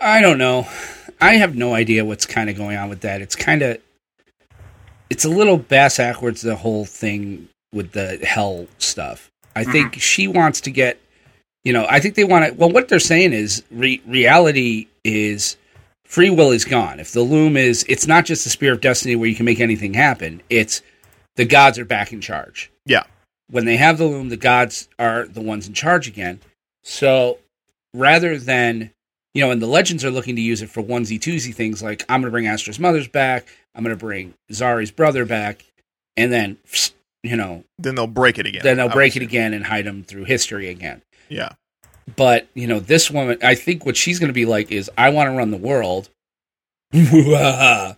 I 0.00 0.20
don't 0.20 0.38
know. 0.38 0.66
I 1.20 1.34
have 1.34 1.54
no 1.56 1.74
idea 1.74 2.04
what's 2.04 2.26
kind 2.26 2.48
of 2.50 2.56
going 2.56 2.76
on 2.76 2.88
with 2.88 3.00
that. 3.02 3.20
It's 3.20 3.36
kind 3.36 3.62
of, 3.62 3.78
it's 5.10 5.24
a 5.24 5.28
little 5.28 5.56
bass 5.56 5.98
backwards 5.98 6.40
the 6.42 6.56
whole 6.56 6.84
thing 6.84 7.48
with 7.72 7.92
the 7.92 8.18
hell 8.24 8.66
stuff. 8.78 9.30
I 9.54 9.62
mm-hmm. 9.62 9.72
think 9.72 9.94
she 9.94 10.26
wants 10.28 10.60
to 10.62 10.70
get, 10.70 11.00
you 11.64 11.72
know, 11.72 11.86
I 11.88 12.00
think 12.00 12.14
they 12.14 12.24
want 12.24 12.46
to. 12.46 12.54
Well, 12.54 12.70
what 12.70 12.88
they're 12.88 12.98
saying 12.98 13.32
is 13.32 13.62
re- 13.70 14.02
reality 14.06 14.88
is 15.04 15.56
free 16.04 16.30
will 16.30 16.50
is 16.50 16.64
gone. 16.64 17.00
If 17.00 17.12
the 17.12 17.22
loom 17.22 17.56
is, 17.56 17.84
it's 17.88 18.06
not 18.06 18.24
just 18.24 18.44
the 18.44 18.50
spear 18.50 18.72
of 18.72 18.80
destiny 18.80 19.16
where 19.16 19.28
you 19.28 19.36
can 19.36 19.46
make 19.46 19.60
anything 19.60 19.94
happen. 19.94 20.42
It's 20.50 20.82
the 21.36 21.44
gods 21.44 21.78
are 21.78 21.84
back 21.84 22.12
in 22.12 22.20
charge. 22.20 22.70
Yeah. 22.86 23.04
When 23.50 23.64
they 23.64 23.76
have 23.76 23.98
the 23.98 24.06
loom, 24.06 24.28
the 24.28 24.36
gods 24.36 24.88
are 24.98 25.26
the 25.26 25.42
ones 25.42 25.68
in 25.68 25.74
charge 25.74 26.08
again. 26.08 26.40
So 26.82 27.38
rather 27.92 28.38
than 28.38 28.90
you 29.34 29.44
know, 29.44 29.50
and 29.50 29.60
the 29.60 29.66
legends 29.66 30.04
are 30.04 30.10
looking 30.10 30.36
to 30.36 30.42
use 30.42 30.62
it 30.62 30.70
for 30.70 30.82
onesie 30.82 31.18
twosie 31.18 31.54
things 31.54 31.82
like 31.82 32.04
I'm 32.08 32.20
going 32.20 32.28
to 32.28 32.32
bring 32.32 32.46
Astra's 32.46 32.78
mother's 32.78 33.08
back, 33.08 33.48
I'm 33.74 33.82
going 33.82 33.96
to 33.96 34.00
bring 34.00 34.34
Zari's 34.52 34.92
brother 34.92 35.24
back, 35.24 35.64
and 36.16 36.32
then 36.32 36.56
you 37.24 37.36
know, 37.36 37.64
Then 37.78 37.94
they'll 37.94 38.06
break 38.06 38.38
it 38.38 38.46
again. 38.46 38.62
then 38.62 38.76
they'll 38.76 38.88
break 38.88 39.16
it 39.16 39.22
again 39.22 39.54
and 39.54 39.64
hide 39.66 39.86
them 39.86 40.04
through 40.04 40.24
history 40.24 40.68
again. 40.68 41.02
Yeah. 41.28 41.52
But 42.16 42.46
you 42.54 42.66
know, 42.66 42.80
this 42.80 43.10
woman, 43.10 43.38
I 43.42 43.54
think 43.54 43.86
what 43.86 43.96
she's 43.96 44.18
going 44.18 44.28
to 44.28 44.34
be 44.34 44.44
like 44.46 44.70
is, 44.70 44.90
I 44.98 45.08
want 45.10 45.30
to 45.30 45.36
run 45.36 45.50
the 45.50 45.56
world, 45.56 46.10
and 46.92 47.96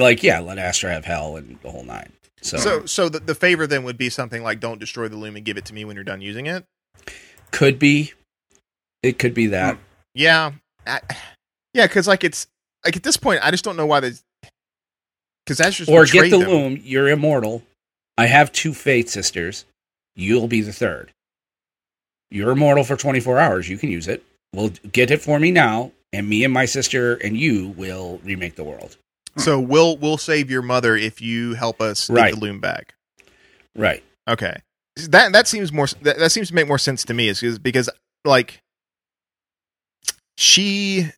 like, 0.00 0.22
yeah, 0.22 0.40
let 0.40 0.58
Astra 0.58 0.92
have 0.92 1.04
hell 1.04 1.36
and 1.36 1.58
the 1.62 1.70
whole 1.70 1.82
nine. 1.84 2.12
So, 2.40 2.56
So, 2.58 2.86
so 2.86 3.08
the, 3.08 3.20
the 3.20 3.34
favor 3.34 3.66
then 3.66 3.84
would 3.84 3.98
be 3.98 4.10
something 4.10 4.42
like, 4.42 4.60
don't 4.60 4.78
destroy 4.78 5.08
the 5.08 5.16
loom 5.16 5.34
and 5.36 5.44
give 5.44 5.56
it 5.56 5.64
to 5.66 5.74
me 5.74 5.84
when 5.84 5.96
you're 5.96 6.04
done 6.04 6.20
using 6.20 6.46
it. 6.46 6.64
could 7.50 7.78
be, 7.78 8.12
it 9.02 9.18
could 9.18 9.34
be 9.34 9.46
that. 9.48 9.76
Hmm. 9.76 9.80
Yeah, 10.14 10.52
I, 10.86 11.00
yeah, 11.74 11.86
because 11.86 12.06
like 12.06 12.22
it's 12.24 12.46
like 12.84 12.96
at 12.96 13.02
this 13.02 13.16
point, 13.16 13.40
I 13.42 13.50
just 13.50 13.64
don't 13.64 13.76
know 13.76 13.86
why 13.86 14.00
they. 14.00 14.12
Because 15.44 15.58
that's 15.58 15.76
just 15.76 15.90
or 15.90 16.06
get 16.06 16.30
the 16.30 16.38
them. 16.38 16.48
loom. 16.48 16.80
You're 16.82 17.08
immortal. 17.08 17.62
I 18.16 18.26
have 18.26 18.52
two 18.52 18.72
Faith 18.74 19.08
sisters. 19.08 19.64
You'll 20.16 20.48
be 20.48 20.60
the 20.60 20.72
third. 20.72 21.12
You're 22.30 22.50
immortal 22.52 22.84
for 22.84 22.96
24 22.96 23.38
hours. 23.38 23.68
You 23.68 23.78
can 23.78 23.90
use 23.90 24.08
it. 24.08 24.24
Well, 24.54 24.70
get 24.92 25.10
it 25.10 25.20
for 25.20 25.38
me 25.40 25.50
now, 25.50 25.92
and 26.12 26.28
me 26.28 26.44
and 26.44 26.52
my 26.54 26.64
sister 26.64 27.14
and 27.16 27.36
you 27.36 27.68
will 27.76 28.20
remake 28.24 28.54
the 28.56 28.64
world. 28.64 28.96
So 29.36 29.58
we'll 29.58 29.96
we'll 29.96 30.18
save 30.18 30.48
your 30.50 30.62
mother 30.62 30.96
if 30.96 31.20
you 31.20 31.54
help 31.54 31.80
us 31.80 32.08
Right. 32.08 32.30
get 32.30 32.38
the 32.38 32.40
loom 32.40 32.60
back. 32.60 32.94
Right. 33.74 34.04
Okay, 34.28 34.56
that 35.08 35.32
that 35.32 35.48
seems 35.48 35.72
more 35.72 35.88
that, 36.02 36.18
that 36.18 36.30
seems 36.30 36.48
to 36.48 36.54
make 36.54 36.68
more 36.68 36.78
sense 36.78 37.04
to 37.06 37.14
me 37.14 37.28
is 37.28 37.40
because 37.40 37.58
because 37.58 37.90
like 38.24 38.60
she 40.38 41.10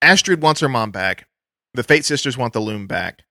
Astrid 0.00 0.42
wants 0.42 0.60
her 0.62 0.68
mom 0.68 0.90
back, 0.90 1.26
the 1.74 1.82
Fate 1.82 2.04
sisters 2.04 2.36
want 2.38 2.52
the 2.54 2.60
loom 2.60 2.86
back, 2.86 3.22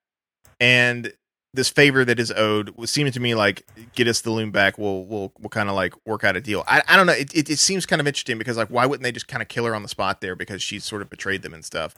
and 0.60 1.12
this 1.54 1.70
favor 1.70 2.06
that 2.06 2.20
is 2.20 2.32
owed 2.32 2.70
was 2.78 2.90
seeming 2.92 3.12
to 3.12 3.20
me 3.20 3.36
like 3.36 3.66
get 3.94 4.08
us 4.08 4.22
the 4.22 4.32
loom 4.32 4.52
back. 4.52 4.78
We'll 4.78 5.04
we'll 5.04 5.34
we'll 5.40 5.50
kind 5.50 5.70
of 5.70 5.76
like 5.76 5.94
work 6.06 6.24
out 6.24 6.36
a 6.36 6.42
deal. 6.42 6.64
I 6.68 6.82
I 6.88 6.96
don't 6.96 7.08
know. 7.08 7.14
It, 7.14 7.36
it 7.36 7.50
it 7.50 7.60
seems 7.60 7.86
kind 7.86 8.00
of 8.00 8.08
interesting 8.08 8.38
because 8.38 8.58
like 8.58 8.70
why 8.70 8.86
wouldn't 8.86 9.04
they 9.04 9.12
just 9.12 9.28
kind 9.28 9.42
of 9.42 9.48
kill 9.48 9.66
her 9.66 9.76
on 9.76 9.84
the 9.84 9.90
spot 9.90 10.22
there 10.22 10.36
because 10.36 10.62
she's 10.62 10.84
sort 10.84 11.02
of 11.02 11.10
betrayed 11.10 11.42
them 11.42 11.54
and 11.54 11.66
stuff. 11.66 11.96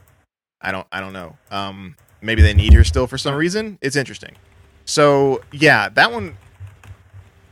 I 0.62 0.72
don't 0.72 0.88
I 0.92 1.00
don't 1.00 1.14
know. 1.14 1.38
Um, 1.52 1.96
maybe 2.22 2.42
they 2.42 2.54
need 2.54 2.74
her 2.74 2.84
still 2.84 3.06
for 3.06 3.18
some 3.18 3.36
reason. 3.36 3.78
It's 3.82 3.96
interesting. 3.96 4.36
So 4.86 5.42
yeah, 5.52 5.90
that 5.90 6.12
one 6.12 6.38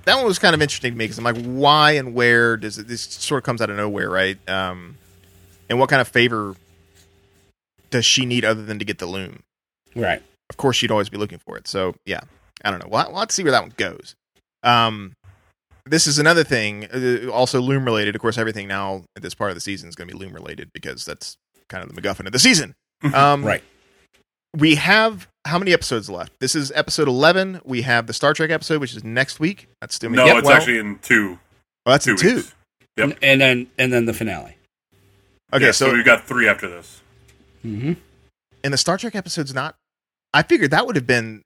that 0.05 0.15
one 0.15 0.25
was 0.25 0.39
kind 0.39 0.55
of 0.55 0.61
interesting 0.61 0.93
to 0.93 0.97
me 0.97 1.05
because 1.05 1.19
I'm 1.19 1.23
like, 1.23 1.43
why 1.43 1.91
and 1.91 2.15
where 2.15 2.57
does 2.57 2.79
it? 2.79 2.87
This 2.87 3.01
sort 3.01 3.39
of 3.39 3.43
comes 3.43 3.61
out 3.61 3.69
of 3.69 3.77
nowhere, 3.77 4.09
right? 4.09 4.37
Um, 4.49 4.97
and 5.69 5.79
what 5.79 5.89
kind 5.89 6.01
of 6.01 6.07
favor 6.07 6.55
does 7.91 8.05
she 8.05 8.25
need 8.25 8.43
other 8.43 8.63
than 8.63 8.79
to 8.79 8.85
get 8.85 8.97
the 8.97 9.05
loom? 9.05 9.43
Right. 9.95 10.23
Of 10.51 10.57
course, 10.57 10.81
you'd 10.81 10.91
always 10.91 11.07
be 11.07 11.17
looking 11.17 11.37
for 11.39 11.55
it. 11.57 11.65
So 11.65 11.95
yeah, 12.05 12.19
I 12.65 12.69
don't 12.71 12.79
know. 12.81 12.89
Well, 12.89 13.09
let's 13.13 13.33
see 13.33 13.41
where 13.43 13.53
that 13.53 13.61
one 13.61 13.71
goes. 13.77 14.15
Um, 14.63 15.13
this 15.85 16.07
is 16.07 16.19
another 16.19 16.43
thing, 16.43 16.85
uh, 16.93 17.31
also 17.31 17.61
loom 17.61 17.85
related. 17.85 18.13
Of 18.15 18.21
course, 18.21 18.37
everything 18.37 18.67
now 18.67 19.03
at 19.15 19.23
this 19.23 19.33
part 19.33 19.49
of 19.49 19.55
the 19.55 19.61
season 19.61 19.87
is 19.87 19.95
going 19.95 20.09
to 20.09 20.13
be 20.13 20.19
loom 20.19 20.33
related 20.33 20.69
because 20.73 21.05
that's 21.05 21.37
kind 21.69 21.83
of 21.83 21.95
the 21.95 21.99
MacGuffin 22.01 22.25
of 22.27 22.33
the 22.33 22.39
season. 22.39 22.75
Um, 23.13 23.43
Right. 23.45 23.63
we 24.55 24.75
have 24.75 25.27
how 25.47 25.57
many 25.57 25.71
episodes 25.73 26.09
left? 26.09 26.33
This 26.41 26.53
is 26.53 26.71
episode 26.75 27.07
eleven. 27.07 27.61
We 27.63 27.81
have 27.83 28.05
the 28.07 28.13
Star 28.13 28.33
Trek 28.33 28.51
episode, 28.51 28.81
which 28.81 28.93
is 28.93 29.03
next 29.05 29.39
week. 29.39 29.69
That's 29.79 29.95
still 29.95 30.11
No, 30.11 30.25
Yep, 30.25 30.35
it's 30.37 30.47
well, 30.47 30.57
actually 30.57 30.77
in 30.79 30.99
two 30.99 31.39
oh, 31.87 31.91
that's 31.91 32.05
two 32.05 32.11
in 32.11 32.17
two. 32.17 32.35
weeks. 32.35 32.55
Yep. 32.97 33.05
And, 33.09 33.17
and 33.23 33.41
then 33.41 33.67
and 33.79 33.93
then 33.93 34.05
the 34.05 34.13
finale. 34.13 34.57
Okay, 35.53 35.65
Yeah, 35.65 35.71
so, 35.71 35.87
so 35.89 35.93
we've 35.95 36.05
got 36.05 36.25
three 36.27 36.47
after 36.47 36.69
this. 36.69 37.01
hmm 37.63 37.93
and 38.63 38.71
the 38.71 38.77
Star 38.77 38.97
Trek 38.99 39.15
episode's 39.15 39.55
not 39.55 39.75
I 40.33 40.43
figured 40.43 40.71
that 40.71 40.85
would 40.85 40.95
have 40.95 41.07
been 41.07 41.43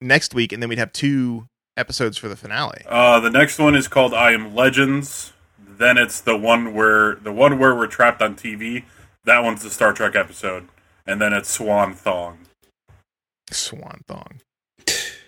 next 0.00 0.34
week, 0.34 0.52
and 0.52 0.62
then 0.62 0.68
we'd 0.68 0.78
have 0.78 0.92
two 0.92 1.46
episodes 1.76 2.16
for 2.16 2.28
the 2.28 2.36
finale. 2.36 2.82
Uh, 2.86 3.20
the 3.20 3.30
next 3.30 3.58
one 3.58 3.74
is 3.74 3.88
called 3.88 4.14
I 4.14 4.32
Am 4.32 4.54
Legends. 4.54 5.32
Then 5.58 5.96
it's 5.96 6.20
the 6.20 6.36
one 6.36 6.74
where 6.74 7.16
the 7.16 7.32
one 7.32 7.58
where 7.58 7.74
we're 7.74 7.86
trapped 7.86 8.20
on 8.20 8.34
TV. 8.34 8.84
That 9.24 9.40
one's 9.40 9.62
the 9.62 9.70
Star 9.70 9.92
Trek 9.92 10.16
episode, 10.16 10.68
and 11.06 11.20
then 11.20 11.32
it's 11.32 11.50
Swan 11.50 11.94
Thong. 11.94 12.38
Swan 13.50 14.00
Thong. 14.08 14.40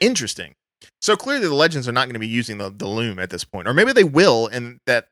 Interesting. 0.01 0.55
So 1.01 1.17
clearly, 1.17 1.47
the 1.47 1.55
legends 1.55 1.89
are 1.89 1.93
not 1.93 2.07
going 2.07 2.15
to 2.15 2.21
be 2.21 2.27
using 2.27 2.59
the, 2.59 2.71
the 2.71 2.89
loom 2.89 3.19
at 3.19 3.31
this 3.31 3.45
point, 3.45 3.69
or 3.69 3.75
maybe 3.75 3.93
they 3.93 4.05
will. 4.05 4.47
And 4.49 4.79
that 4.87 5.09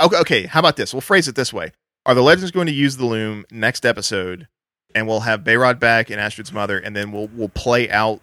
okay, 0.00 0.16
okay. 0.18 0.46
How 0.46 0.60
about 0.60 0.76
this? 0.76 0.92
We'll 0.92 1.00
phrase 1.00 1.28
it 1.28 1.34
this 1.34 1.52
way: 1.52 1.72
Are 2.06 2.14
the 2.14 2.22
legends 2.22 2.50
going 2.50 2.66
to 2.66 2.72
use 2.72 2.96
the 2.96 3.06
loom 3.06 3.44
next 3.50 3.86
episode, 3.86 4.48
and 4.94 5.06
we'll 5.06 5.20
have 5.20 5.40
Behrad 5.40 5.78
back 5.78 6.10
and 6.10 6.20
Astrid's 6.20 6.52
mother, 6.52 6.78
and 6.78 6.94
then 6.94 7.12
we'll 7.12 7.28
we'll 7.28 7.48
play 7.48 7.90
out 7.90 8.20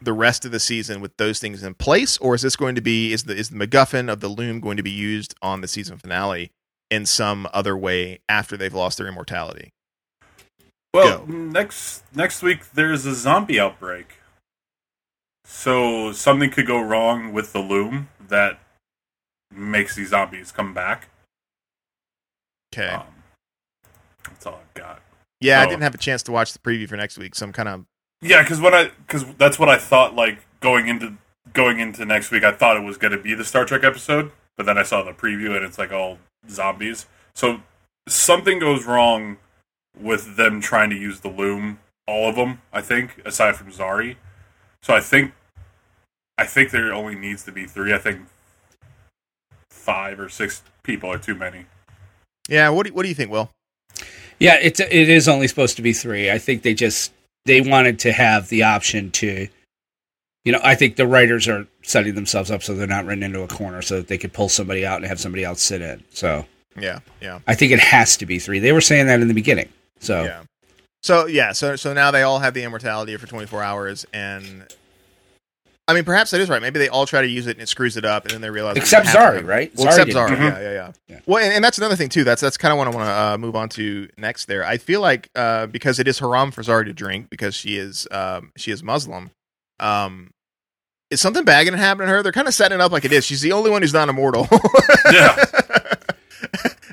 the 0.00 0.12
rest 0.12 0.44
of 0.44 0.52
the 0.52 0.60
season 0.60 1.00
with 1.00 1.16
those 1.16 1.38
things 1.38 1.62
in 1.62 1.74
place, 1.74 2.18
or 2.18 2.34
is 2.34 2.42
this 2.42 2.56
going 2.56 2.74
to 2.74 2.80
be 2.80 3.12
is 3.12 3.24
the 3.24 3.36
is 3.36 3.50
the 3.50 3.56
MacGuffin 3.56 4.10
of 4.10 4.20
the 4.20 4.28
loom 4.28 4.60
going 4.60 4.76
to 4.76 4.82
be 4.82 4.90
used 4.90 5.34
on 5.42 5.60
the 5.60 5.68
season 5.68 5.98
finale 5.98 6.50
in 6.90 7.06
some 7.06 7.48
other 7.52 7.76
way 7.76 8.20
after 8.28 8.56
they've 8.56 8.74
lost 8.74 8.98
their 8.98 9.06
immortality? 9.06 9.72
Well, 10.92 11.20
Go. 11.20 11.32
next 11.32 12.04
next 12.14 12.42
week 12.42 12.72
there's 12.72 13.06
a 13.06 13.14
zombie 13.14 13.58
outbreak, 13.58 14.18
so 15.44 16.12
something 16.12 16.50
could 16.50 16.66
go 16.66 16.80
wrong 16.80 17.32
with 17.32 17.52
the 17.52 17.60
loom 17.60 18.08
that 18.28 18.60
makes 19.50 19.96
these 19.96 20.10
zombies 20.10 20.52
come 20.52 20.74
back. 20.74 21.08
Okay. 22.72 22.88
Um, 22.88 23.06
that's 24.24 24.46
all 24.46 24.60
I've 24.60 24.74
got. 24.74 25.00
Yeah, 25.44 25.60
I 25.60 25.66
oh. 25.66 25.68
didn't 25.68 25.82
have 25.82 25.94
a 25.94 25.98
chance 25.98 26.22
to 26.24 26.32
watch 26.32 26.52
the 26.52 26.58
preview 26.58 26.88
for 26.88 26.96
next 26.96 27.18
week, 27.18 27.34
so 27.34 27.46
I'm 27.46 27.52
kind 27.52 27.68
of 27.68 27.84
Yeah, 28.22 28.42
because 28.42 28.60
what 28.60 28.74
I 28.74 28.90
because 29.06 29.24
that's 29.36 29.58
what 29.58 29.68
I 29.68 29.76
thought. 29.76 30.14
Like 30.14 30.38
going 30.60 30.88
into 30.88 31.14
going 31.52 31.80
into 31.80 32.04
next 32.04 32.30
week, 32.30 32.44
I 32.44 32.52
thought 32.52 32.76
it 32.76 32.82
was 32.82 32.96
going 32.96 33.12
to 33.12 33.18
be 33.18 33.34
the 33.34 33.44
Star 33.44 33.64
Trek 33.64 33.84
episode, 33.84 34.32
but 34.56 34.66
then 34.66 34.78
I 34.78 34.82
saw 34.82 35.02
the 35.02 35.12
preview 35.12 35.54
and 35.54 35.64
it's 35.64 35.78
like 35.78 35.92
all 35.92 36.18
zombies. 36.48 37.06
So 37.34 37.60
something 38.08 38.58
goes 38.58 38.86
wrong 38.86 39.36
with 39.98 40.36
them 40.36 40.60
trying 40.60 40.90
to 40.90 40.96
use 40.96 41.20
the 41.20 41.28
loom. 41.28 41.78
All 42.06 42.28
of 42.28 42.36
them, 42.36 42.60
I 42.72 42.80
think, 42.80 43.20
aside 43.24 43.56
from 43.56 43.70
Zari. 43.70 44.16
So 44.82 44.94
I 44.94 45.00
think 45.00 45.32
I 46.38 46.46
think 46.46 46.70
there 46.70 46.92
only 46.92 47.14
needs 47.14 47.44
to 47.44 47.52
be 47.52 47.66
three. 47.66 47.92
I 47.92 47.98
think 47.98 48.22
five 49.70 50.18
or 50.18 50.28
six 50.28 50.62
people 50.82 51.12
are 51.12 51.18
too 51.18 51.34
many. 51.34 51.66
yeah. 52.48 52.70
What 52.70 52.86
do, 52.86 52.94
what 52.94 53.02
do 53.02 53.08
you 53.08 53.14
think, 53.14 53.30
Will? 53.30 53.50
Yeah, 54.38 54.58
it's 54.60 54.80
it 54.80 55.08
is 55.08 55.28
only 55.28 55.48
supposed 55.48 55.76
to 55.76 55.82
be 55.82 55.92
three. 55.92 56.30
I 56.30 56.38
think 56.38 56.62
they 56.62 56.74
just 56.74 57.12
they 57.44 57.60
wanted 57.60 57.98
to 58.00 58.12
have 58.12 58.48
the 58.48 58.62
option 58.62 59.10
to, 59.12 59.48
you 60.44 60.52
know, 60.52 60.60
I 60.62 60.74
think 60.74 60.96
the 60.96 61.06
writers 61.06 61.46
are 61.48 61.66
setting 61.82 62.14
themselves 62.14 62.50
up 62.50 62.62
so 62.62 62.74
they're 62.74 62.86
not 62.86 63.06
running 63.06 63.22
into 63.22 63.42
a 63.42 63.48
corner, 63.48 63.82
so 63.82 63.96
that 63.96 64.08
they 64.08 64.18
could 64.18 64.32
pull 64.32 64.48
somebody 64.48 64.84
out 64.84 64.96
and 64.96 65.06
have 65.06 65.20
somebody 65.20 65.44
else 65.44 65.60
sit 65.62 65.82
in. 65.82 66.02
So 66.10 66.46
Yeah, 66.78 67.00
yeah, 67.20 67.40
I 67.46 67.54
think 67.54 67.72
it 67.72 67.80
has 67.80 68.16
to 68.18 68.26
be 68.26 68.38
three. 68.38 68.58
They 68.58 68.72
were 68.72 68.80
saying 68.80 69.06
that 69.06 69.20
in 69.20 69.28
the 69.28 69.34
beginning. 69.34 69.68
So 70.00 70.24
yeah. 70.24 70.42
So 71.02 71.26
yeah, 71.26 71.52
so 71.52 71.76
so 71.76 71.92
now 71.92 72.10
they 72.10 72.22
all 72.22 72.38
have 72.38 72.54
the 72.54 72.62
immortality 72.62 73.16
for 73.18 73.26
24 73.26 73.62
hours, 73.62 74.06
and 74.12 74.66
I 75.86 75.92
mean, 75.92 76.04
perhaps 76.04 76.30
that 76.30 76.40
is 76.40 76.48
right. 76.48 76.62
Maybe 76.62 76.78
they 76.78 76.88
all 76.88 77.04
try 77.04 77.20
to 77.20 77.28
use 77.28 77.46
it 77.46 77.56
and 77.56 77.62
it 77.62 77.68
screws 77.68 77.96
it 77.98 78.04
up, 78.06 78.24
and 78.24 78.32
then 78.32 78.40
they 78.40 78.48
realize 78.50 78.76
except 78.76 79.04
we 79.06 79.12
have 79.12 79.34
to 79.34 79.40
Zari, 79.42 79.46
right? 79.46 79.72
Well, 79.76 79.86
Zari 79.86 79.88
except 79.90 80.06
didn't 80.08 80.22
Zari, 80.22 80.28
do 80.28 80.34
it. 80.34 80.38
yeah, 80.38 80.60
yeah, 80.60 80.72
yeah, 80.72 80.92
Yeah. 81.08 81.20
Well, 81.26 81.44
and, 81.44 81.52
and 81.52 81.64
that's 81.64 81.76
another 81.76 81.94
thing 81.96 82.08
too. 82.08 82.24
That's 82.24 82.40
that's 82.40 82.56
kind 82.56 82.72
of 82.72 82.78
what 82.78 82.88
I 82.88 82.90
want 82.90 83.06
to 83.06 83.12
uh, 83.12 83.38
move 83.38 83.54
on 83.54 83.68
to 83.70 84.08
next. 84.16 84.46
There, 84.46 84.64
I 84.64 84.78
feel 84.78 85.00
like 85.02 85.28
uh, 85.34 85.66
because 85.66 85.98
it 85.98 86.08
is 86.08 86.18
haram 86.18 86.52
for 86.52 86.62
Zari 86.62 86.86
to 86.86 86.92
drink 86.94 87.28
because 87.28 87.54
she 87.54 87.76
is 87.76 88.08
um, 88.10 88.52
she 88.56 88.70
is 88.70 88.82
Muslim. 88.82 89.30
Um, 89.78 90.30
is 91.10 91.20
something 91.20 91.44
bad 91.44 91.64
going 91.64 91.72
to 91.74 91.78
happen 91.78 92.06
to 92.06 92.12
her? 92.12 92.22
They're 92.22 92.32
kind 92.32 92.48
of 92.48 92.54
setting 92.54 92.76
it 92.76 92.80
up 92.80 92.90
like 92.90 93.04
it 93.04 93.12
is. 93.12 93.24
She's 93.26 93.42
the 93.42 93.52
only 93.52 93.70
one 93.70 93.82
who's 93.82 93.92
not 93.94 94.08
immortal. 94.08 94.48
Yeah. 95.12 95.36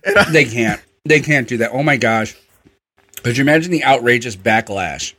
I, 0.05 0.31
They 0.31 0.45
can't. 0.45 0.81
They 1.05 1.21
can't 1.21 1.47
do 1.47 1.57
that. 1.57 1.71
Oh 1.71 1.81
my 1.81 1.97
gosh. 1.97 2.35
Could 3.23 3.37
you 3.37 3.41
imagine 3.41 3.71
the 3.71 3.83
outrageous 3.83 4.35
backlash 4.35 5.13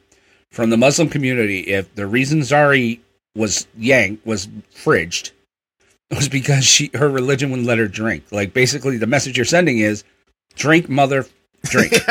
from 0.50 0.70
the 0.70 0.76
Muslim 0.76 1.08
community 1.08 1.60
if 1.60 1.92
the 1.94 2.06
reason 2.06 2.40
Zari 2.40 3.00
was 3.34 3.66
yanked 3.78 4.24
was 4.26 4.46
fridged 4.74 5.30
was 6.10 6.28
because 6.28 6.64
she 6.64 6.90
her 6.94 7.08
religion 7.08 7.50
wouldn't 7.50 7.66
let 7.68 7.78
her 7.78 7.88
drink. 7.88 8.24
Like 8.30 8.52
basically 8.52 8.96
the 8.98 9.06
message 9.06 9.36
you're 9.36 9.44
sending 9.46 9.78
is 9.78 10.04
drink 10.54 10.88
mother 10.88 11.24
drink. 11.64 11.94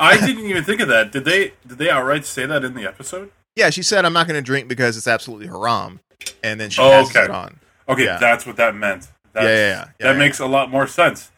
I 0.00 0.16
didn't 0.26 0.44
even 0.46 0.64
think 0.64 0.80
of 0.80 0.88
that. 0.88 1.12
Did 1.12 1.24
they 1.24 1.52
did 1.66 1.78
they 1.78 1.90
outright 1.90 2.24
say 2.24 2.46
that 2.46 2.64
in 2.64 2.74
the 2.74 2.84
episode? 2.86 3.30
yeah, 3.56 3.68
she 3.70 3.82
said, 3.82 4.04
"I'm 4.04 4.12
not 4.12 4.26
going 4.26 4.38
to 4.38 4.42
drink 4.46 4.68
because 4.68 4.96
it's 4.96 5.06
absolutely 5.08 5.46
haram," 5.48 6.00
and 6.42 6.58
then 6.60 6.70
she 6.70 6.80
Oh, 6.80 6.90
passes 6.90 7.14
okay. 7.16 7.24
it 7.24 7.30
on. 7.30 7.58
Okay, 7.88 8.04
Yeah. 8.04 8.16
that's 8.18 8.46
what 8.46 8.56
that 8.56 8.74
meant. 8.74 9.08
That's, 9.32 9.44
Yeah, 9.44 9.50
yeah, 9.50 9.56
yeah. 9.56 9.68
Yeah, 9.76 9.84
that 10.06 10.12
yeah. 10.12 10.18
makes 10.18 10.38
a 10.40 10.46
lot 10.46 10.70
more 10.70 10.86
sense. 10.86 11.30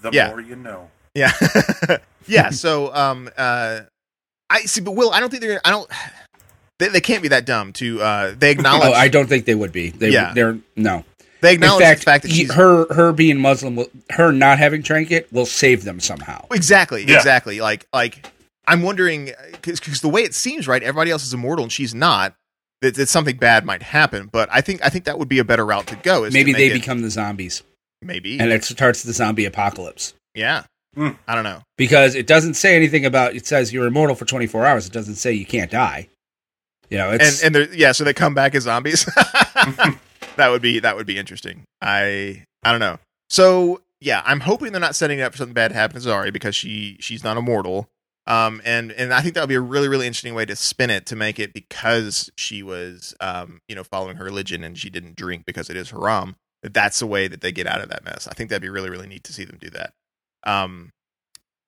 The 0.00 0.10
Yeah. 0.12 0.28
more 0.28 0.40
you 0.40 0.56
know. 0.56 0.90
Yeah, 1.14 1.32
yeah. 2.26 2.50
So, 2.50 2.94
um, 2.94 3.28
uh, 3.36 3.80
I 4.50 4.60
see, 4.60 4.80
but 4.80 4.92
Will, 4.92 5.10
I 5.10 5.20
don't 5.20 5.30
think 5.30 5.42
they're. 5.42 5.60
I 5.64 5.70
don't. 5.70 5.90
They, 6.78 6.88
they 6.88 7.00
can't 7.00 7.22
be 7.22 7.28
that 7.28 7.44
dumb 7.46 7.72
to. 7.74 8.00
Uh, 8.00 8.34
they 8.38 8.50
acknowledge. 8.52 8.88
oh, 8.88 8.92
I 8.92 9.08
don't 9.08 9.26
think 9.28 9.44
they 9.44 9.54
would 9.54 9.72
be. 9.72 9.90
They 9.90 10.10
Yeah. 10.10 10.32
they're 10.34 10.58
no. 10.76 11.04
they 11.40 11.50
In 11.50 11.54
acknowledge 11.56 11.82
fact, 11.84 12.00
the 12.00 12.04
fact 12.04 12.22
that 12.24 12.30
she's 12.32 12.52
her 12.54 12.92
her 12.92 13.12
being 13.12 13.38
Muslim, 13.40 13.76
will, 13.76 13.88
her 14.10 14.32
not 14.32 14.58
having 14.58 14.82
drank 14.82 15.10
it 15.10 15.32
will 15.32 15.46
save 15.46 15.84
them 15.84 16.00
somehow. 16.00 16.46
exactly, 16.52 17.04
Yeah. 17.04 17.16
exactly. 17.16 17.60
Like, 17.60 17.86
like 17.92 18.30
I'm 18.66 18.82
wondering 18.82 19.30
because 19.62 20.00
the 20.00 20.08
way 20.08 20.22
it 20.22 20.34
seems, 20.34 20.68
right? 20.68 20.82
Everybody 20.82 21.10
else 21.10 21.24
is 21.24 21.32
immortal 21.34 21.64
and 21.64 21.72
she's 21.72 21.94
not. 21.94 22.34
That, 22.80 22.94
that 22.94 23.08
something 23.08 23.36
bad 23.38 23.64
might 23.66 23.82
happen, 23.82 24.28
but 24.30 24.48
I 24.52 24.60
think 24.60 24.84
I 24.84 24.88
think 24.88 25.06
that 25.06 25.18
would 25.18 25.28
be 25.28 25.40
a 25.40 25.44
better 25.44 25.66
route 25.66 25.88
to 25.88 25.96
go. 25.96 26.22
Is 26.22 26.32
Maybe 26.32 26.52
make 26.52 26.58
they 26.58 26.66
it- 26.68 26.74
become 26.74 27.02
the 27.02 27.10
zombies, 27.10 27.64
maybe, 28.02 28.38
and 28.38 28.52
it 28.52 28.62
starts 28.62 29.02
the 29.02 29.12
zombie 29.12 29.46
apocalypse. 29.46 30.14
yeah. 30.34 30.62
Hmm. 30.94 31.10
I 31.26 31.34
don't 31.34 31.44
know. 31.44 31.62
because 31.76 32.14
it 32.14 32.26
doesn't 32.28 32.54
say 32.54 32.74
anything 32.76 33.04
about 33.04 33.34
it 33.34 33.46
says 33.46 33.72
you're 33.72 33.86
immortal 33.86 34.16
for 34.16 34.24
24 34.24 34.64
hours 34.64 34.86
it 34.86 34.92
doesn't 34.92 35.16
say 35.16 35.32
you 35.32 35.44
can't 35.44 35.70
die 35.70 36.08
you 36.90 36.98
know 36.98 37.10
and 37.10 37.20
it's 37.20 37.42
and 37.42 37.54
they're 37.54 37.72
yeah, 37.74 37.92
so 37.92 38.04
they 38.04 38.14
come 38.14 38.34
back 38.34 38.54
as 38.54 38.64
zombies. 38.64 39.04
that 40.36 40.48
would 40.50 40.62
be 40.62 40.78
that 40.80 40.96
would 40.96 41.06
be 41.06 41.18
interesting. 41.18 41.64
I 41.80 42.44
I 42.62 42.70
don't 42.70 42.80
know. 42.80 42.98
So 43.28 43.82
yeah, 44.00 44.22
I'm 44.24 44.40
hoping 44.40 44.72
they're 44.72 44.80
not 44.80 44.94
setting 44.94 45.18
it 45.18 45.22
up 45.22 45.32
for 45.32 45.38
something 45.38 45.54
bad 45.54 45.68
to 45.68 45.74
happen 45.74 46.00
to 46.00 46.08
Zari 46.08 46.32
because 46.32 46.54
she 46.56 46.96
she's 47.00 47.24
not 47.24 47.36
immortal. 47.36 47.88
Um, 48.26 48.60
and 48.64 48.92
and 48.92 49.12
I 49.12 49.22
think 49.22 49.34
that 49.34 49.40
would 49.40 49.48
be 49.48 49.54
a 49.54 49.60
really 49.60 49.88
really 49.88 50.06
interesting 50.06 50.34
way 50.34 50.44
to 50.44 50.56
spin 50.56 50.90
it 50.90 51.06
to 51.06 51.16
make 51.16 51.38
it 51.38 51.52
because 51.52 52.30
she 52.36 52.62
was 52.62 53.14
um 53.20 53.60
you 53.68 53.74
know 53.74 53.84
following 53.84 54.16
her 54.16 54.24
religion 54.24 54.64
and 54.64 54.78
she 54.78 54.90
didn't 54.90 55.16
drink 55.16 55.44
because 55.46 55.70
it 55.70 55.76
is 55.76 55.90
haram. 55.90 56.36
That 56.62 56.74
that's 56.74 56.98
the 56.98 57.06
way 57.06 57.28
that 57.28 57.40
they 57.40 57.52
get 57.52 57.66
out 57.66 57.80
of 57.80 57.88
that 57.90 58.04
mess. 58.04 58.26
I 58.28 58.34
think 58.34 58.50
that'd 58.50 58.62
be 58.62 58.68
really 58.68 58.90
really 58.90 59.06
neat 59.06 59.24
to 59.24 59.32
see 59.32 59.44
them 59.44 59.58
do 59.60 59.70
that. 59.70 59.92
Um, 60.44 60.90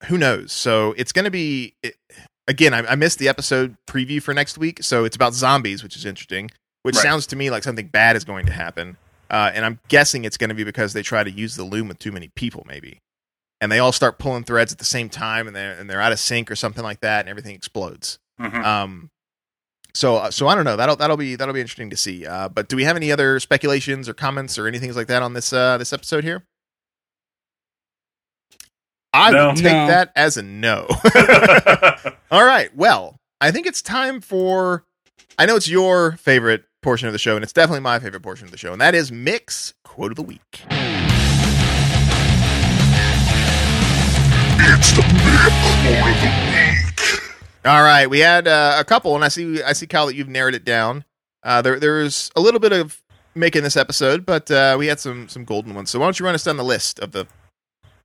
who 0.05 0.17
knows? 0.17 0.53
So 0.53 0.95
it's 0.97 1.13
going 1.13 1.27
to 1.27 1.31
be 1.31 1.75
it, 1.83 1.97
again. 2.51 2.75
I, 2.75 2.81
I 2.81 2.95
missed 2.97 3.19
the 3.19 3.29
episode 3.29 3.77
preview 3.87 4.23
for 4.23 4.35
next 4.35 4.59
week, 4.59 4.83
so 4.83 5.05
it's 5.05 5.17
about 5.17 5.33
zombies, 5.35 5.83
which 5.83 5.97
is 5.97 6.05
interesting. 6.05 6.51
Which 6.83 6.97
Right. 6.97 7.03
sounds 7.03 7.27
to 7.29 7.37
me 7.37 7.51
like 7.51 7.63
something 7.63 7.87
bad 7.89 8.17
is 8.17 8.25
going 8.25 8.47
to 8.47 8.53
happen. 8.53 8.97
Uh, 9.31 9.51
and 9.55 9.65
I'm 9.65 9.79
guessing 9.89 10.25
it's 10.25 10.37
going 10.37 10.49
to 10.49 10.55
be 10.55 10.65
because 10.65 10.93
they 10.93 11.03
try 11.03 11.23
to 11.23 11.31
use 11.31 11.55
the 11.57 11.63
loom 11.65 11.89
with 11.89 11.99
too 11.99 12.11
many 12.11 12.29
people, 12.35 12.65
maybe, 12.67 12.99
and 13.61 13.71
they 13.71 13.79
all 13.79 13.93
start 13.93 14.19
pulling 14.19 14.45
threads 14.45 14.73
at 14.73 14.79
the 14.79 14.85
same 14.85 15.09
time, 15.09 15.47
and 15.47 15.55
they're 15.55 15.73
and 15.79 15.89
they're 15.89 16.01
out 16.01 16.11
of 16.13 16.19
sync 16.19 16.51
or 16.51 16.57
something 16.57 16.83
like 16.83 17.01
that, 17.01 17.21
and 17.21 17.29
everything 17.29 17.55
explodes. 17.55 18.19
Mhm. 18.41 18.65
Um, 18.65 19.11
so 19.95 20.17
uh, 20.17 20.31
so 20.31 20.49
I 20.49 20.55
don't 20.55 20.65
know. 20.65 20.77
That'll 20.77 20.97
that'll 20.97 21.17
be 21.17 21.37
that'll 21.37 21.55
be 21.55 21.61
interesting 21.61 21.91
to 21.91 21.97
see. 21.97 22.27
Uh, 22.27 22.49
but 22.49 22.69
do 22.69 22.75
we 22.77 22.85
have 22.85 22.97
any 22.97 23.13
other 23.13 23.39
speculations 23.41 24.09
or 24.09 24.15
comments 24.15 24.59
or 24.59 24.67
anything 24.67 24.93
like 24.95 25.07
that 25.09 25.23
on 25.23 25.35
this 25.35 25.53
uh, 25.53 25.77
this 25.79 25.93
episode 25.93 26.25
here? 26.25 26.43
I 29.13 29.31
No. 29.33 29.49
would 29.49 29.57
take 29.57 29.65
No. 29.73 29.87
that 29.89 30.13
as 30.17 30.37
a 30.37 30.43
no. 30.43 30.87
All 32.31 32.45
right. 32.45 32.75
Well, 32.77 33.17
I 33.41 33.51
think 33.51 33.67
it's 33.67 33.83
time 33.83 34.21
for. 34.21 34.85
I 35.37 35.47
know 35.47 35.57
it's 35.57 35.69
your 35.69 36.13
favorite 36.13 36.63
portion 36.81 37.09
of 37.09 37.13
the 37.13 37.19
show, 37.19 37.35
and 37.35 37.43
it's 37.43 37.53
definitely 37.53 37.81
my 37.81 37.99
favorite 37.99 38.23
portion 38.23 38.45
of 38.45 38.53
the 38.53 38.57
show, 38.57 38.73
and 38.73 38.81
that 38.81 38.95
is 38.95 39.11
Mick's 39.11 39.75
Quote 39.83 40.13
of 40.13 40.17
the 40.17 40.23
Week. 40.23 40.41
It's 44.63 44.93
the 44.93 45.03
Mick's 45.03 45.73
Quote 45.83 46.07
of 46.07 46.23
the 46.23 46.31
Week. 47.19 47.21
All 47.65 47.83
right, 47.83 48.09
we 48.09 48.21
had 48.21 48.47
uh, 48.47 48.77
a 48.79 48.85
couple, 48.85 49.17
and 49.17 49.25
I 49.25 49.29
see, 49.29 49.63
I 49.63 49.73
see, 49.73 49.87
Kyle, 49.87 50.07
that 50.07 50.15
you've 50.15 50.29
narrowed 50.29 50.55
it 50.55 50.65
down. 50.65 51.05
Uh, 51.43 51.63
there, 51.63 51.81
there 51.81 51.97
was 51.97 52.31
a 52.37 52.41
little 52.41 52.61
bit 52.61 52.73
of 52.73 53.03
making 53.35 53.65
this 53.65 53.77
episode, 53.77 54.25
but 54.25 54.51
uh, 54.51 54.77
we 54.79 54.87
had 54.87 55.01
some, 55.01 55.29
some 55.29 55.45
golden 55.45 55.75
ones. 55.75 55.91
So 55.91 55.99
why 55.99 56.07
don't 56.07 56.19
you 56.19 56.25
run 56.27 56.35
us 56.35 56.45
down 56.45 56.57
the 56.57 56.65
list 56.65 57.01
of 57.01 57.13
the 57.13 57.27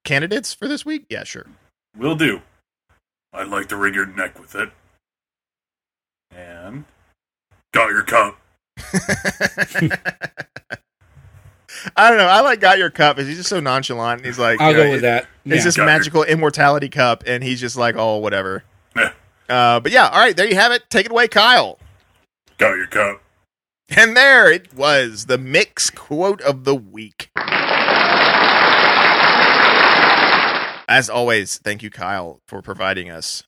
candidates 0.04 0.54
for 0.54 0.68
this 0.68 0.84
week? 0.86 1.06
Yeah, 1.10 1.24
sure. 1.24 1.46
Will 1.96 2.16
do. 2.16 2.42
I'd 3.36 3.48
like 3.48 3.68
to 3.70 3.76
wring 3.76 3.94
your 3.94 4.06
neck 4.06 4.40
with 4.40 4.56
it. 4.56 4.70
And 6.36 6.86
got 7.74 7.90
your 7.90 8.04
cup. 8.04 8.38
I 11.98 12.10
don't 12.10 12.18
know. 12.18 12.26
I 12.28 12.42
like 12.42 12.60
got 12.60 12.78
your 12.78 12.90
cup. 12.90 13.20
Is 13.20 13.28
he's 13.28 13.38
just 13.38 13.50
so 13.50 13.60
nonchalant? 13.60 14.26
He's 14.26 14.40
like, 14.40 14.60
i'll 14.60 14.72
you 14.72 14.78
know, 14.78 14.84
go 14.86 14.92
with 14.92 15.02
that 15.02 15.24
It's 15.46 15.56
Yeah. 15.58 15.64
this 15.64 15.76
Got 15.78 15.84
your- 15.84 15.86
magical 15.86 16.24
immortality 16.24 16.90
cup, 16.90 17.24
and 17.28 17.44
he's 17.44 17.60
just 17.60 17.76
like, 17.78 17.96
oh, 17.98 18.18
whatever. 18.18 18.64
Eh, 18.96 19.10
Uh, 19.50 19.80
but 19.80 19.92
yeah, 19.92 20.08
all 20.08 20.20
right, 20.20 20.36
there 20.36 20.48
you 20.48 20.56
have 20.56 20.72
it. 20.72 20.90
Take 20.90 21.06
it 21.06 21.12
away, 21.12 21.28
Kyle. 21.28 21.78
Got 22.58 22.76
your 22.78 22.88
cup. 22.88 23.22
And 23.90 24.18
there 24.18 24.52
it 24.52 24.74
was, 24.74 25.28
the 25.28 25.38
Mick's 25.38 25.90
quote 25.92 26.42
of 26.42 26.64
the 26.64 26.74
week. 26.76 27.30
As 30.88 31.10
always, 31.10 31.58
thank 31.58 31.82
you, 31.84 31.90
Kyle, 31.90 32.42
for 32.48 32.62
providing 32.62 33.10
us. 33.10 33.44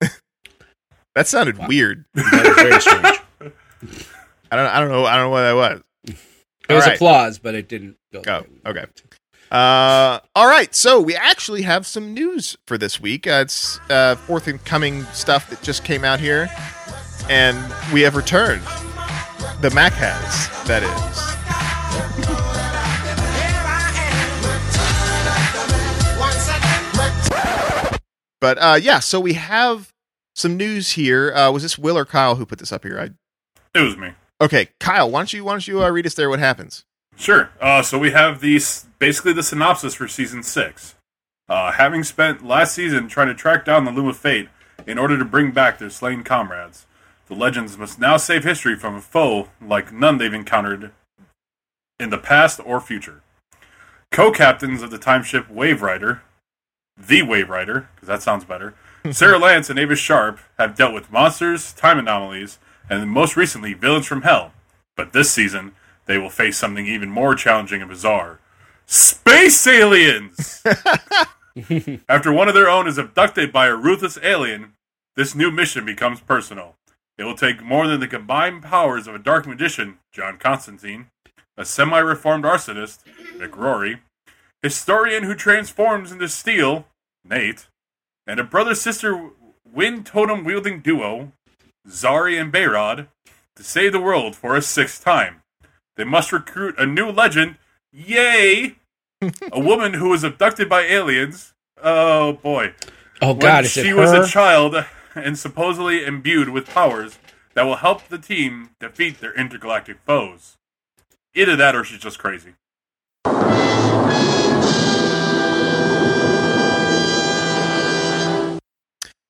that 1.14 1.26
sounded 1.26 1.58
Wow. 1.58 1.66
weird. 1.68 2.04
That 2.14 2.46
was 2.46 2.56
very 2.56 2.80
strange. 2.80 3.20
I 4.50 4.56
don't. 4.56 4.66
I 4.66 4.80
don't 4.80 4.90
know. 4.90 5.04
I 5.04 5.16
don't 5.16 5.24
know 5.26 5.30
what 5.30 5.42
that 5.42 5.54
was. 5.56 5.82
It 6.68 6.72
was 6.74 6.86
right. 6.86 6.94
applause, 6.94 7.38
but 7.38 7.54
it 7.54 7.68
didn't 7.68 7.96
go. 8.12 8.22
Oh, 8.26 8.70
okay. 8.70 8.86
Uh, 9.50 10.18
all 10.34 10.48
right. 10.48 10.74
So 10.74 11.00
we 11.00 11.14
actually 11.14 11.62
have 11.62 11.86
some 11.86 12.12
news 12.14 12.56
for 12.66 12.76
this 12.78 13.00
week. 13.00 13.26
Uh, 13.26 13.40
it's 13.42 13.78
uh, 13.90 14.14
forthcoming 14.16 15.04
stuff 15.06 15.50
that 15.50 15.62
just 15.62 15.84
came 15.84 16.04
out 16.04 16.20
here, 16.20 16.48
and 17.28 17.56
we 17.92 18.02
have 18.02 18.14
returned. 18.16 18.62
The 19.60 19.70
Mac 19.74 19.92
has 19.94 20.48
that 20.66 20.82
is. 20.82 22.45
But 28.46 28.58
uh, 28.58 28.78
yeah, 28.80 29.00
so 29.00 29.18
we 29.18 29.32
have 29.32 29.92
some 30.36 30.56
news 30.56 30.92
here. 30.92 31.34
Uh, 31.34 31.50
was 31.50 31.64
this 31.64 31.76
Will 31.76 31.98
or 31.98 32.04
Kyle 32.04 32.36
who 32.36 32.46
put 32.46 32.60
this 32.60 32.70
up 32.70 32.84
here? 32.84 32.96
I, 32.96 33.10
It 33.76 33.82
was 33.82 33.96
me. 33.96 34.12
okay, 34.40 34.68
Kyle, 34.78 35.10
why 35.10 35.18
don't 35.18 35.32
you 35.32 35.42
why 35.42 35.50
don't 35.54 35.66
you 35.66 35.82
uh, 35.82 35.90
read 35.90 36.06
us 36.06 36.14
there 36.14 36.30
what 36.30 36.38
happens? 36.38 36.84
Sure. 37.16 37.50
Uh, 37.60 37.82
so 37.82 37.98
we 37.98 38.12
have 38.12 38.40
these 38.40 38.86
basically 39.00 39.32
the 39.32 39.42
synopsis 39.42 39.94
for 39.94 40.06
season 40.06 40.44
six. 40.44 40.94
Uh, 41.48 41.72
having 41.72 42.04
spent 42.04 42.46
last 42.46 42.72
season 42.72 43.08
trying 43.08 43.26
to 43.26 43.34
track 43.34 43.64
down 43.64 43.84
the 43.84 43.90
Loom 43.90 44.06
of 44.06 44.16
Fate 44.16 44.48
in 44.86 44.96
order 44.96 45.18
to 45.18 45.24
bring 45.24 45.50
back 45.50 45.80
their 45.80 45.90
slain 45.90 46.22
comrades, 46.22 46.86
the 47.26 47.34
legends 47.34 47.76
must 47.76 47.98
now 47.98 48.16
save 48.16 48.44
history 48.44 48.76
from 48.76 48.94
a 48.94 49.00
foe 49.00 49.48
like 49.60 49.92
none 49.92 50.18
they've 50.18 50.32
encountered 50.32 50.92
in 51.98 52.10
the 52.10 52.18
past 52.18 52.60
or 52.64 52.80
future. 52.80 53.22
Co-captains 54.12 54.82
of 54.82 54.92
the 54.92 54.98
timeship 55.00 55.52
Waverider, 55.52 56.20
the 56.96 57.22
Waverider, 57.22 57.86
because 57.94 58.08
that 58.08 58.22
sounds 58.22 58.44
better, 58.44 58.74
Sara 59.10 59.38
Lance 59.38 59.70
and 59.70 59.78
Avis 59.78 59.98
Sharpe 59.98 60.40
have 60.58 60.76
dealt 60.76 60.94
with 60.94 61.12
monsters, 61.12 61.72
time 61.72 61.98
anomalies, 61.98 62.58
and 62.90 63.08
most 63.08 63.36
recently 63.36 63.74
villains 63.74 64.06
from 64.06 64.22
Hell. 64.22 64.52
But 64.96 65.12
this 65.12 65.30
season, 65.30 65.72
they 66.06 66.18
will 66.18 66.30
face 66.30 66.56
something 66.56 66.86
even 66.86 67.10
more 67.10 67.34
challenging 67.34 67.80
and 67.80 67.90
bizarre 67.90 68.40
space 68.86 69.66
aliens! 69.66 70.62
After 72.08 72.32
one 72.32 72.48
of 72.48 72.54
their 72.54 72.68
own 72.68 72.86
is 72.86 72.98
abducted 72.98 73.52
by 73.52 73.66
a 73.66 73.74
ruthless 73.74 74.18
alien, 74.22 74.74
this 75.16 75.34
new 75.34 75.50
mission 75.50 75.84
becomes 75.84 76.20
personal. 76.20 76.76
It 77.18 77.24
will 77.24 77.36
take 77.36 77.62
more 77.62 77.86
than 77.86 78.00
the 78.00 78.08
combined 78.08 78.62
powers 78.62 79.06
of 79.06 79.14
a 79.14 79.18
dark 79.18 79.46
magician, 79.46 79.98
John 80.12 80.36
Constantine, 80.36 81.06
a 81.56 81.64
semi 81.64 81.98
reformed 81.98 82.44
arsonist, 82.44 82.98
Mick 83.38 83.56
Rory, 83.56 84.00
historian 84.66 85.22
who 85.22 85.36
transforms 85.36 86.10
into 86.10 86.28
steel, 86.28 86.86
Nate, 87.24 87.68
and 88.26 88.40
a 88.40 88.44
brother 88.44 88.74
sister 88.74 89.30
wind 89.72 90.06
totem 90.06 90.42
wielding 90.42 90.80
duo, 90.80 91.30
Zari 91.88 92.40
and 92.40 92.52
Behrad, 92.52 93.06
to 93.54 93.62
save 93.62 93.92
the 93.92 94.00
world 94.00 94.34
for 94.34 94.56
a 94.56 94.62
sixth 94.62 95.04
time. 95.04 95.42
They 95.96 96.02
must 96.02 96.32
recruit 96.32 96.74
a 96.78 96.84
new 96.84 97.10
legend, 97.10 97.58
yay! 97.92 98.76
a 99.52 99.60
woman 99.60 99.94
who 99.94 100.08
was 100.08 100.24
abducted 100.24 100.68
by 100.68 100.82
aliens. 100.82 101.54
Oh 101.80 102.32
boy. 102.32 102.74
Oh 103.22 103.34
God, 103.34 103.66
she 103.66 103.92
was 103.92 104.10
a 104.10 104.26
child 104.26 104.84
and 105.14 105.38
supposedly 105.38 106.04
imbued 106.04 106.48
with 106.48 106.68
powers 106.68 107.18
that 107.54 107.62
will 107.62 107.76
help 107.76 108.08
the 108.08 108.18
team 108.18 108.70
defeat 108.80 109.20
their 109.20 109.32
intergalactic 109.32 109.98
foes. 110.04 110.56
Either 111.34 111.54
that 111.54 111.76
or 111.76 111.84
she's 111.84 112.00
just 112.00 112.18
crazy. 112.18 112.54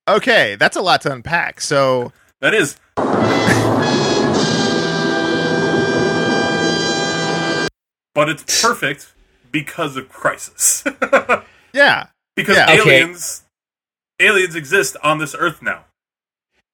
Okay, 0.07 0.55
that's 0.55 0.77
a 0.77 0.81
lot 0.81 1.01
to 1.01 1.11
unpack. 1.11 1.59
So 1.59 2.13
That 2.39 2.53
is. 2.53 2.77
But 8.15 8.29
it's 8.29 8.61
perfect 8.61 9.13
because 9.51 9.95
of 9.97 10.09
Crisis. 10.09 10.83
yeah, 11.73 12.07
because 12.35 12.55
Yeah. 12.55 12.71
Okay. 12.79 13.01
aliens 13.01 13.43
aliens 14.19 14.55
exist 14.55 14.97
on 15.03 15.19
this 15.19 15.35
earth 15.37 15.61
now. 15.61 15.85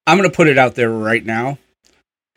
I'm 0.07 0.17
going 0.17 0.29
to 0.29 0.35
put 0.35 0.47
it 0.47 0.57
out 0.57 0.75
there 0.75 0.89
right 0.89 1.25
now. 1.25 1.57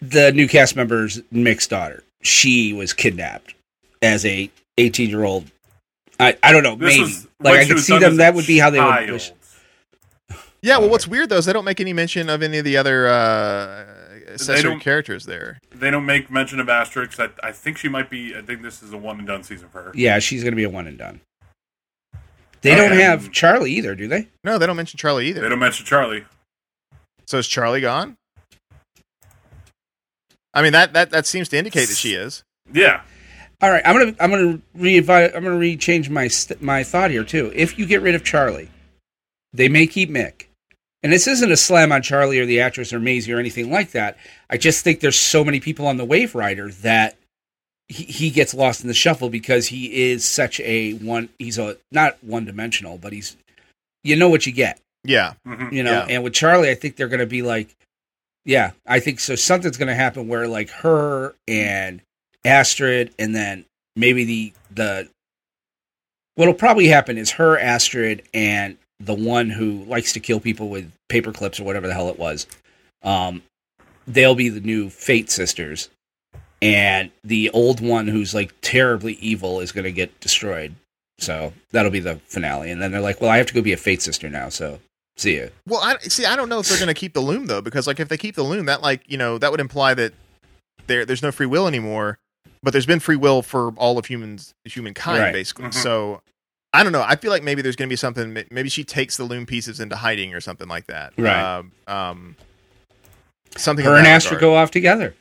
The 0.01 0.33
new 0.33 0.49
cast 0.49 0.77
member's 0.77 1.21
mixed 1.31 1.71
daughter, 1.71 2.03
she 2.23 2.73
was 2.73 2.93
kidnapped 2.93 3.55
as 4.03 4.25
a 4.25 4.51
18 4.79 5.09
year 5.09 5.25
old. 5.25 5.51
I, 6.19 6.37
I 6.43 6.53
don't 6.53 6.63
know, 6.63 6.77
This 6.77 6.99
maybe 6.99 7.29
like 7.41 7.61
I 7.61 7.67
could 7.67 7.81
see 7.81 7.99
them. 7.99 8.17
That 8.17 8.35
would 8.35 8.47
be 8.47 8.59
how 8.59 8.71
they 8.71 8.81
would. 8.81 9.33
Child. 10.67 10.75
Wish. 10.75 10.79
yeah. 10.79 10.79
Well, 10.79 10.91
what's 10.91 11.07
weird 11.09 11.29
though 11.29 11.39
is 11.39 11.47
they 11.47 11.53
don't 11.53 11.65
make 11.65 11.81
any 11.81 11.93
mention 11.93 12.29
of 12.29 12.43
any 12.43 12.59
of 12.59 12.65
the 12.65 12.77
other 12.77 13.07
uh, 13.09 13.85
accessory 14.33 14.79
characters 14.81 15.25
there. 15.27 15.59
They 15.75 15.91
don't 15.91 16.07
make 16.07 16.31
mention 16.31 16.61
of 16.61 16.67
Asterix. 16.67 17.19
I, 17.21 17.47
I 17.47 17.53
think 17.53 17.79
she 17.79 17.89
might 17.89 18.11
be. 18.11 18.35
I 18.37 18.43
think 18.43 18.63
this 18.63 18.83
is 18.83 18.93
a 18.93 18.97
one 18.99 19.19
and 19.19 19.27
done 19.27 19.43
season 19.43 19.69
for 19.69 19.83
her. 19.83 19.93
Yeah, 19.95 20.19
she's 20.19 20.43
going 20.43 20.53
to 20.53 20.57
be 20.57 20.65
a 20.65 20.71
one 20.71 20.87
and 20.87 20.99
done. 20.99 21.21
They 22.63 22.75
don't 22.75 22.93
Okay. 22.93 23.03
have 23.03 23.31
Charlie 23.33 23.71
either, 23.73 23.95
do 23.95 24.09
they? 24.09 24.29
No, 24.43 24.59
they 24.59 24.67
don't 24.67 24.77
mention 24.77 24.99
Charlie 24.99 25.29
either. 25.29 25.41
They 25.43 25.49
don't 25.49 25.59
mention 25.59 25.87
Charlie. 25.87 26.25
So 27.27 27.39
is 27.39 27.47
Charlie 27.47 27.81
gone? 27.81 28.17
I 30.55 30.63
mean 30.63 30.73
that 30.73 30.95
that 30.95 31.11
that 31.11 31.27
seems 31.27 31.49
to 31.51 31.59
indicate 31.59 31.87
that 31.89 31.97
she 31.97 32.15
is. 32.15 32.43
Yeah, 32.73 33.03
All 33.61 33.71
right, 33.71 33.83
I'm 33.85 33.97
gonna 33.97 34.15
I'm 34.19 34.31
gonna 34.31 34.61
re 34.75 34.97
I'm 34.99 35.05
gonna 35.45 35.59
re 35.59 35.77
change 35.77 36.09
my 36.09 36.29
st- 36.29 36.63
my 36.63 36.83
thought 36.83 37.11
here 37.11 37.25
too. 37.25 37.53
If 37.55 37.79
you 37.79 37.85
get 37.87 38.01
rid 38.01 38.15
of 38.15 38.25
Charlie, 38.25 38.71
they 39.53 39.69
may 39.69 39.87
keep 39.87 40.09
Mick, 40.11 40.46
and 41.07 41.13
this 41.13 41.29
isn't 41.29 41.53
a 41.53 41.57
slam 41.57 41.93
on 41.93 42.03
Charlie 42.03 42.41
or 42.41 42.47
the 42.47 42.59
actress 42.61 42.93
or 42.93 42.99
Maisie 42.99 43.33
or 43.33 43.39
anything 43.39 43.71
like 43.71 43.93
that. 43.93 44.17
I 44.51 44.57
just 44.57 44.83
think 44.83 44.99
there's 44.99 45.17
so 45.19 45.45
many 45.45 45.61
people 45.61 45.87
on 45.87 45.99
the 45.99 46.05
Waverider 46.07 46.75
that 46.81 47.17
he, 47.87 48.03
he 48.03 48.31
gets 48.31 48.53
lost 48.55 48.81
in 48.81 48.89
the 48.89 48.95
shuffle 48.95 49.31
because 49.31 49.69
he 49.69 50.11
is 50.11 50.25
such 50.25 50.59
a 50.59 50.95
one. 50.95 51.29
He's 51.39 51.59
a 51.59 51.77
not 51.93 52.23
one 52.25 52.45
dimensional, 52.45 52.99
but 52.99 53.13
he's 53.13 53.37
you 54.03 54.17
know 54.17 54.29
what 54.29 54.47
you 54.47 54.53
get 54.53 54.81
Yeah, 55.05 55.35
Mhm. 55.47 55.73
you 55.73 55.85
know 55.85 55.93
Yeah. 55.93 56.07
and 56.11 56.25
with 56.25 56.33
charlie 56.35 56.71
i 56.71 56.75
think 56.75 56.97
they're 56.97 57.07
going 57.09 57.21
to 57.21 57.27
be 57.27 57.43
like 57.43 57.69
yeah 58.45 58.73
i 58.87 58.99
think 59.01 59.21
so 59.21 59.35
something's 59.37 59.77
going 59.77 59.89
to 59.89 59.95
happen 59.95 60.27
where 60.27 60.49
like 60.49 60.71
her 60.71 61.35
and 61.47 62.03
astrid 62.45 63.13
and 63.19 63.33
then 63.35 63.65
maybe 63.97 64.25
the 64.25 64.53
the 64.75 65.09
what'll 66.37 66.55
probably 66.55 66.87
happen 66.89 67.19
is 67.19 67.33
her 67.33 67.59
astrid 67.59 68.23
and 68.35 68.77
the 69.01 69.15
one 69.15 69.51
who 69.51 69.85
likes 69.85 70.13
to 70.15 70.21
kill 70.21 70.41
people 70.41 70.69
with 70.69 70.91
paper 71.09 71.33
clips 71.33 71.61
or 71.61 71.65
whatever 71.65 71.87
the 71.87 71.95
hell 71.95 72.09
it 72.09 72.19
was 72.19 72.47
um 73.03 73.43
they'll 74.07 74.35
be 74.35 74.49
the 74.49 74.61
new 74.61 74.89
fate 74.91 75.31
sisters 75.31 75.89
and 76.63 77.11
the 77.23 77.51
old 77.51 77.81
one 77.81 78.09
who's 78.09 78.35
like 78.35 78.55
terribly 78.63 79.15
evil 79.15 79.61
is 79.61 79.73
going 79.73 79.85
to 79.85 79.93
get 79.93 80.19
destroyed 80.21 80.75
so 81.19 81.53
that'll 81.73 81.91
be 81.91 82.01
the 82.01 82.17
finale 82.27 82.71
and 82.71 82.81
then 82.81 82.91
they're 82.93 83.01
like 83.01 83.21
well 83.21 83.31
i 83.31 83.37
have 83.37 83.47
to 83.47 83.55
go 83.55 83.61
be 83.63 83.73
a 83.73 83.77
fate 83.77 84.01
sister 84.03 84.29
now 84.31 84.49
so 84.49 84.79
see 85.17 85.39
ya 85.39 85.47
Well, 85.67 85.81
I 85.83 85.97
see. 86.01 86.25
I 86.27 86.37
don't 86.37 86.49
know 86.51 86.59
if 86.61 86.69
they're 86.69 86.77
going 86.79 86.89
to 86.89 86.95
keep 86.95 87.15
the 87.15 87.21
loom 87.21 87.47
though, 87.47 87.63
because 87.63 87.87
like 87.87 87.99
if 88.01 88.09
they 88.09 88.19
keep 88.19 88.35
the 88.35 88.43
loom, 88.43 88.67
that 88.67 88.83
like 88.83 89.01
you 89.07 89.17
know 89.17 89.39
that 89.39 89.51
would 89.51 89.61
imply 89.61 89.95
that 89.95 90.13
there 90.89 91.07
there's 91.07 91.23
no 91.23 91.33
free 91.33 91.47
will 91.47 91.67
anymore. 91.67 92.19
But 92.63 92.73
there's 92.73 92.85
been 92.85 93.01
free 93.01 93.17
will 93.17 93.41
for 93.43 93.71
all 93.79 93.97
of 93.97 94.05
humans, 94.07 94.53
humankind, 94.65 95.21
Right. 95.23 95.33
basically. 95.33 95.67
Mhm. 95.69 95.75
So 95.75 96.21
I 96.73 96.83
don't 96.83 96.93
know. 96.93 97.03
I 97.03 97.17
feel 97.17 97.31
like 97.31 97.43
maybe 97.43 97.63
there's 97.63 97.77
going 97.77 97.89
to 97.89 97.93
be 97.93 97.97
something. 97.97 98.37
Maybe 98.51 98.69
she 98.69 98.85
takes 98.85 99.17
the 99.17 99.25
loom 99.25 99.47
pieces 99.47 99.81
into 99.81 99.97
hiding 99.97 100.35
or 100.35 100.41
something 100.41 100.69
like 100.69 100.87
that. 100.89 101.13
Right. 101.17 101.59
Um, 101.59 101.73
um, 101.87 102.37
something. 103.57 103.85
her 103.85 103.93
in 103.93 103.99
and 103.99 104.07
that 104.07 104.11
Astra 104.17 104.39
go 104.39 104.55
off 104.57 104.71
together. 104.71 105.15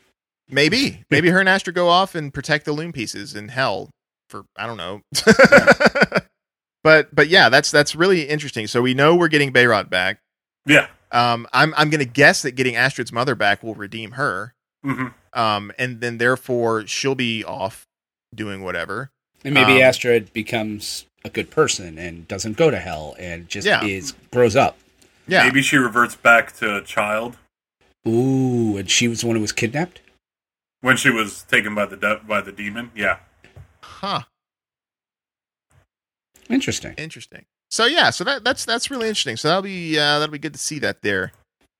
Maybe, 0.49 1.03
maybe 1.09 1.29
her 1.29 1.39
and 1.39 1.47
Astra 1.49 1.71
go 1.73 1.87
off 1.87 2.13
and 2.15 2.33
protect 2.33 2.65
the 2.65 2.73
loom 2.73 2.91
pieces 2.91 3.35
in 3.35 3.47
hell 3.49 3.89
for 4.29 4.43
I 4.57 4.67
don't 4.67 4.77
know. 4.77 5.01
but 6.83 7.13
but 7.13 7.27
yeah, 7.29 7.49
that's 7.49 7.71
that's 7.71 7.95
really 7.95 8.23
interesting. 8.23 8.67
So 8.67 8.81
we 8.81 8.93
know 8.93 9.15
we're 9.15 9.27
getting 9.27 9.51
Behrad 9.51 9.89
back. 9.89 10.19
yeah. 10.65 10.87
Um, 11.11 11.47
I'm 11.53 11.73
I'm 11.77 11.89
gonna 11.89 12.03
guess 12.05 12.41
that 12.41 12.51
getting 12.51 12.75
Astrid's 12.75 13.11
mother 13.13 13.35
back 13.35 13.63
will 13.63 13.75
redeem 13.75 14.11
her. 14.11 14.53
hmm 14.83 15.07
Um, 15.33 15.71
and 15.79 16.01
then 16.01 16.17
therefore 16.17 16.85
she'll 16.87 17.15
be 17.15 17.43
off 17.43 17.85
doing 18.33 18.63
whatever. 18.63 19.11
And 19.45 19.53
maybe 19.53 19.75
Um, 19.75 19.81
Astrid 19.83 20.33
becomes 20.33 21.05
a 21.25 21.29
good 21.29 21.49
person 21.49 21.97
and 21.97 22.25
doesn't 22.27 22.55
go 22.55 22.69
to 22.71 22.79
hell 22.79 23.15
and 23.19 23.49
just 23.49 23.65
Yeah. 23.67 23.83
is 23.83 24.13
grows 24.31 24.55
up. 24.55 24.77
Yeah, 25.27 25.43
Maybe 25.43 25.61
she 25.63 25.75
reverts 25.77 26.15
back 26.15 26.55
to 26.57 26.77
a 26.77 26.81
child 26.83 27.35
Ooh, 28.07 28.77
and 28.77 28.87
she 28.89 29.07
was 29.07 29.21
the 29.21 29.27
one 29.27 29.35
who 29.35 29.41
was 29.41 29.51
kidnapped? 29.51 29.99
when 30.81 30.95
she 30.97 31.09
was 31.09 31.41
taken 31.43 31.73
by 31.73 31.85
the 31.87 31.97
de- 31.97 32.21
by 32.27 32.41
the 32.41 32.51
demon. 32.51 32.91
Yeah. 32.95 33.17
huh? 33.81 34.21
Interesting. 36.49 36.93
Interesting. 36.97 37.45
so 37.71 37.85
yeah, 37.85 38.11
so 38.11 38.23
that 38.23 38.43
that's 38.43 38.65
that's 38.65 38.91
really 38.91 39.07
interesting. 39.07 39.35
So 39.35 39.47
that'll 39.47 39.63
be 39.63 39.97
uh, 39.97 40.19
that'll 40.19 40.31
be 40.31 40.37
good 40.39 40.53
to 40.53 40.59
see 40.59 40.77
that 40.79 41.01
there. 41.01 41.31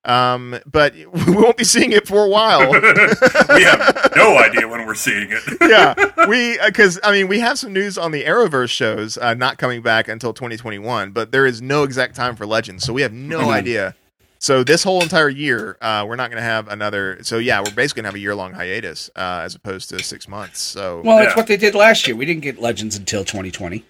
Um, 0.06 0.60
but 0.72 0.94
we 1.14 1.34
won't 1.36 1.58
be 1.58 1.64
seeing 1.64 1.92
it 1.92 2.08
for 2.08 2.24
a 2.26 2.30
while. 2.30 2.72
we 2.72 3.64
have 3.64 4.12
no 4.16 4.38
idea 4.38 4.68
when 4.68 4.86
we're 4.86 4.94
seeing 4.96 5.30
it. 5.32 5.42
yeah, 5.62 5.94
we 6.28 6.58
because 6.66 7.00
I 7.04 7.12
mean 7.12 7.28
we 7.28 7.40
have 7.40 7.58
some 7.60 7.74
news 7.74 7.98
on 7.98 8.12
the 8.12 8.24
Arrowverse 8.24 8.70
shows 8.70 9.18
uh, 9.18 9.34
not 9.34 9.58
coming 9.58 9.82
back 9.82 10.08
until 10.08 10.34
2021, 10.34 11.12
but 11.12 11.32
there 11.32 11.46
is 11.46 11.62
no 11.62 11.84
exact 11.84 12.16
time 12.16 12.36
for 12.36 12.46
Legends, 12.46 12.84
so 12.84 12.94
we 12.94 13.02
have 13.02 13.14
no 13.14 13.40
Mhm. 13.48 13.54
idea. 13.54 13.96
So 14.38 14.64
this 14.64 14.84
whole 14.84 15.02
entire 15.02 15.30
year, 15.30 15.76
uh, 15.82 16.06
we're 16.08 16.18
not 16.18 16.30
going 16.30 16.38
to 16.42 16.48
have 16.48 16.68
another. 16.68 17.18
So 17.24 17.38
yeah, 17.40 17.62
we're 17.62 17.72
basically 17.74 18.02
going 18.02 18.04
to 18.04 18.10
have 18.10 18.16
a 18.16 18.20
year 18.20 18.36
long 18.36 18.54
hiatus 18.54 19.10
uh, 19.16 19.42
as 19.44 19.56
opposed 19.56 19.90
to 19.90 20.04
six 20.04 20.28
months. 20.28 20.60
So 20.60 21.02
Well, 21.04 21.18
that's 21.18 21.32
Yeah. 21.32 21.36
what 21.36 21.48
they 21.48 21.58
did 21.58 21.74
last 21.74 22.06
year. 22.08 22.16
We 22.16 22.26
didn't 22.26 22.42
get 22.44 22.62
Legends 22.62 22.96
until 22.96 23.24
2020. 23.26 23.84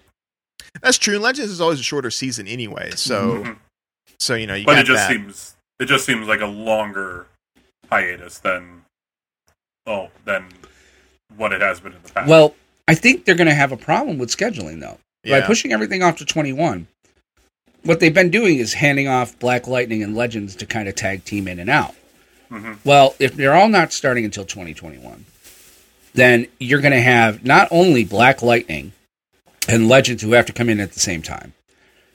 that's 0.80 0.96
true. 0.98 1.18
Legends 1.18 1.50
is 1.50 1.60
always 1.60 1.80
a 1.80 1.82
shorter 1.82 2.10
season 2.10 2.46
anyway. 2.48 2.92
So 2.96 3.42
Mhm. 3.44 3.56
so 4.18 4.34
you 4.34 4.46
know 4.46 4.54
you 4.54 4.64
but 4.64 4.74
got 4.74 4.80
it 4.80 4.86
just 4.86 5.08
that. 5.08 5.12
seems 5.12 5.55
it 5.80 5.86
just 5.86 6.04
seems 6.06 6.26
like 6.26 6.40
a 6.40 6.46
longer 6.46 7.26
hiatus 7.90 8.38
than 8.38 8.82
oh 9.86 10.08
than 10.24 10.46
what 11.36 11.52
it 11.52 11.60
has 11.60 11.80
been 11.80 11.92
in 11.92 12.02
the 12.02 12.12
past. 12.12 12.28
Well, 12.28 12.54
I 12.88 12.94
think 12.94 13.24
they're 13.24 13.34
going 13.34 13.48
to 13.48 13.54
have 13.54 13.72
a 13.72 13.76
problem 13.76 14.18
with 14.18 14.30
scheduling 14.30 14.80
though. 14.80 14.98
By 15.24 15.40
pushing 15.40 15.72
everything 15.72 16.04
off 16.04 16.18
to 16.18 16.24
21, 16.24 16.86
what 17.82 17.98
they've 17.98 18.14
been 18.14 18.30
doing 18.30 18.58
is 18.58 18.74
handing 18.74 19.08
off 19.08 19.36
Black 19.40 19.66
Lightning 19.66 20.02
and 20.02 20.14
Legends 20.14 20.54
to 20.56 20.66
kind 20.66 20.88
of 20.88 20.94
tag 20.94 21.24
team 21.24 21.48
in 21.48 21.58
and 21.58 21.68
out. 21.68 21.96
Mhm. 22.50 22.78
Well, 22.84 23.16
if 23.18 23.34
they're 23.34 23.54
all 23.54 23.68
not 23.68 23.92
starting 23.92 24.24
until 24.24 24.44
2021, 24.44 25.24
then 26.14 26.46
you're 26.60 26.80
going 26.80 26.92
to 26.92 27.00
have 27.00 27.44
not 27.44 27.66
only 27.72 28.04
Black 28.04 28.40
Lightning 28.40 28.92
and 29.68 29.88
Legends 29.88 30.22
who 30.22 30.32
have 30.32 30.46
to 30.46 30.52
come 30.52 30.68
in 30.68 30.78
at 30.78 30.92
the 30.92 31.00
same 31.00 31.22
time. 31.22 31.54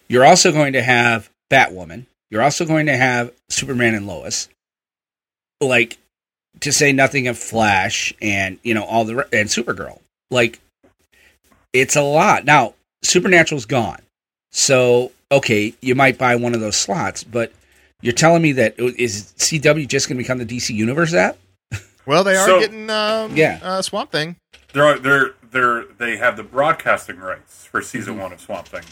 You're 0.08 0.26
also 0.26 0.54
going 0.54 0.72
to 0.74 0.82
have 0.82 1.30
Batwoman. 1.50 2.06
You're 2.32 2.42
also 2.42 2.66
going 2.66 2.88
to 2.88 2.96
have 2.98 3.32
Superman 3.50 3.94
and 3.94 4.08
Lois. 4.08 4.48
Like 5.60 6.00
to 6.62 6.72
say 6.72 6.92
nothing 6.92 7.28
of 7.28 7.38
Flash 7.38 8.14
and 8.22 8.58
you 8.64 8.74
know 8.74 8.84
all 8.84 9.06
the 9.06 9.18
re- 9.18 9.24
and 9.32 9.48
Supergirl. 9.50 10.00
Like 10.32 10.60
it's 11.74 11.96
a 11.96 12.02
lot. 12.02 12.46
Now, 12.46 12.74
Supernatural's 13.04 13.66
gone. 13.66 14.02
So, 14.52 15.12
okay, 15.32 15.74
you 15.82 15.94
might 15.96 16.18
buy 16.18 16.36
one 16.36 16.54
of 16.54 16.60
those 16.60 16.76
slots, 16.76 17.24
but 17.24 17.54
you're 18.02 18.12
telling 18.14 18.42
me 18.42 18.52
that 18.54 18.78
is 18.80 19.34
CW 19.38 19.88
just 19.88 20.10
going 20.10 20.18
to 20.18 20.24
become 20.24 20.40
the 20.40 20.46
DC 20.46 20.74
Universe 20.74 21.14
app? 21.14 21.38
well, 22.06 22.24
they 22.24 22.36
are 22.36 22.46
So- 22.48 22.60
getting 22.60 22.90
um, 22.90 23.36
Yeah. 23.36 23.60
uh, 23.62 23.82
Swamp 23.82 24.12
Thing. 24.12 24.36
they're 24.74 24.98
they're 25.00 25.32
they're 25.52 25.86
they 26.00 26.18
have 26.18 26.38
the 26.38 26.44
broadcasting 26.44 27.18
rights 27.20 27.66
for 27.66 27.82
season 27.82 28.18
one 28.18 28.34
of 28.34 28.42
Swamp 28.42 28.68
Thing. 28.68 28.84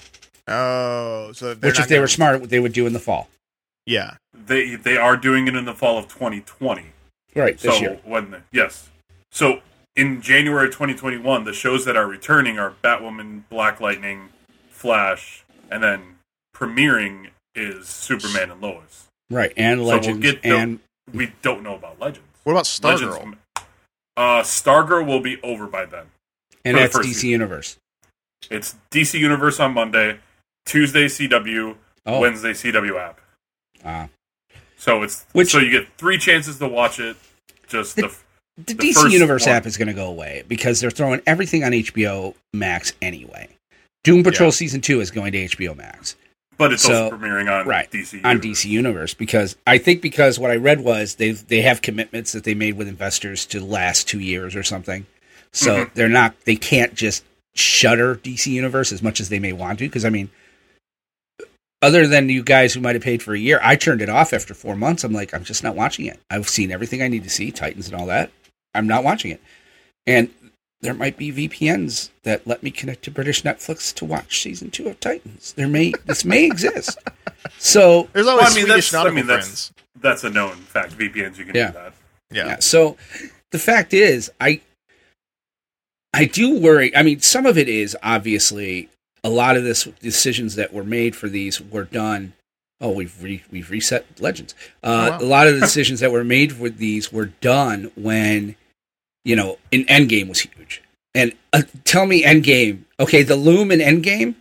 Oh, 0.49 1.31
so 1.33 1.55
Which, 1.55 1.79
if 1.79 1.87
they 1.87 1.95
gonna- 1.95 2.01
were 2.01 2.07
smart, 2.07 2.49
they 2.49 2.59
would 2.59 2.73
do 2.73 2.85
in 2.87 2.93
the 2.93 2.99
fall. 2.99 3.29
yeah. 3.85 4.15
They 4.33 4.75
they 4.75 4.97
are 4.97 5.15
doing 5.17 5.47
it 5.47 5.55
in 5.55 5.65
the 5.65 5.75
fall 5.75 5.97
of 5.97 6.07
2020. 6.07 6.85
Right, 7.35 7.57
this 7.59 7.75
so 7.75 7.79
year. 7.81 7.99
when 8.03 8.31
the, 8.31 8.41
yes, 8.51 8.89
so 9.31 9.61
in 9.95 10.21
January 10.21 10.67
2021, 10.69 11.43
the 11.43 11.53
shows 11.53 11.85
that 11.85 11.95
are 11.95 12.07
returning 12.07 12.57
are 12.57 12.73
Batwoman, 12.83 13.43
Black 13.49 13.79
Lightning, 13.79 14.29
Flash, 14.71 15.43
and 15.69 15.83
then 15.83 16.15
premiering 16.55 17.29
is 17.53 17.87
Superman 17.87 18.49
and 18.51 18.61
Lois. 18.61 19.05
Right, 19.29 19.53
and 19.55 19.79
so 19.79 19.83
we'll 19.85 19.95
Legends. 19.95 20.19
get 20.21 20.41
the- 20.41 20.49
and 20.57 20.79
We 21.13 21.33
don't 21.43 21.61
know 21.63 21.75
about 21.75 21.99
Legends. 21.99 22.25
What 22.43 22.53
about 22.53 22.79
Legends, 22.81 23.15
Stargirl? 23.17 23.37
uh, 24.17 24.41
Stargirl 24.41 25.05
will 25.05 25.19
be 25.21 25.39
over 25.43 25.67
by 25.67 25.85
then. 25.85 26.05
and 26.65 26.75
for 26.75 26.81
the 26.83 26.87
that's 26.89 26.97
DC 26.97 27.13
season. 27.13 27.29
Universe. 27.29 27.77
It's 28.49 28.75
DC 28.91 29.19
Universe 29.19 29.59
on 29.59 29.73
Monday, 29.73 30.19
Tuesday 30.69 31.05
CW, 31.05 31.75
Oh, 32.05 32.19
Wednesday 32.19 32.53
CW 32.53 32.95
app. 32.97 33.19
uh, 33.83 34.07
So 34.77 35.03
it's 35.03 35.25
Which- 35.33 35.49
so 35.51 35.59
you 35.59 35.71
get 35.71 35.87
three 35.97 36.17
chances 36.17 36.57
to 36.59 36.67
watch 36.67 36.99
it. 36.99 37.17
Just 37.67 37.95
the, 37.97 38.11
the, 38.57 38.73
The 38.73 38.75
DC 38.75 38.93
first 39.01 39.13
Universe 39.13 39.45
one. 39.45 39.55
app 39.55 39.65
is 39.65 39.77
going 39.77 39.87
to 39.89 39.93
go 39.93 40.07
away 40.07 40.43
because 40.47 40.79
they're 40.79 40.91
throwing 40.91 41.21
everything 41.27 41.63
on 41.63 41.71
HBO 41.73 42.35
Max 42.53 42.93
anyway. 43.01 43.49
Doom 44.03 44.23
Patrol 44.23 44.47
Yeah. 44.47 44.51
season 44.51 44.81
two 44.81 45.01
is 45.01 45.11
going 45.11 45.31
to 45.33 45.39
HBO 45.45 45.75
Max 45.75 46.15
but 46.57 46.71
it's 46.73 46.83
So- 46.83 47.05
also 47.05 47.17
premiering 47.17 47.49
on 47.51 47.65
right, 47.67 47.89
DC 47.89 48.21
on 48.23 48.39
DC 48.39 48.69
Universe 48.69 49.13
because 49.13 49.55
I 49.65 49.77
think 49.79 50.01
because 50.01 50.37
what 50.39 50.51
I 50.51 50.55
read 50.57 50.81
was 50.81 51.15
they 51.15 51.31
they 51.31 51.61
have 51.61 51.81
commitments 51.81 52.31
that 52.33 52.43
they 52.43 52.53
made 52.53 52.75
with 52.75 52.87
investors 52.87 53.45
to 53.47 53.63
last 53.63 54.07
two 54.07 54.19
years 54.19 54.55
or 54.57 54.63
something, 54.63 55.05
so 55.53 55.85
Mhm. 55.85 55.93
they're 55.93 56.09
not 56.09 56.35
they 56.45 56.55
can't 56.57 56.93
just 56.95 57.23
shutter 57.55 58.15
DC 58.15 58.51
Universe 58.51 58.91
as 58.91 59.01
much 59.01 59.19
as 59.21 59.29
they 59.29 59.39
may 59.39 59.51
want 59.53 59.79
to 59.79 59.85
because 59.85 60.05
I 60.05 60.09
mean. 60.09 60.29
Other 61.81 62.07
than 62.07 62.27
you 62.27 62.43
guys 62.43 62.73
who 62.73 62.81
might 62.81 62.95
have 62.95 63.03
paid 63.03 63.23
for 63.23 63.33
a 63.33 63.39
year, 63.39 63.59
I 63.63 63.75
turned 63.77 64.01
it 64.01 64.09
off 64.09 64.33
after 64.33 64.53
four 64.53 64.75
months. 64.75 65.03
I'm 65.03 65.13
like, 65.13 65.33
I'm 65.33 65.45
just 65.45 65.63
not 65.63 65.75
watching 65.75 66.05
it. 66.07 66.19
I've 66.29 66.49
seen 66.49 66.71
everything 66.71 67.01
I 67.01 67.07
need 67.07 67.23
to 67.23 67.29
see, 67.29 67.51
Titans 67.51 67.87
and 67.87 67.95
all 67.99 68.07
that. 68.07 68.31
I'm 68.75 68.85
not 68.87 69.03
watching 69.03 69.31
it. 69.31 69.41
And 70.05 70.29
there 70.81 70.93
might 70.93 71.17
be 71.17 71.31
VPNs 71.31 72.09
that 72.23 72.45
let 72.45 72.63
me 72.63 72.71
connect 72.71 73.03
to 73.03 73.11
British 73.11 73.43
Netflix 73.43 73.93
to 73.95 74.05
watch 74.05 74.41
season 74.41 74.71
two 74.71 74.87
of 74.89 74.99
Titans. 74.99 75.53
There 75.53 75.67
may 75.67 75.93
this 76.05 76.25
may 76.25 76.45
exist. 76.45 76.97
So 77.57 78.09
There's 78.11 78.27
always 78.27 78.43
Well, 78.43 78.51
I 78.51 78.55
mean, 78.55 78.65
Swedish 78.65 78.91
that's- 78.91 78.93
I 78.93 78.97
nautical 78.97 79.15
mean, 79.15 79.27
that's- 79.27 79.45
friends. 79.47 79.73
That's 80.01 80.23
a 80.25 80.29
known 80.29 80.55
fact. 80.57 80.97
VPNs 80.97 81.37
you 81.37 81.45
can 81.45 81.55
Yeah. 81.55 81.67
do 81.67 81.73
that. 81.73 81.93
Yeah. 82.31 82.45
yeah. 82.47 82.59
So 82.59 82.97
the 83.51 83.59
fact 83.59 83.93
is, 83.93 84.29
I 84.41 84.59
I 86.13 86.25
do 86.25 86.59
worry. 86.59 86.93
I 86.95 87.03
mean, 87.03 87.21
some 87.21 87.45
of 87.45 87.57
it 87.57 87.69
is 87.69 87.95
obviously 88.03 88.89
a 89.23 89.29
lot 89.29 89.55
of 89.57 89.63
this 89.63 89.83
decisions 90.01 90.55
that 90.55 90.73
were 90.73 90.83
made 90.83 91.15
for 91.15 91.27
these 91.29 91.61
were 91.61 91.83
done. 91.85 92.33
Oh, 92.81 92.91
we've 92.91 93.21
re, 93.21 93.43
we've 93.51 93.69
reset 93.69 94.05
Legends. 94.21 94.55
Uh, 94.83 94.87
Oh, 94.87 95.11
wow. 95.11 95.19
A 95.21 95.27
lot 95.27 95.47
of 95.47 95.55
the 95.55 95.59
decisions 95.61 95.99
that 95.99 96.11
were 96.11 96.23
made 96.23 96.59
with 96.59 96.77
these 96.77 97.11
were 97.11 97.25
done 97.41 97.91
when 97.95 98.55
you 99.25 99.35
know, 99.35 99.57
in 99.69 99.83
Endgame 99.85 100.29
was 100.29 100.39
huge. 100.39 100.81
And 101.13 101.33
uh, 101.51 101.63
tell 101.83 102.05
me 102.05 102.23
Endgame. 102.23 102.83
Okay, 102.99 103.21
the 103.21 103.35
Loom 103.35 103.69
in 103.71 103.79
Endgame, 103.79 104.35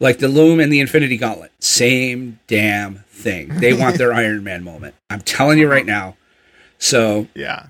like 0.00 0.18
the 0.18 0.28
Loom 0.28 0.58
and 0.58 0.72
the 0.72 0.80
Infinity 0.80 1.18
Gauntlet, 1.18 1.52
same 1.60 2.40
damn 2.46 3.04
thing. 3.10 3.48
They 3.58 3.74
want 3.74 3.98
their 3.98 4.12
Iron 4.14 4.42
Man 4.42 4.64
moment. 4.64 4.94
I'm 5.10 5.20
telling 5.20 5.58
you 5.58 5.68
right 5.70 5.84
now. 5.86 6.16
So 6.78 7.28
Yeah. 7.34 7.66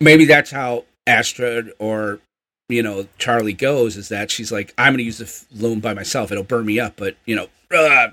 maybe 0.00 0.24
that's 0.24 0.50
how 0.50 0.84
Astrid 1.06 1.72
or 1.78 2.20
you 2.68 2.82
know 2.82 3.06
Charlie 3.18 3.52
goes. 3.52 3.96
Is 3.96 4.08
that 4.08 4.30
she's 4.30 4.50
like, 4.52 4.74
I'm 4.78 4.92
going 4.92 4.98
to 4.98 5.04
use 5.04 5.18
the 5.18 5.24
f- 5.24 5.44
Loom 5.54 5.80
by 5.80 5.94
myself. 5.94 6.30
It'll 6.32 6.44
burn 6.44 6.66
me 6.66 6.78
up, 6.80 6.94
but 6.96 7.16
you 7.24 7.36
know, 7.36 7.48
uh, 7.76 8.08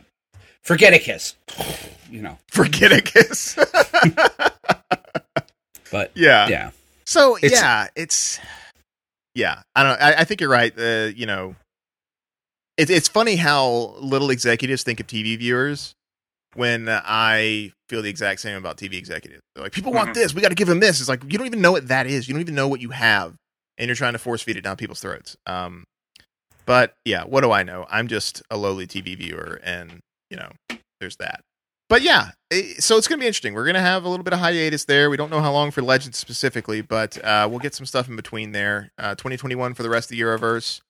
forget 0.62 0.94
a 0.94 1.00
kiss. 1.00 1.36
You 2.10 2.22
know, 2.22 2.38
Forget 2.48 2.92
a 2.92 3.02
kiss. 3.02 3.56
but 5.92 6.12
yeah. 6.16 6.48
yeah, 6.48 6.72
So 7.06 7.38
It's- 7.38 7.52
yeah, 7.60 7.88
it's 7.96 8.40
yeah. 9.36 9.62
I 9.76 9.84
don't. 9.84 10.02
I, 10.02 10.14
I 10.20 10.24
think 10.26 10.42
you're 10.42 10.50
right. 10.50 10.74
Uh, 10.78 11.10
you 11.16 11.26
know, 11.26 11.56
it's 12.78 12.92
it's 12.92 13.08
funny 13.08 13.36
how 13.36 13.96
little 14.00 14.30
executives 14.30 14.84
think 14.84 15.00
of 15.00 15.08
TV 15.08 15.38
viewers. 15.38 15.94
When 16.56 16.88
I 16.88 17.72
feel 17.90 18.04
the 18.04 18.10
exact 18.10 18.42
same 18.42 18.56
about 18.58 18.78
TV 18.78 18.94
executives, 18.94 19.42
They're 19.56 19.64
like 19.64 19.72
people 19.74 19.92
want 19.92 20.12
Mhm. 20.12 20.14
this, 20.14 20.36
we 20.36 20.42
got 20.44 20.50
to 20.50 20.56
give 20.56 20.68
them 20.68 20.80
this. 20.80 21.00
It's 21.00 21.10
like 21.10 21.24
you 21.24 21.38
don't 21.40 21.48
even 21.48 21.62
know 21.62 21.72
what 21.72 21.88
that 21.88 22.06
is. 22.06 22.28
You 22.28 22.36
don't 22.36 22.42
even 22.42 22.54
know 22.54 22.68
what 22.68 22.80
you 22.80 22.90
have, 22.90 23.34
and 23.78 23.88
you're 23.88 23.96
trying 23.96 24.14
to 24.14 24.20
force 24.20 24.42
feed 24.42 24.58
it 24.58 24.64
down 24.64 24.78
people's 24.78 25.00
throats. 25.00 25.38
Um, 25.46 25.86
but 26.66 26.96
yeah, 27.06 27.24
what 27.24 27.42
do 27.42 27.52
I 27.52 27.64
know? 27.64 27.86
I'm 27.90 28.08
just 28.08 28.42
a 28.50 28.58
lowly 28.58 28.88
TV 28.88 29.18
viewer, 29.18 29.60
and 29.64 30.00
you 30.30 30.38
know, 30.38 30.52
there's 31.00 31.18
that. 31.18 31.42
But 31.90 32.02
yeah, 32.02 32.32
eh, 32.52 32.74
so 32.80 32.98
it's 32.98 33.08
to 33.20 33.24
be 33.24 33.28
interesting. 33.28 33.54
We're 33.54 33.66
to 33.76 33.82
have 33.82 34.04
a 34.04 34.10
little 34.10 34.24
bit 34.24 34.34
of 34.34 34.40
hiatus 34.40 34.86
there. 34.86 35.10
We 35.10 35.18
don't 35.18 35.30
know 35.30 35.42
how 35.42 35.52
long 35.52 35.72
for 35.72 35.82
Legends 35.82 36.18
specifically, 36.18 36.82
but 36.82 37.24
uh, 37.24 37.48
we'll 37.50 37.60
get 37.60 37.76
some 37.76 37.86
stuff 37.86 38.08
in 38.08 38.16
between 38.16 38.52
there. 38.52 38.92
Uh, 38.98 39.16
2021 39.16 39.74
for 39.74 39.84
the 39.84 39.90
rest 39.90 40.10
of 40.10 40.18
the 40.18 40.24
Arrowverse. 40.24 40.82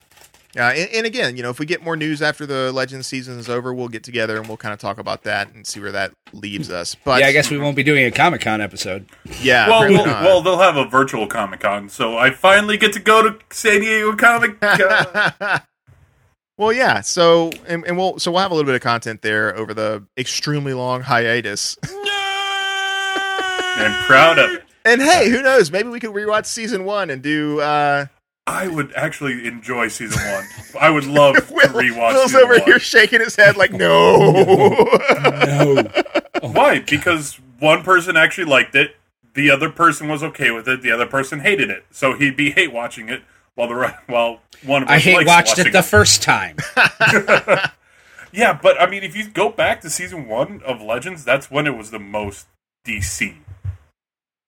Uh, 0.55 0.71
and, 0.75 0.87
and 0.93 1.05
again, 1.07 1.35
you 1.35 1.41
know, 1.41 1.49
if 1.49 1.57
we 1.59 1.65
get 1.65 1.83
more 1.83 1.97
news 1.97 2.21
after 2.21 2.45
the 2.45 2.71
Legends 2.71 3.07
season 3.07 3.39
is 3.39 3.49
over, 3.49 3.73
we'll 3.73 3.87
get 3.87 4.03
together 4.03 4.37
and 4.37 4.47
we'll 4.47 4.57
kind 4.57 4.71
of 4.71 4.77
talk 4.79 4.99
about 4.99 5.23
that 5.23 5.51
and 5.51 5.65
see 5.65 5.79
where 5.79 5.91
that 5.91 6.13
leaves 6.31 6.69
us. 6.69 6.93
But 6.95 7.21
yeah. 7.21 7.27
I 7.27 7.31
guess 7.31 7.49
we 7.49 7.57
won't 7.57 7.75
be 7.75 7.81
doing 7.81 8.05
a 8.05 8.11
Comic 8.11 8.41
Con 8.41 8.61
episode. 8.61 9.07
yeah, 9.41 9.67
well, 9.67 9.81
apparently 9.83 10.11
well, 10.11 10.23
well, 10.23 10.41
they'll 10.43 10.59
have 10.59 10.77
a 10.77 10.85
virtual 10.85 11.25
Comic 11.25 11.61
Con, 11.61 11.89
so 11.89 12.19
I 12.19 12.29
finally 12.29 12.77
get 12.77 12.93
to 12.93 12.99
go 12.99 13.23
to 13.23 13.35
San 13.49 13.81
Diego 13.81 14.15
Comic 14.15 14.61
Con. 14.61 15.61
well, 16.57 16.71
yeah. 16.71 17.01
So 17.01 17.49
and, 17.67 17.83
and 17.85 17.97
we'll 17.97 18.19
so 18.19 18.31
we'll 18.31 18.41
have 18.41 18.51
a 18.51 18.53
little 18.53 18.67
bit 18.67 18.75
of 18.75 18.81
content 18.81 19.23
there 19.23 19.55
over 19.55 19.73
the 19.73 20.05
extremely 20.17 20.75
long 20.75 21.01
hiatus. 21.01 21.77
and 21.83 21.95
proud 24.05 24.37
of 24.37 24.51
it. 24.51 24.63
And 24.85 25.01
hey, 25.01 25.29
who 25.29 25.41
knows? 25.41 25.71
Maybe 25.71 25.89
we 25.89 25.99
could 25.99 26.11
rewatch 26.11 26.45
season 26.45 26.85
one 26.85 27.09
and 27.09 27.23
do. 27.23 27.59
uh 27.59 28.05
I 28.45 28.67
would 28.67 28.93
actually 28.93 29.47
enjoy 29.47 29.87
season 29.87 30.21
one. 30.33 30.45
I 30.79 30.89
would 30.89 31.05
love 31.05 31.35
to 31.47 31.53
Will, 31.53 31.67
rewatch 31.69 32.13
Will's 32.13 32.31
season 32.31 32.41
over 32.43 32.53
one. 32.55 32.63
here 32.63 32.79
shaking 32.79 33.21
his 33.21 33.35
head 33.35 33.55
like, 33.55 33.71
no. 33.71 34.17
No. 35.45 35.83
Why? 36.41 36.79
Because 36.79 37.39
one 37.59 37.83
person 37.83 38.17
actually 38.17 38.45
liked 38.45 38.75
it, 38.75 38.95
the 39.33 39.49
other 39.49 39.69
person 39.69 40.07
was 40.09 40.23
okay 40.23 40.51
with 40.51 40.67
it, 40.67 40.81
the 40.81 40.91
other 40.91 41.05
person 41.05 41.39
hated 41.39 41.69
it. 41.69 41.85
So 41.91 42.13
he'd 42.17 42.35
be 42.35 42.51
hate 42.51 42.73
watching 42.73 43.09
it 43.09 43.23
while 43.55 43.67
the 43.69 43.95
while 44.07 44.41
one 44.63 44.83
of 44.83 44.89
us 44.89 44.93
I 44.95 44.99
hate 44.99 45.25
watched 45.25 45.57
it 45.59 45.71
the 45.71 45.83
first 45.83 46.21
time. 46.21 46.57
Yeah, 48.35 48.57
but 48.59 48.81
I 48.81 48.89
mean, 48.89 49.03
if 49.03 49.15
you 49.15 49.29
go 49.29 49.49
back 49.49 49.81
to 49.81 49.91
season 49.91 50.27
one 50.27 50.63
of 50.65 50.81
Legends, 50.81 51.23
that's 51.23 51.51
when 51.51 51.67
it 51.67 51.77
was 51.77 51.91
the 51.91 51.99
most 51.99 52.47
DC 52.83 53.35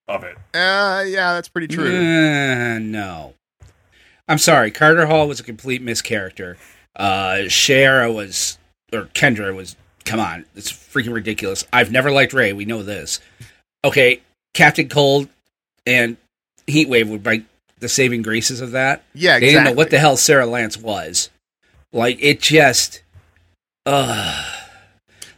of 0.08 0.24
it. 0.24 0.38
Uh, 0.56 1.04
yeah, 1.06 1.34
that's 1.34 1.50
pretty 1.50 1.68
true. 1.68 1.86
Uh, 1.96 2.80
no. 2.80 3.36
I'm 4.28 4.38
sorry. 4.38 4.72
Carter 4.72 5.06
Hall 5.06 5.28
was 5.28 5.40
a 5.40 5.44
complete 5.44 5.84
mischaracter. 5.84 6.58
Uh, 6.96 7.44
Shayera 7.46 8.14
was, 8.14 8.58
or 8.94 9.04
Kendra 9.14 9.56
was, 9.56 9.76
come 10.04 10.20
on. 10.20 10.46
It's 10.56 10.72
freaking 10.72 11.14
ridiculous. 11.14 11.66
I've 11.72 11.92
never 11.92 12.12
liked 12.12 12.34
Ray. 12.34 12.54
We 12.54 12.66
know 12.66 12.82
this. 12.84 13.20
Okay. 13.84 14.22
Captain 14.54 14.88
Cold 14.90 15.28
and 15.86 16.18
Heatwave 16.68 17.08
would 17.10 17.26
like 17.26 17.44
the 17.80 17.90
saving 17.90 18.22
graces 18.24 18.62
of 18.62 18.72
that. 18.72 19.04
Yeah, 19.14 19.38
They 19.40 19.48
exactly. 19.48 19.52
didn't 19.52 19.64
know 19.66 19.74
what 19.78 19.90
the 19.92 20.00
hell 20.00 20.18
Sara 20.18 20.46
Lance 20.46 20.78
was. 20.78 21.30
Like, 21.94 22.18
it 22.22 22.42
just, 22.42 23.02
uh, 23.86 24.44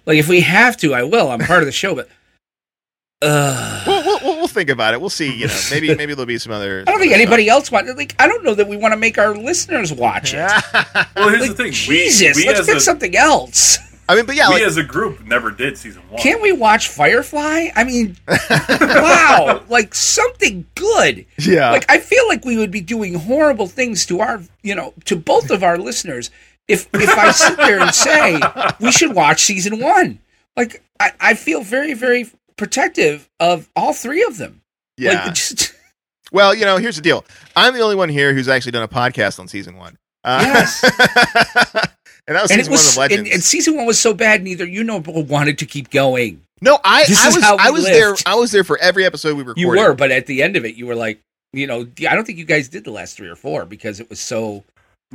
like 0.05 0.17
if 0.17 0.27
we 0.29 0.41
have 0.41 0.77
to, 0.77 0.93
I 0.93 1.03
will. 1.03 1.29
I'm 1.29 1.39
part 1.39 1.59
of 1.61 1.65
the 1.65 1.71
show, 1.71 1.93
but, 1.95 2.07
uh, 3.21 3.83
We'll, 3.87 4.03
we'll, 4.03 4.19
we'll 4.23 4.35
we'll 4.37 4.46
think 4.57 4.69
about 4.69 4.93
it. 4.93 4.99
We'll 5.01 5.09
see. 5.09 5.33
You 5.33 5.47
know, 5.47 5.59
maybe 5.71 5.95
maybe 5.95 6.13
there'll 6.13 6.25
be 6.25 6.37
some 6.37 6.51
other. 6.51 6.81
I 6.87 6.91
don't 6.91 6.99
think 6.99 7.13
anybody 7.13 7.47
else 7.47 7.71
wants. 7.71 7.93
Like, 7.95 8.15
I 8.19 8.27
don't 8.27 8.43
know 8.43 8.53
that 8.55 8.67
we 8.67 8.75
want 8.77 8.93
to 8.93 8.97
make 8.97 9.17
our 9.17 9.35
listeners 9.35 9.93
watch 9.93 10.33
it. 10.33 10.51
Well, 11.15 11.29
here's 11.29 11.41
Like, 11.41 11.51
the 11.51 11.63
thing: 11.63 11.71
Jesus, 11.71 12.35
we, 12.35 12.43
we 12.43 12.47
let's 12.47 12.59
as 12.61 12.65
pick 12.67 12.75
a, 12.77 12.79
something 12.79 13.15
else. 13.15 13.79
I 14.09 14.15
mean, 14.15 14.25
but 14.25 14.35
yeah, 14.35 14.47
we 14.47 14.55
like, 14.55 14.63
as 14.63 14.77
a 14.77 14.83
group 14.83 15.23
never 15.25 15.51
did 15.51 15.77
season 15.77 16.01
one. 16.09 16.21
Can't 16.21 16.41
we 16.41 16.51
watch 16.53 16.87
Firefly? 16.87 17.69
I 17.75 17.83
mean, 17.83 18.15
wow, 18.27 19.63
like 19.69 19.93
something 19.93 20.65
good. 20.75 21.25
yeah, 21.37 21.71
Like 21.71 21.85
I 21.89 21.99
feel 21.99 22.27
like 22.27 22.45
we 22.45 22.57
would 22.57 22.71
be 22.71 22.81
doing 22.81 23.15
horrible 23.15 23.67
things 23.67 24.05
to 24.07 24.21
our, 24.21 24.41
you 24.63 24.75
know, 24.75 24.93
to 25.05 25.15
both 25.15 25.49
of 25.49 25.63
our 25.63 25.77
listeners 25.77 26.31
if 26.67 26.87
if 26.93 27.09
I 27.09 27.31
sit 27.31 27.57
there 27.57 27.79
and 27.79 27.93
say 27.93 28.39
we 28.79 28.91
should 28.91 29.13
watch 29.13 29.43
season 29.43 29.79
one. 29.79 30.19
Like 30.55 30.83
I, 30.99 31.11
I 31.19 31.33
feel 31.33 31.61
very 31.63 31.93
very 31.93 32.27
protective 32.57 33.29
of 33.39 33.69
all 33.75 33.93
three 33.93 34.23
of 34.23 34.37
them. 34.37 34.61
yeah. 34.97 35.25
Like, 35.25 35.33
just, 35.35 35.73
well, 36.31 36.53
you 36.53 36.65
know, 36.65 36.77
here's 36.77 36.95
the 36.97 37.01
deal. 37.01 37.23
I'm 37.55 37.73
the 37.73 37.81
only 37.81 37.95
one 37.95 38.09
here 38.09 38.33
who's 38.33 38.47
actually 38.49 38.73
done 38.73 38.83
a 38.83 38.87
podcast 38.87 39.39
on 39.39 39.47
season 39.47 39.77
one. 39.77 39.97
Uh, 40.23 40.41
Yes. 40.43 40.83
and 42.27 42.35
that 42.35 42.41
was 42.41 42.51
and 42.51 42.59
season 42.59 42.71
was 42.71 42.95
one 42.97 43.05
of 43.05 43.11
and, 43.11 43.19
Legends. 43.21 43.33
and 43.35 43.43
season 43.43 43.75
one 43.77 43.85
was 43.85 43.99
so 43.99 44.13
bad 44.13 44.43
neither 44.43 44.65
you 44.65 44.83
nor 44.83 44.99
Bill 45.01 45.23
wanted 45.23 45.59
to 45.59 45.65
keep 45.65 45.89
going. 45.89 46.41
no, 46.61 46.79
I, 46.83 47.05
This 47.05 47.23
I 47.23 47.29
is 47.29 47.35
was 47.35 47.43
how 47.43 47.55
we 47.55 47.63
I 47.63 47.69
was 47.69 47.85
there. 47.85 48.13
I 48.25 48.35
was 48.35 48.51
there 48.51 48.63
for 48.65 48.77
every 48.79 49.05
episode 49.05 49.35
we 49.37 49.43
recorded. 49.43 49.61
You 49.61 49.67
were, 49.69 49.93
but 49.93 50.11
at 50.11 50.25
the 50.25 50.43
end 50.43 50.57
of 50.57 50.65
it, 50.65 50.75
you 50.75 50.85
were 50.87 50.95
like, 50.95 51.21
you 51.53 51.65
know, 51.67 51.87
I 52.09 52.15
don't 52.15 52.25
think 52.25 52.37
you 52.39 52.45
guys 52.45 52.67
did 52.67 52.83
the 52.83 52.91
last 52.91 53.15
three 53.15 53.29
or 53.29 53.35
four 53.37 53.65
because 53.65 53.99
it 54.01 54.09
was 54.09 54.19
so. 54.19 54.63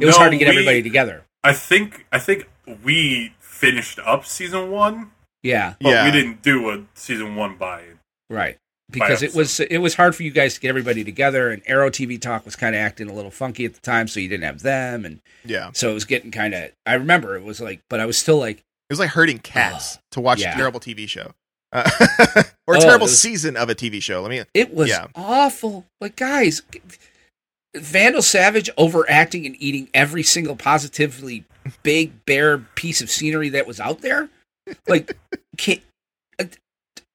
It 0.00 0.06
was 0.06 0.14
No, 0.14 0.20
hard 0.20 0.32
to 0.32 0.38
get 0.38 0.46
we- 0.48 0.52
everybody 0.54 0.82
together. 0.82 1.24
I 1.44 1.52
think 1.52 2.06
I 2.12 2.18
think 2.18 2.48
we 2.84 3.34
finished 3.40 3.98
up 3.98 4.24
season 4.24 4.70
one, 4.70 5.10
Yeah, 5.42 5.74
but 5.80 5.88
Yeah. 5.90 6.04
we 6.04 6.10
didn't 6.12 6.42
do 6.42 6.70
a 6.70 6.84
season 6.94 7.34
one 7.36 7.56
by. 7.56 7.82
right. 8.30 8.58
Because 8.90 9.22
it 9.22 9.34
was 9.34 9.58
it 9.58 9.78
was 9.78 9.94
hard 9.94 10.14
for 10.14 10.22
you 10.22 10.30
guys 10.30 10.52
to 10.54 10.60
get 10.60 10.68
everybody 10.68 11.02
together, 11.02 11.50
and 11.50 11.62
Arrow 11.66 11.88
TV 11.88 12.20
Talk 12.20 12.44
was 12.44 12.54
kind 12.56 12.74
of 12.74 12.80
acting 12.80 13.08
a 13.08 13.14
little 13.14 13.30
funky 13.30 13.64
at 13.64 13.72
the 13.72 13.80
time, 13.80 14.06
so 14.06 14.20
you 14.20 14.28
didn't 14.28 14.44
have 14.44 14.60
them, 14.60 15.06
and 15.06 15.20
Yeah, 15.46 15.70
so 15.72 15.90
it 15.90 15.94
was 15.94 16.04
getting 16.04 16.30
kind 16.30 16.52
of. 16.52 16.72
I 16.84 16.94
remember 16.94 17.34
it 17.36 17.42
was 17.42 17.58
like, 17.58 17.80
but 17.88 18.00
I 18.00 18.04
was 18.06 18.18
still 18.18 18.36
like, 18.36 18.58
it 18.58 18.90
was 18.90 18.98
like 18.98 19.08
hurting 19.10 19.38
cats 19.38 19.98
to 20.10 20.20
watch 20.20 20.40
yeah. 20.42 20.52
a 20.52 20.56
terrible 20.56 20.78
TV 20.78 21.08
show. 21.08 21.32
Uh, 21.72 21.90
or 22.66 22.74
a 22.74 22.78
Oh, 22.78 22.80
terrible 22.82 23.04
was- 23.06 23.18
season 23.18 23.56
of 23.56 23.70
a 23.70 23.74
TV 23.74 24.02
show. 24.02 24.20
Let 24.20 24.28
me. 24.30 24.42
it 24.52 24.74
was 24.74 24.90
Yeah. 24.90 25.06
awful. 25.14 25.86
Like 26.02 26.16
guys, 26.16 26.60
Vandal 27.74 28.20
Savage 28.20 28.68
overacting 28.76 29.46
and 29.46 29.56
eating 29.58 29.88
every 29.94 30.22
single 30.22 30.54
positively 30.56 31.44
big 31.82 32.26
bare 32.26 32.58
piece 32.58 33.00
of 33.00 33.10
scenery 33.10 33.48
that 33.48 33.66
was 33.66 33.80
out 33.80 34.02
there. 34.02 34.28
Like, 34.86 35.18
can 35.56 35.78
uh, 36.38 36.44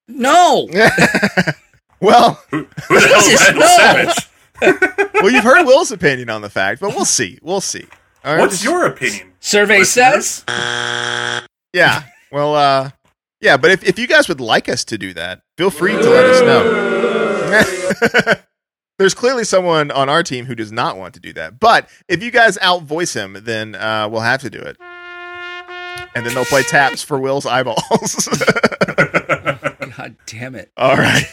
no. 0.08 0.68
well, 2.00 2.42
Who, 2.52 2.68
who 2.88 3.00
the 3.00 3.08
hell 3.08 3.20
is 3.20 3.28
Jesus, 3.28 3.56
no! 3.56 4.14
Well, 5.22 5.32
you've 5.32 5.44
heard 5.44 5.66
Will's 5.66 5.92
opinion 5.92 6.30
on 6.30 6.42
the 6.42 6.50
fact, 6.50 6.82
but 6.82 6.90
we'll 6.90 7.06
see. 7.06 7.40
We'll 7.42 7.62
see. 7.62 7.86
All 8.24 8.34
right? 8.34 8.40
What's 8.40 8.64
your 8.64 8.86
opinion? 8.86 9.34
Survey 9.40 9.80
listeners? 9.80 10.44
says 10.48 11.46
Yeah. 11.74 12.04
Well, 12.32 12.56
uh, 12.56 12.90
yeah, 13.42 13.58
but 13.58 13.72
if, 13.72 13.84
if 13.84 14.00
you 14.00 14.08
guys 14.08 14.28
would 14.28 14.42
like 14.42 14.68
us 14.70 14.84
to 14.86 14.98
do 14.98 15.14
that, 15.14 15.42
feel 15.58 15.70
free 15.70 15.94
to 15.94 16.10
let 16.10 16.26
us 16.26 16.42
know. 16.42 18.36
There's 19.00 19.14
clearly 19.14 19.44
someone 19.44 19.92
on 19.92 20.10
our 20.10 20.24
team 20.24 20.46
who 20.46 20.56
does 20.56 20.72
not 20.72 20.98
want 20.98 21.14
to 21.14 21.20
do 21.20 21.34
that. 21.34 21.60
But 21.60 21.88
if 22.08 22.24
you 22.24 22.32
guys 22.32 22.58
outvoice 22.58 23.14
him, 23.14 23.38
then 23.44 23.76
uh, 23.76 24.10
we'll 24.12 24.22
have 24.22 24.42
to 24.42 24.50
do 24.50 24.60
it. 24.60 24.78
And 26.16 26.26
then 26.26 26.34
they'll 26.34 26.46
play 26.46 26.64
taps 26.64 27.04
for 27.04 27.20
Will's 27.20 27.46
eyeballs. 27.46 28.28
God 29.98 30.16
damn 30.26 30.56
it. 30.56 30.72
All 30.78 30.96
right. 30.96 31.26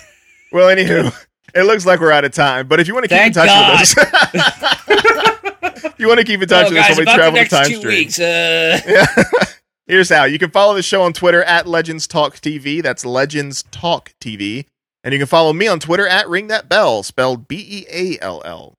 Well, 0.53 0.75
anywho, 0.75 1.15
it 1.55 1.63
looks 1.63 1.87
like 1.87 2.01
we're 2.01 2.11
out 2.11 2.25
of 2.25 2.33
time. 2.33 2.67
But 2.67 2.81
if 2.81 2.89
you 2.89 2.95
want 2.95 3.05
to 3.05 3.09
keep 3.09 3.35
Thank 3.35 3.37
in 3.37 3.47
touch 3.47 3.97
with 3.97 3.99
us, 3.99 5.95
you 5.99 6.09
want 6.09 6.19
to 6.19 6.25
keep 6.25 6.43
in 6.43 6.49
touch 6.49 6.67
oh, 6.67 6.71
with 6.71 6.79
us 6.79 6.89
when 6.91 6.99
we 6.99 7.03
about 7.05 7.13
the 7.13 7.17
travel 7.17 7.33
to 7.33 7.41
next 7.41 7.51
time 7.51 7.67
two 7.67 7.77
stream. 7.77 7.95
weeks. 7.95 8.19
Uh, 8.19 8.81
Yeah. 8.87 9.07
Here's 9.87 10.09
how. 10.09 10.25
You 10.25 10.39
can 10.39 10.51
follow 10.51 10.75
the 10.75 10.83
show 10.83 11.03
on 11.03 11.13
Twitter 11.13 11.43
at 11.45 11.67
Legends 11.67 12.07
Talk 12.07 12.37
TV. 12.37 12.83
That's 12.83 13.05
Legends 13.05 13.65
Talk 13.71 14.15
TV. 14.19 14.65
And 15.05 15.13
you 15.13 15.19
can 15.19 15.27
follow 15.27 15.53
me 15.53 15.69
on 15.69 15.79
Twitter 15.79 16.09
at 16.09 16.27
Ring 16.27 16.47
That 16.47 16.71
Bell, 16.71 17.03
spelled 17.03 17.47
B 17.47 17.57
E 17.69 17.87
A 17.93 18.25
L 18.25 18.41
L. 18.47 18.79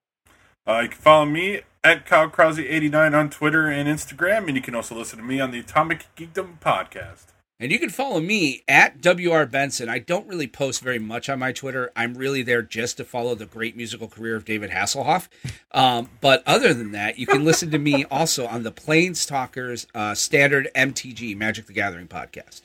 Uh, 0.68 0.80
you 0.80 0.90
can 0.90 0.98
follow 0.98 1.26
me 1.26 1.62
at 1.86 2.08
Kyle 2.08 2.28
Krause89 2.28 3.16
on 3.16 3.30
Twitter 3.30 3.68
and 3.68 3.88
Instagram, 3.88 4.48
and 4.48 4.56
you 4.56 4.62
can 4.62 4.74
also 4.74 4.96
listen 4.96 5.20
to 5.20 5.24
me 5.24 5.40
on 5.40 5.52
the 5.52 5.60
Atomic 5.60 6.08
Geekdom 6.18 6.60
podcast. 6.60 7.28
and 7.60 7.72
you 7.72 7.78
can 7.78 7.92
follow 7.92 8.20
me 8.20 8.64
at 8.68 9.06
WR 9.06 9.46
Benson. 9.46 9.88
I 9.88 10.00
don't 10.00 10.28
really 10.28 10.48
post 10.48 10.82
very 10.82 10.98
much 10.98 11.30
on 11.30 11.38
my 11.38 11.52
Twitter. 11.52 11.92
I'm 11.96 12.16
really 12.16 12.42
there 12.42 12.64
just 12.64 12.98
to 12.98 13.06
follow 13.06 13.36
the 13.36 13.46
great 13.46 13.78
musical 13.78 14.08
career 14.08 14.36
of 14.36 14.46
David 14.46 14.72
Hasselhoff. 14.72 15.28
Um, 15.72 16.10
but 16.22 16.42
other 16.48 16.74
than 16.74 16.92
that, 16.94 17.20
you 17.20 17.28
can 17.28 17.46
listen 17.46 17.70
to 17.70 17.78
me 17.78 18.04
also 18.12 18.48
on 18.48 18.64
the 18.64 18.72
Planestalkers 18.72 19.86
uh, 19.94 20.16
standard 20.16 20.68
MTG 20.76 21.38
Magic 21.38 21.68
the 21.68 21.74
Gathering 21.74 22.08
podcast. 22.08 22.62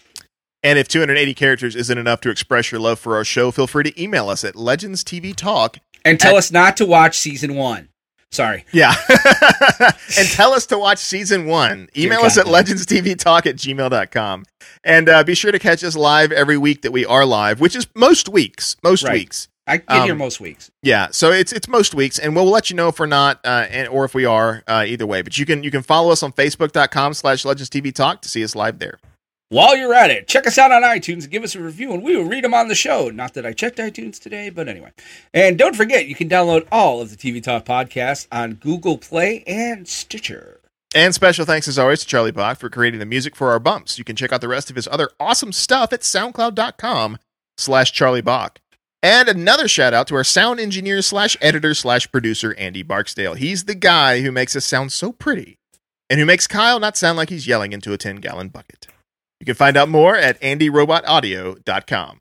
And 0.62 0.78
if 0.78 0.88
280 0.88 1.34
characters 1.34 1.76
isn't 1.76 1.98
enough 1.98 2.22
to 2.22 2.30
express 2.30 2.72
your 2.72 2.80
love 2.80 2.98
for 2.98 3.16
our 3.16 3.24
show, 3.24 3.50
feel 3.50 3.66
free 3.66 3.84
to 3.84 4.02
email 4.02 4.30
us 4.30 4.44
at 4.44 4.54
legendstvtalk. 4.54 5.78
And 6.06 6.18
tell 6.18 6.36
us 6.36 6.50
not 6.50 6.78
to 6.78 6.86
watch 6.86 7.18
season 7.18 7.54
one. 7.54 7.90
Sorry. 8.32 8.64
Yeah. 8.72 8.94
and 10.18 10.28
tell 10.28 10.52
us 10.52 10.66
to 10.66 10.78
watch 10.78 10.98
season 10.98 11.46
one. 11.46 11.88
Email 11.96 12.20
us 12.20 12.38
at 12.38 12.46
legendstvtalk 12.46 13.46
at 13.46 13.56
gmail.com. 13.56 14.44
And 14.84 15.08
uh, 15.08 15.24
be 15.24 15.34
sure 15.34 15.50
to 15.52 15.58
catch 15.58 15.82
us 15.82 15.96
live 15.96 16.30
every 16.32 16.56
week 16.56 16.82
that 16.82 16.92
we 16.92 17.04
are 17.04 17.24
live, 17.26 17.60
which 17.60 17.74
is 17.74 17.86
most 17.94 18.28
weeks. 18.28 18.76
Most 18.82 19.02
Right. 19.04 19.14
weeks. 19.14 19.48
I 19.66 19.76
get 19.76 20.04
here 20.04 20.12
Um, 20.12 20.18
most 20.18 20.40
weeks. 20.40 20.70
Yeah, 20.82 21.08
so 21.12 21.30
it's 21.30 21.52
it's 21.52 21.68
most 21.68 21.94
weeks, 21.94 22.18
and 22.18 22.34
we'll 22.34 22.50
let 22.50 22.70
you 22.70 22.76
know 22.76 22.88
if 22.88 22.98
we're 22.98 23.06
not, 23.06 23.38
uh, 23.44 23.66
and, 23.70 23.86
or 23.88 24.04
if 24.04 24.14
we 24.14 24.24
are, 24.24 24.64
uh, 24.66 24.84
either 24.84 25.06
way. 25.06 25.22
But 25.22 25.38
you 25.38 25.46
can 25.46 25.62
you 25.62 25.70
can 25.70 25.82
follow 25.82 26.10
us 26.10 26.24
on 26.24 26.32
Facebook.com 26.32 27.14
slash 27.14 27.44
Legends 27.44 27.70
TV 27.70 27.94
Talk 27.94 28.20
to 28.22 28.28
see 28.28 28.42
us 28.42 28.56
live 28.56 28.80
there. 28.80 28.98
While 29.50 29.76
you're 29.76 29.92
at 29.92 30.12
it, 30.12 30.28
check 30.28 30.46
us 30.46 30.58
out 30.58 30.70
on 30.70 30.84
iTunes 30.84 31.22
and 31.24 31.30
give 31.30 31.42
us 31.42 31.56
a 31.56 31.60
review, 31.60 31.92
and 31.92 32.04
we 32.04 32.16
will 32.16 32.24
read 32.24 32.44
them 32.44 32.54
on 32.54 32.68
the 32.68 32.76
show. 32.76 33.10
Not 33.10 33.34
that 33.34 33.44
I 33.44 33.52
checked 33.52 33.78
iTunes 33.78 34.20
today, 34.20 34.48
but 34.48 34.68
anyway. 34.68 34.92
And 35.34 35.58
don't 35.58 35.74
forget, 35.74 36.06
you 36.06 36.14
can 36.14 36.28
download 36.28 36.68
all 36.70 37.00
of 37.00 37.10
the 37.10 37.16
TV 37.16 37.42
Talk 37.42 37.64
podcasts 37.64 38.28
on 38.30 38.54
Google 38.54 38.96
Play 38.96 39.42
and 39.48 39.88
Stitcher. 39.88 40.60
And 40.94 41.12
special 41.12 41.44
thanks 41.44 41.66
as 41.66 41.80
always 41.80 41.98
to 41.98 42.06
Charlie 42.06 42.30
Bach 42.30 42.60
for 42.60 42.70
creating 42.70 43.00
the 43.00 43.06
music 43.06 43.34
for 43.34 43.50
our 43.50 43.58
bumps. 43.58 43.98
You 43.98 44.04
can 44.04 44.14
check 44.14 44.32
out 44.32 44.40
the 44.40 44.46
rest 44.46 44.70
of 44.70 44.76
his 44.76 44.86
other 44.86 45.10
awesome 45.18 45.50
stuff 45.50 45.92
at 45.92 46.02
soundcloud.com 46.02 47.18
slash 47.58 47.90
Charlie 47.90 48.20
Bach. 48.20 48.60
And 49.02 49.28
another 49.28 49.66
shout 49.66 49.92
out 49.92 50.06
to 50.08 50.14
our 50.14 50.22
sound 50.22 50.60
engineer 50.60 51.02
slash 51.02 51.36
editor 51.40 51.74
slash 51.74 52.08
producer, 52.12 52.54
Andy 52.56 52.84
Barksdale. 52.84 53.34
He's 53.34 53.64
the 53.64 53.74
guy 53.74 54.20
who 54.20 54.30
makes 54.30 54.54
us 54.54 54.64
sound 54.64 54.92
so 54.92 55.10
pretty 55.10 55.58
and 56.08 56.20
who 56.20 56.26
makes 56.26 56.46
Kyle 56.46 56.78
not 56.78 56.96
sound 56.96 57.18
like 57.18 57.30
he's 57.30 57.48
yelling 57.48 57.72
into 57.72 57.92
a 57.92 57.98
10 57.98 58.16
gallon 58.16 58.48
bucket. 58.48 58.79
You 59.40 59.46
can 59.46 59.54
find 59.54 59.76
out 59.76 59.88
more 59.88 60.16
at 60.16 60.38
andyrobotaudio.com. 60.42 62.20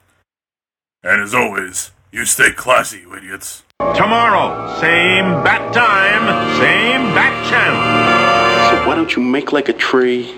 And 1.03 1.22
as 1.22 1.34
always, 1.34 1.91
you 2.11 2.24
stay 2.26 2.51
classy, 2.51 3.01
you 3.01 3.13
idiots. 3.13 3.63
Tomorrow, 3.80 4.80
same 4.80 5.43
bat 5.43 5.74
time, 5.74 6.57
same 6.59 7.13
bat 7.13 7.49
channel. 7.49 8.80
So 8.80 8.88
why 8.88 8.95
don't 8.95 9.15
you 9.15 9.22
make 9.22 9.51
like 9.51 9.67
a 9.67 9.74
tree 9.74 10.34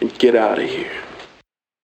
and 0.00 0.16
get 0.18 0.36
out 0.36 0.60
of 0.60 0.68
here? 0.68 0.92